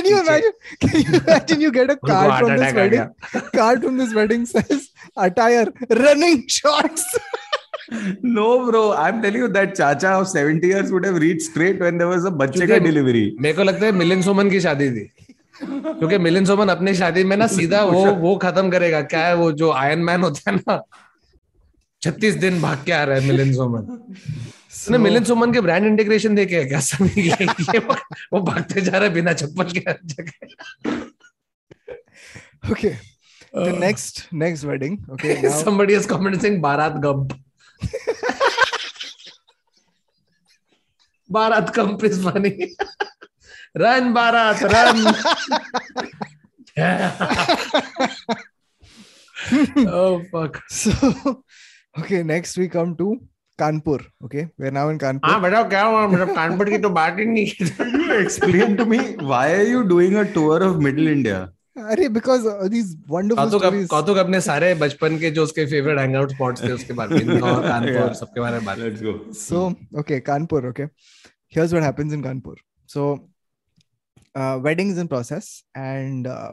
[1.73, 2.91] get a उनको card heart from this attack आ wedding?
[2.91, 4.89] गया Card from this wedding says
[5.27, 5.67] attire,
[6.03, 7.05] running shorts.
[8.35, 11.99] no bro i'm telling you that chacha of 70 years would have reached straight when
[11.99, 15.05] there was a बच्चे का delivery मेरे को लगता है मिलिंद सोमन की शादी थी
[15.61, 19.51] क्योंकि मिलिंद सोमन अपनी शादी में ना सीधा वो वो खत्म करेगा क्या है वो
[19.63, 20.83] जो आयरन मैन होता है ना
[22.03, 23.83] छत्तीस दिन भाग के आ रहा है मिलिंद सोमन।
[24.75, 26.81] so, ना मिलिंद के ब्रांड इंटीग्रेशन देखे क्या?
[26.81, 27.97] सब
[28.33, 30.37] वो भागते जा रहा बिना चप्पल के हर जगह।
[32.73, 32.91] Okay
[33.79, 37.39] next next wedding okay somebody is commenting baraat Gump
[41.31, 42.75] baraat Gump is funny
[43.77, 45.07] run baraat run
[49.89, 51.43] oh fuck so
[52.00, 53.20] okay, next we come to
[53.60, 54.06] Kanpur.
[54.26, 54.48] Okay.
[54.58, 55.30] We're now in Kanpur.
[55.30, 58.76] हाँ बताओ क्या हुआ मतलब कानपुर की तो बात ही नहीं की Can you explain
[58.82, 59.00] to me
[59.32, 61.40] why are you doing a tour of middle india
[61.94, 63.88] Arey, because uh, these wonderful कौतुक stories.
[63.90, 67.62] कौतुक अपने सारे बचपन के जो उसके फेवरेट हैंगआउट स्पॉट्स थे उसके बारे में इंदौर
[67.68, 68.14] कानपुर Yeah.
[68.20, 69.66] सबके बारे में बात let's go So,
[70.04, 70.62] okay, Kanpur.
[70.70, 70.88] Okay.
[71.58, 72.56] Here's what happens in Kanpur.
[72.96, 73.04] So,
[74.36, 76.52] uh, wedding is in process, and uh,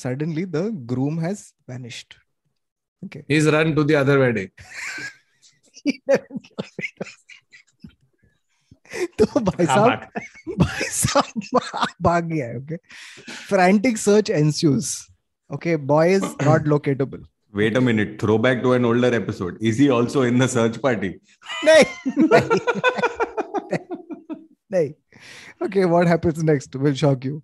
[0.00, 0.64] suddenly the
[0.94, 2.16] groom has vanished.
[3.04, 3.24] Okay.
[3.26, 4.50] he's run to the other wedding
[9.18, 12.78] तो भाई हाँ, साहब भाग। भाई साहब भाग गया है okay
[13.48, 14.90] frantic search ensues
[15.54, 17.24] okay boy is not locatable
[17.60, 21.10] wait a minute throwback to an older episode is he also in the search party
[21.64, 21.84] नहीं
[22.18, 23.78] नहीं
[24.74, 24.94] नहीं
[25.66, 27.42] okay what happens next will shock you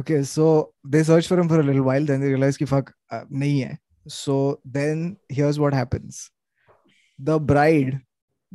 [0.00, 0.48] okay so
[0.84, 3.60] they search for him for a little while then they realize कि fuck uh, नहीं
[3.60, 3.78] है
[4.08, 6.30] so then here's what happens
[7.18, 8.00] the bride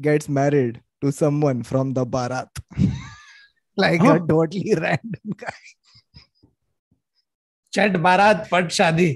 [0.02, 2.50] gets married to someone from the barat
[3.78, 4.20] like a Huh?
[4.28, 5.58] totally random guy
[7.76, 9.08] चट बारात पट शादी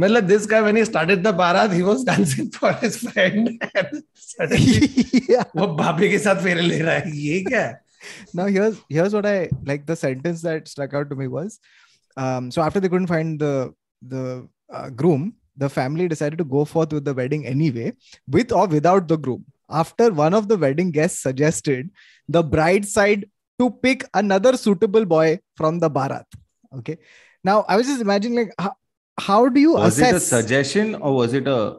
[0.00, 3.48] मतलब this guy when he started the barat he was dancing for his friend
[3.80, 4.90] and suddenly
[5.30, 7.80] yeah वो भाभी के साथ फेरे ले रहा है ये क्या है
[8.40, 9.34] now here's here's what i
[9.70, 11.58] like the sentence that struck out to me was
[12.26, 13.54] um, so after they couldn't find the
[14.14, 14.22] the
[14.72, 15.24] uh, groom,
[15.55, 17.93] the family decided to go forth with the wedding anyway,
[18.27, 19.45] with or without the groom.
[19.69, 21.89] After one of the wedding guests suggested
[22.27, 23.25] the bride side
[23.59, 26.25] to pick another suitable boy from the Bharat.
[26.79, 26.97] Okay.
[27.43, 28.73] Now, I was just imagining, like, how,
[29.19, 30.13] how do you was assess?
[30.13, 31.77] Was it a suggestion or was it a.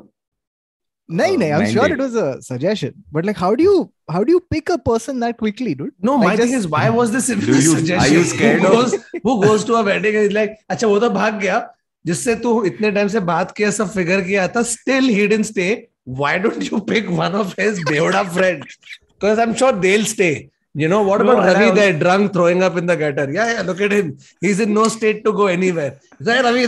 [1.08, 3.04] No, no, I'm sure it was a suggestion.
[3.10, 5.92] But like, how do you how do you pick a person that quickly, dude?
[6.00, 7.98] No, like my just, thing is, why was this do you, suggestion?
[7.98, 11.00] Are you scared who goes, who goes to a wedding and is like, acha, wo
[11.00, 11.70] to bhag gaya.
[12.06, 15.88] जिससे तू इतने time से बात किया, सब figure किया था still hid in stay
[16.08, 20.88] why don't you pick one of his बेवड़ा friend because I am sure they You
[20.88, 21.74] know, what no, about Ravi was...
[21.74, 23.30] there, drunk, throwing up in the gutter?
[23.30, 24.16] Yeah, yeah, look at him.
[24.40, 26.00] He's in no state to go anywhere.
[26.18, 26.66] Ravi,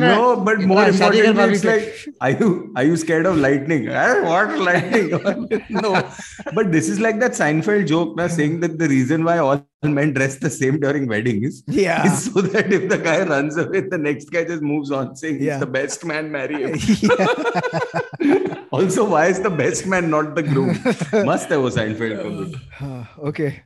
[0.00, 3.86] no, but more importantly, it's like, are you, are you scared of lightning?
[3.90, 5.10] what lightning?
[5.70, 6.10] no.
[6.54, 10.12] But this is like that Seinfeld joke now saying that the reason why all men
[10.12, 12.04] dress the same during weddings yeah.
[12.04, 15.40] is so that if the guy runs away, the next guy just moves on saying
[15.40, 15.52] yeah.
[15.52, 16.72] he's the best man, marry him.
[18.72, 18.78] Yeah.
[18.78, 20.68] also, why is the best man not the groom?
[21.26, 22.54] Must have a Seinfeld comic.
[22.80, 23.62] Uh, okay.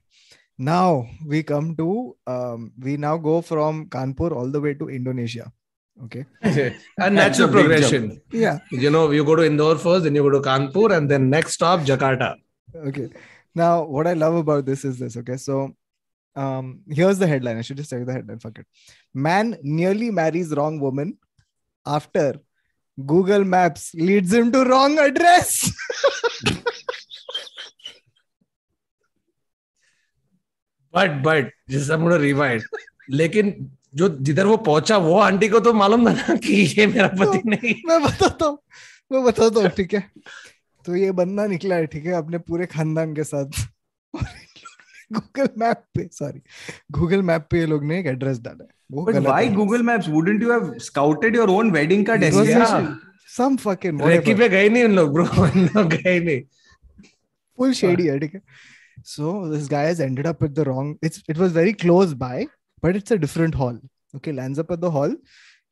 [0.59, 5.51] Now we come to um, we now go from Kanpur all the way to Indonesia.
[6.05, 6.27] Okay.
[6.43, 8.59] a That's natural a big progression Yeah.
[8.71, 11.53] you know you go to Indore first then you go to Kanpur and then next
[11.55, 12.37] stop Jakarta
[12.75, 13.11] Okay.
[13.55, 15.17] Now what I love about this is this.
[15.17, 15.37] Okay.
[15.37, 15.75] So
[16.37, 17.59] um here's the headline.
[17.59, 18.39] I should just tell you the headline.
[18.39, 18.67] Fuck it.
[19.13, 21.19] Man nearly marries wrong woman
[21.85, 22.39] after
[23.07, 25.73] Google Maps leads him to wrong address.
[30.95, 32.63] But but जैसे हम rewind
[33.11, 37.09] लेकिन जो जिधर वो पहुँचा वो aunty को तो मालूम था ना कि ये मेरा
[37.09, 38.59] पति तो, नहीं। मैं बताता हूँ
[39.13, 40.11] मैं बताता हूँ ठीक है?
[40.85, 42.13] तो ये बंदा निकला है ठीक है?
[42.13, 43.67] अपने पूरे खानदान के साथ।
[45.13, 46.41] गूगल मैप पे सॉरी
[46.91, 50.43] गूगल मैप पे ये लोग ने एक एड्रेस डाला वो but why Google maps wouldn't
[50.43, 52.97] you have scouted your own wedding का डेस्टिनेशन
[53.37, 56.41] सम फकिंग रेकी पे गए नहीं उन लोग ब्रो उन लोग गए नहीं।
[57.57, 58.43] फुल शेडी है ठीक है।
[59.05, 62.47] So this guy has ended up with the wrong it's it was very close by
[62.85, 63.81] but it's a different hall
[64.17, 65.17] okay lands up at the hall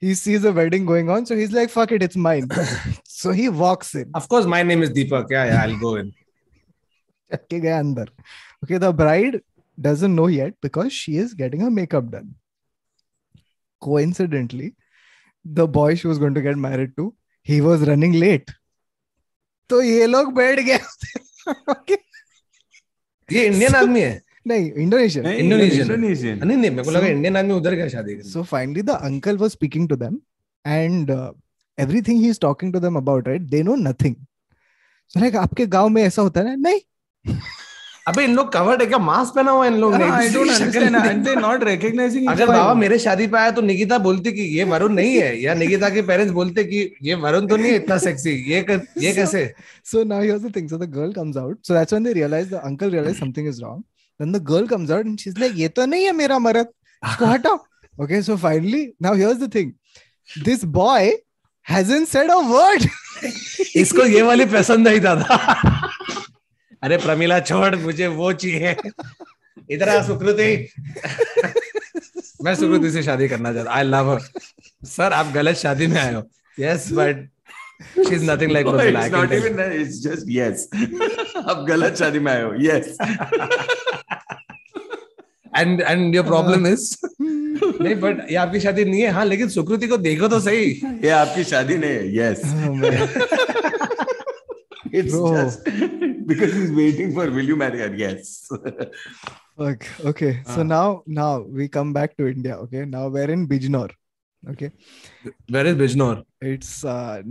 [0.02, 2.44] He sees a wedding going on, so he's like, "Fuck it, it's mine."
[3.14, 4.12] so he walks in.
[4.14, 5.32] Of course, my name is Deepak.
[5.36, 6.12] Yeah, yeah I'll go in.
[7.30, 8.04] Okay, guy, under.
[8.64, 9.40] Okay the bride
[9.86, 12.28] doesn't know yet because she is getting her makeup done
[13.80, 14.70] coincidentally
[15.44, 17.14] the boy she was going to get married to
[17.50, 18.54] he was running late
[19.70, 20.78] तो ये लोग बैठ गए
[21.74, 21.98] okay
[23.32, 25.24] ये Indian आदमी है नहीं Indonesian.
[25.40, 26.44] Indonesian.
[26.44, 29.36] नहीं नहीं मेरे को लगा इंडियन आदमी उधर गया शादी करने So finally, the uncle
[29.36, 30.14] was speaking to them,
[30.64, 31.32] and uh,
[31.84, 33.44] everything he's talking to them about, right?
[33.50, 34.16] They know nothing.
[35.06, 36.54] So like, आपके गाँव में ऐसा होता है ना?
[36.68, 36.80] नहीं.
[38.08, 38.98] अबे इन लोग कवर्ड है क्या?
[38.98, 40.04] मास्क पहना हुआ इन लोग ने?
[40.10, 44.32] I don't understand they not recognising अगर बाबा मेरे शादी पे आया तो निकिता बोलती
[44.32, 47.70] कि ये वरुण नहीं है या निकिता के पेरेंट्स बोलते कि ये वरुण तो नहीं
[47.70, 49.52] है इतना सेक्सी ये कर, ये कैसे?
[49.84, 52.12] So now here is the thing so the girl comes out so that's when they
[52.12, 53.82] realise the uncle realise something is wrong
[54.20, 56.68] then the girl comes out and she is like ये तो नहीं है मेरा मरद
[57.02, 57.58] इसको हटाओ.
[57.94, 59.72] Okay so finally now here is the thing
[60.44, 61.12] this boy
[61.66, 62.88] hasn't said a word
[63.76, 65.67] इसको ये वाली पसंद नहीं था
[66.88, 68.76] अरे प्रमिला छोड़ मुझे वो चाहिए
[69.74, 70.50] इधर आ सुकृति
[72.44, 74.20] मैं सुकृति से शादी करना चाहता आई लव हर
[74.92, 76.22] सर आप गलत शादी में आए हो
[76.58, 77.16] yes but
[77.96, 79.72] she is nothing like Pramila it's not even that.
[79.80, 80.64] It's just yes.
[81.44, 82.50] अब गलत शादी में आए हो.
[82.68, 82.84] Yes.
[85.56, 89.86] And and your problem is नहीं बट ये आपकी शादी नहीं है हाँ लेकिन सुकृति
[89.86, 90.64] को देखो तो सही
[91.04, 92.02] ये आपकी शादी नहीं है.
[92.18, 92.38] Yes.
[95.14, 95.96] Oh, man.
[96.28, 97.94] because he's waiting for will you marry her?
[97.94, 98.48] Yes.
[99.58, 99.88] Okay.
[100.10, 100.32] Okay.
[100.46, 100.62] So ah.
[100.62, 102.56] now now we come back to India.
[102.64, 102.84] Okay.
[102.84, 103.90] Now we're in Bijnor.
[104.50, 104.70] Okay.
[105.48, 106.22] Where is Bijnor?
[106.40, 107.22] It's uh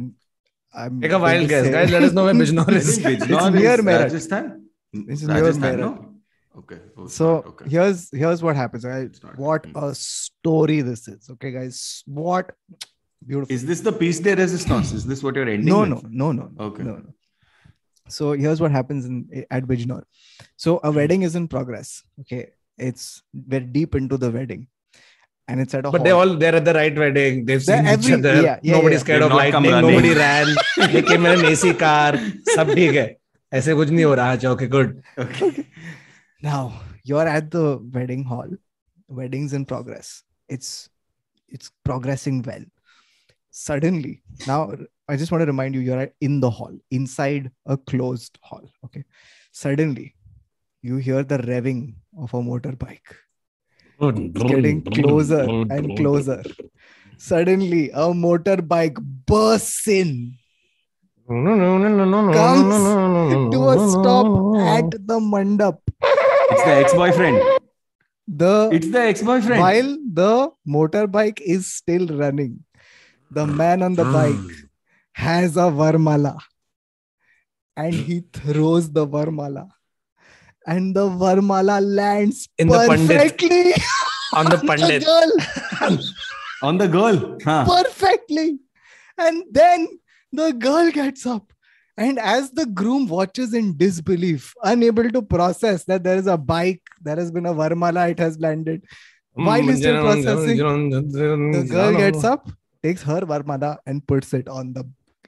[0.73, 1.89] I'm Take a wild guess, guys.
[1.89, 2.99] Let us know where Bijnor is.
[2.99, 3.93] Bijnor it's near me.
[3.93, 4.65] Rajasthan?
[4.91, 5.81] It's Rajasthan, near me.
[5.83, 5.91] No?
[6.57, 6.79] Okay.
[7.07, 7.69] So okay.
[7.69, 9.09] here's here's what happens, Right?
[9.35, 11.29] What a story this is.
[11.29, 12.03] Okay, guys.
[12.05, 12.51] What
[13.25, 13.53] beautiful.
[13.55, 14.91] Is this the peace day resistance?
[14.91, 15.65] Is this what you're ending?
[15.65, 16.03] No, with?
[16.09, 16.65] no, no, no.
[16.67, 16.83] Okay.
[16.83, 17.13] No, no
[18.08, 20.02] So here's what happens in at Bijnor.
[20.56, 22.02] So a wedding is in progress.
[22.20, 22.50] Okay.
[22.78, 24.66] It's we're deep into the wedding.
[25.48, 26.20] And it's at a But they hall.
[26.30, 27.44] all they're at the right wedding.
[27.44, 28.42] They've They're seen each every- other.
[28.42, 29.04] yeah, yeah, Nobody's yeah.
[29.04, 29.72] scared They've of not come lightning.
[29.72, 29.90] running.
[29.90, 30.92] Nobody ran.
[30.92, 32.12] They came in an AC car.
[32.56, 33.06] सब ठीक है.
[33.54, 34.92] ऐसे कुछ नहीं हो रहा अच्छा okay good.
[35.24, 35.66] Okay.
[36.42, 36.60] now
[37.04, 37.64] you're at the
[37.96, 38.48] wedding hall
[39.18, 40.12] weddings in progress
[40.56, 40.70] it's
[41.56, 42.64] it's progressing well
[43.50, 44.60] suddenly now
[45.07, 48.69] i just want to remind you you're at- in the hall inside a closed hall
[48.85, 49.03] okay
[49.51, 50.15] suddenly
[50.81, 53.15] you hear the revving of a motorbike
[53.99, 56.43] It's getting closer and closer.
[57.17, 60.37] Suddenly, a motorbike bursts in,
[61.27, 62.33] No, no, no, no, no, no, no.
[62.33, 64.27] comes to a stop
[64.75, 65.79] at the mandap.
[66.51, 67.41] It's the ex-boyfriend.
[68.27, 69.61] The It's the ex-boyfriend.
[69.61, 72.63] while the motorbike is still running,
[73.31, 74.13] the man on the hmm.
[74.13, 74.66] bike
[75.25, 76.35] has a varmala
[77.75, 79.67] and he throws the varmala.
[80.65, 83.73] And the varmala lands In the perfectly
[84.33, 85.05] on the on the pandit.
[85.05, 85.99] girl.
[86.69, 87.37] On the girl.
[87.43, 87.63] Huh.
[87.65, 88.59] perfectly.
[89.17, 89.87] And then
[90.31, 91.53] the girl gets up.
[91.95, 96.83] And as the groom watches in disbelief, unable to process that there is a bike,
[97.01, 98.83] there has been a Varmala, it has landed.
[99.35, 102.51] Hmm, While he's still processing, the girl gets up,
[102.83, 104.83] takes her Varmala, and puts it on the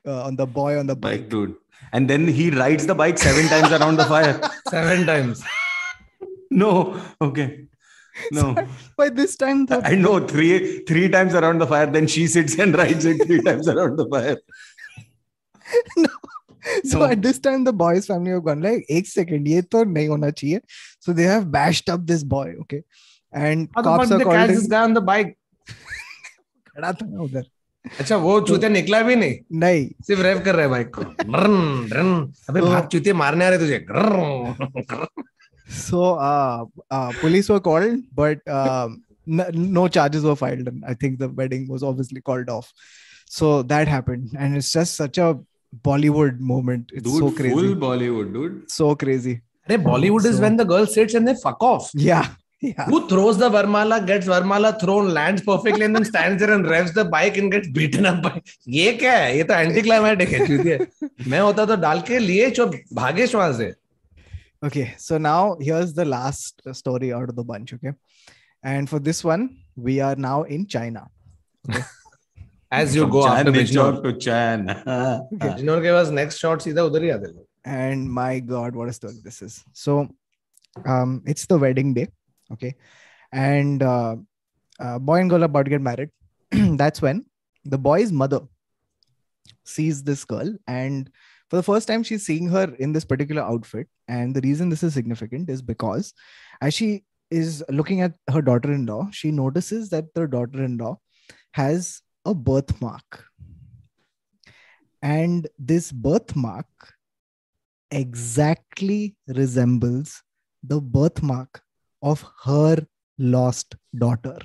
[0.07, 1.21] uh, on the boy on the bike.
[1.23, 1.55] Bike, dude.
[1.93, 4.41] And then he rides the bike seven times around the fire.
[4.71, 5.43] seven times.
[6.51, 7.01] No.
[7.21, 7.67] Okay.
[8.33, 8.55] No.
[8.97, 11.87] By this time, the I know three three times around the fire.
[11.87, 14.37] Then she sits and rides it three times around the fire.
[16.85, 17.05] so No.
[17.07, 20.31] at this time the boy's family have gone like एक second ये तो नहीं होना
[20.31, 20.61] चाहिए
[21.01, 22.83] so they have bashed up this boy okay
[23.33, 25.37] and How the cops fuck are they called catch in this guy on the bike?
[26.77, 27.45] खड़ा था ना उधर
[28.00, 29.36] अच्छा वो चूते तो, निकला भी नहीं?
[29.60, 31.02] नहीं। सिर्फ़ रेव कर रहे है बाइक को।
[32.50, 33.86] अबे भाग चूते मारने आ रहे तुझे।
[35.70, 36.18] So
[37.22, 38.42] police were called but
[39.30, 42.66] no charges were filed I think the wedding was obviously called off
[43.32, 45.32] so that happened and it's just such a
[45.86, 50.62] Bollywood moment it's so crazy full Bollywood dude so crazy अरे Bollywood is when the
[50.62, 52.22] girl sits and they fuck off या
[52.62, 56.70] yeah Who throws the Varmala, gets Varmala thrown, lands perfectly, and then stands there and
[56.70, 58.42] revs the bike and gets beaten up by.
[58.68, 59.38] ये क्या है?
[59.38, 60.78] ये तो anti climatic है चूतिया।
[61.28, 63.74] मैं होता तो डाल के लिए चो भागेश वहाँ से।
[64.68, 67.74] Okay, so now here's the last story out of the bunch.
[67.74, 67.94] Okay,
[68.62, 71.08] and for this one, we are now in China.
[71.70, 71.84] okay?
[72.72, 74.04] As you go Chan after Bijnor.
[74.04, 74.76] to China.
[74.86, 75.40] Chan.
[75.40, 78.94] Bijnor के पास next shot सीधा उधर ही आते लोग। And my God, what a
[78.94, 79.64] story this is!
[79.74, 80.10] So,
[80.86, 82.10] um, it's the wedding day.
[82.54, 82.76] Okay,
[83.32, 84.16] and uh,
[84.80, 86.10] uh, boy and girl are about to get married.
[86.52, 87.26] That's when
[87.66, 88.42] the boy's mother
[89.64, 91.10] sees this girl, and
[91.50, 93.88] for the first time, she's seeing her in this particular outfit.
[94.08, 96.14] And the reason this is significant is because
[96.62, 101.00] as she is looking at her daughter-in-law, she notices that the daughter-in-law
[101.54, 103.26] has a birthmark.
[105.02, 106.68] And this birthmark
[107.90, 110.22] exactly resembles
[110.62, 111.62] the birthmark
[112.02, 112.86] of her
[113.18, 114.38] lost daughter.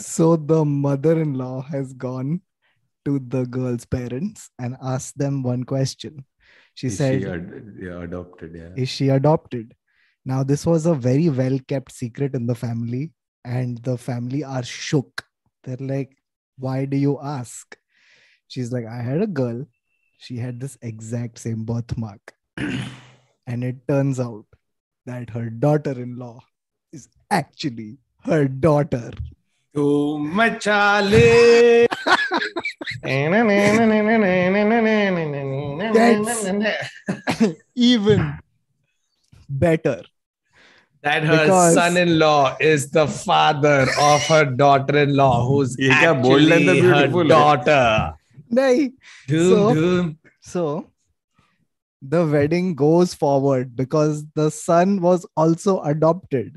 [0.00, 2.40] So the mother-in-law has gone
[3.04, 6.24] to the girl's parents and asked them one question.
[6.74, 8.70] She Is said, she ad- yeah, adopted, yeah.
[8.76, 9.74] Is she adopted?
[10.24, 13.12] Now, this was a very well kept secret in the family,
[13.44, 15.24] and the family are shook.
[15.64, 16.16] They're like,
[16.58, 17.76] Why do you ask?
[18.48, 19.66] She's like, I had a girl.
[20.18, 22.20] She had this exact same birthmark.
[23.50, 24.44] And it turns out
[25.06, 26.38] that her daughter in law
[26.92, 29.10] is actually her daughter.
[29.74, 30.66] Oh, much.
[30.66, 31.16] That's
[37.74, 38.38] even
[39.48, 40.02] better.
[41.02, 41.74] That her because...
[41.74, 48.14] son-in-law is the father of her daughter-in-law, who's actually her daughter.
[49.28, 50.89] so, so
[52.01, 56.53] the wedding goes forward because the son was also adopted.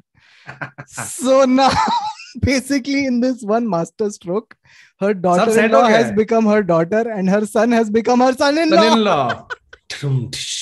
[0.96, 1.70] so now,
[2.42, 4.54] basically, in this one master stroke,
[5.00, 7.72] her daughter in set law हो गया has है। become her daughter and her son
[7.72, 8.82] has become her son in law.
[8.82, 9.46] son-in-law
[9.90, 10.56] Tum, tsh.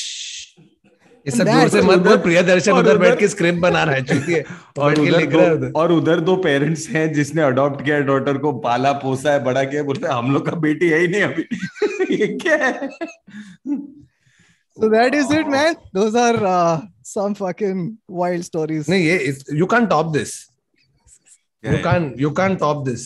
[1.26, 3.58] ये सब That- दूर से मत बोल उधर- प्रियदर्शन और उधर बैठ उधर- के स्क्रिप्ट
[3.60, 4.42] बना रहा है चूतिए
[4.78, 7.42] और बैठ के उधर लिख रहा है दो उधर। और उधर दो पेरेंट्स हैं जिसने
[7.42, 10.88] अडॉप्ट किया डॉटर को पाला पोसा है बड़ा किया बोलते हैं हम लोग का बेटी
[10.88, 12.88] है ही नहीं अभी ये क्या है
[14.81, 15.75] So that is it, man.
[15.93, 18.87] Those are uh, some fucking wild stories.
[18.89, 20.33] नहीं ये can top this
[21.63, 21.83] you Yeah.
[21.83, 23.03] Can you can top this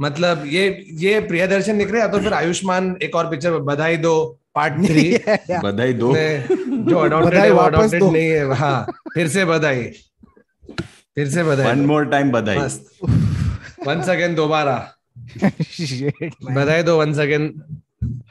[0.00, 0.64] मतलब ये
[1.00, 4.14] ये प्रियदर्शन निकले या तो फिर आयुष्मान एक और picture Badhaai Do
[4.54, 5.04] part three.
[5.64, 6.12] बधाई दो
[6.90, 9.84] जो अडॉप्टेड है वो अडॉप्टेड। नहीं है हाँ फिर से बधाई
[11.14, 12.90] फिर से बधाई वन मोर टाइम बधाई मस्त
[13.86, 14.76] वंस अगेन दोबारा
[16.52, 17.52] बधाई दो वंस अगेन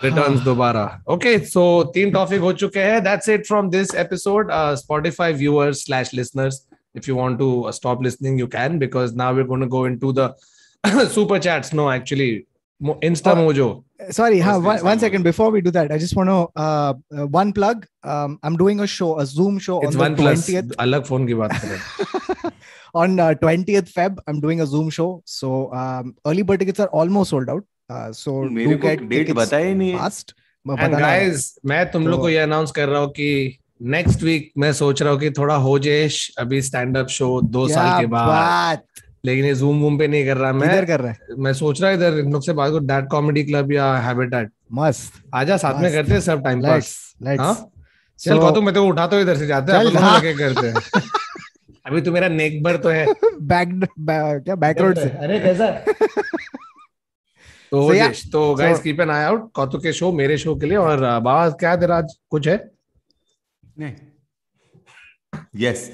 [0.04, 1.62] रिटर्न्स दोबारा ओके सो
[1.94, 4.50] तीन टॉपिक हो चुके हैं that's it from this episode
[4.82, 6.64] Spotify viewers slash listeners
[6.98, 9.80] if you want to uh, stop listening you can because now we're going to go
[9.88, 10.28] into the
[11.16, 12.28] super chats no actually
[12.82, 13.84] Insta Mojo.
[14.10, 17.26] Sorry, huh, one, one second before we do that, I just want to uh, uh,
[17.26, 17.86] one plug.
[18.02, 20.74] Um, I'm doing a show, a Zoom show it's on the 20th.
[20.78, 22.50] अलग phone की बात करें.
[22.94, 25.22] on uh, 20th Feb, I'm doing a Zoom show.
[25.24, 27.64] So um, early bird tickets are almost sold out.
[27.91, 30.33] Uh, so मेरे को date बताया ही नहीं। fast.
[30.79, 34.73] And guys, मैं तुम लोग को ये अनाउंस कर रहा हूँ कि नेक्स्ट वीक मैं
[34.73, 38.81] सोच रहा हूँ कि थोड़ा हो जेश अभी स्टैंड अप शो दो साल के बाद।
[39.25, 41.17] लेकिन ये जूम वूम पे नहीं कर रहा मैं। कर रहा है?
[41.37, 45.13] मैं सोच रहा इधर इन लोग से बात करो डैट कॉमेडी क्लब या हैबिटेट मस्त।
[45.33, 47.71] आजा साथ में करते हैं सब टाइम पास हाँ?
[48.19, 50.75] चल गौतम मैं तो उठाता हूँ इधर से जाते हैं अपन लगे करते हैं।
[51.85, 53.05] अभी तो मेरा नेक बर तो है।
[53.41, 53.89] बैक
[54.43, 55.09] क्या बैक रोड से?
[55.09, 55.85] अरे कैसा?
[57.71, 60.65] तो so, yeah, तो guys keep an eye out Kautuk के शो मेरे शो के
[60.65, 62.57] लिए और बाबा क्या तेरा आज कुछ है
[63.79, 63.93] नहीं
[65.55, 65.91] यस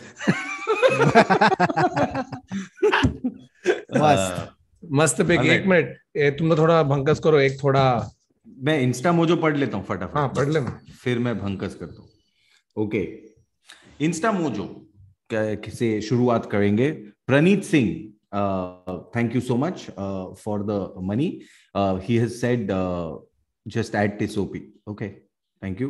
[3.97, 7.85] मस्त मस्त पे एक मिनट तुम तो थोड़ा भंकस करो एक थोड़ा
[8.63, 10.59] मैं इंस्टा मोजो पढ़ लेता हूँ फटाफट। हाँ पढ़ ले।
[11.03, 13.01] फिर मैं भंकस करता हूँ। ओके
[14.05, 14.65] इंस्टा मोजो
[15.69, 16.91] से शुरुआत करेंगे?
[17.27, 17.87] Praneet Singh
[19.15, 19.85] thank you so much
[20.39, 21.27] for the money
[22.06, 22.68] He has said
[23.66, 25.08] just at this OP okay
[25.62, 25.88] thank you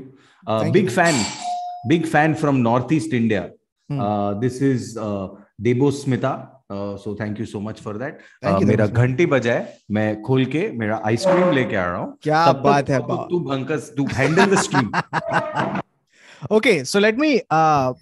[0.49, 1.25] big fan
[1.91, 3.39] big fan from northeast india
[3.91, 4.01] hmm.
[4.01, 5.29] uh, this is uh,
[5.91, 6.31] Debosmita
[6.73, 11.01] so thank you so much for that मेरा घंटी बजा है मैं खोल के मेरा
[11.07, 12.99] ice cream लेके आ रहा हूँ क्या बात है
[13.31, 14.91] तू भंकस तू handle the stream
[16.51, 17.93] okay so let me uh,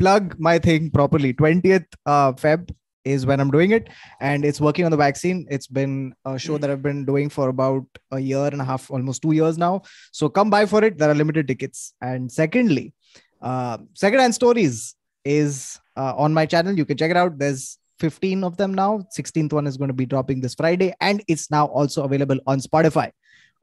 [0.00, 2.66] plug my thing properly 20th uh, feb
[3.03, 6.57] is when i'm doing it and it's working on the vaccine it's been a show
[6.57, 9.81] that i've been doing for about a year and a half almost two years now
[10.11, 12.93] so come by for it there are limited tickets and secondly
[13.41, 14.95] uh, secondhand stories
[15.25, 16.73] is uh, on my channel.
[16.77, 17.37] You can check it out.
[17.37, 19.05] There's 15 of them now.
[19.17, 22.59] 16th one is going to be dropping this Friday, and it's now also available on
[22.59, 23.11] Spotify.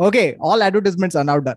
[0.00, 1.56] Okay, all advertisements are now done.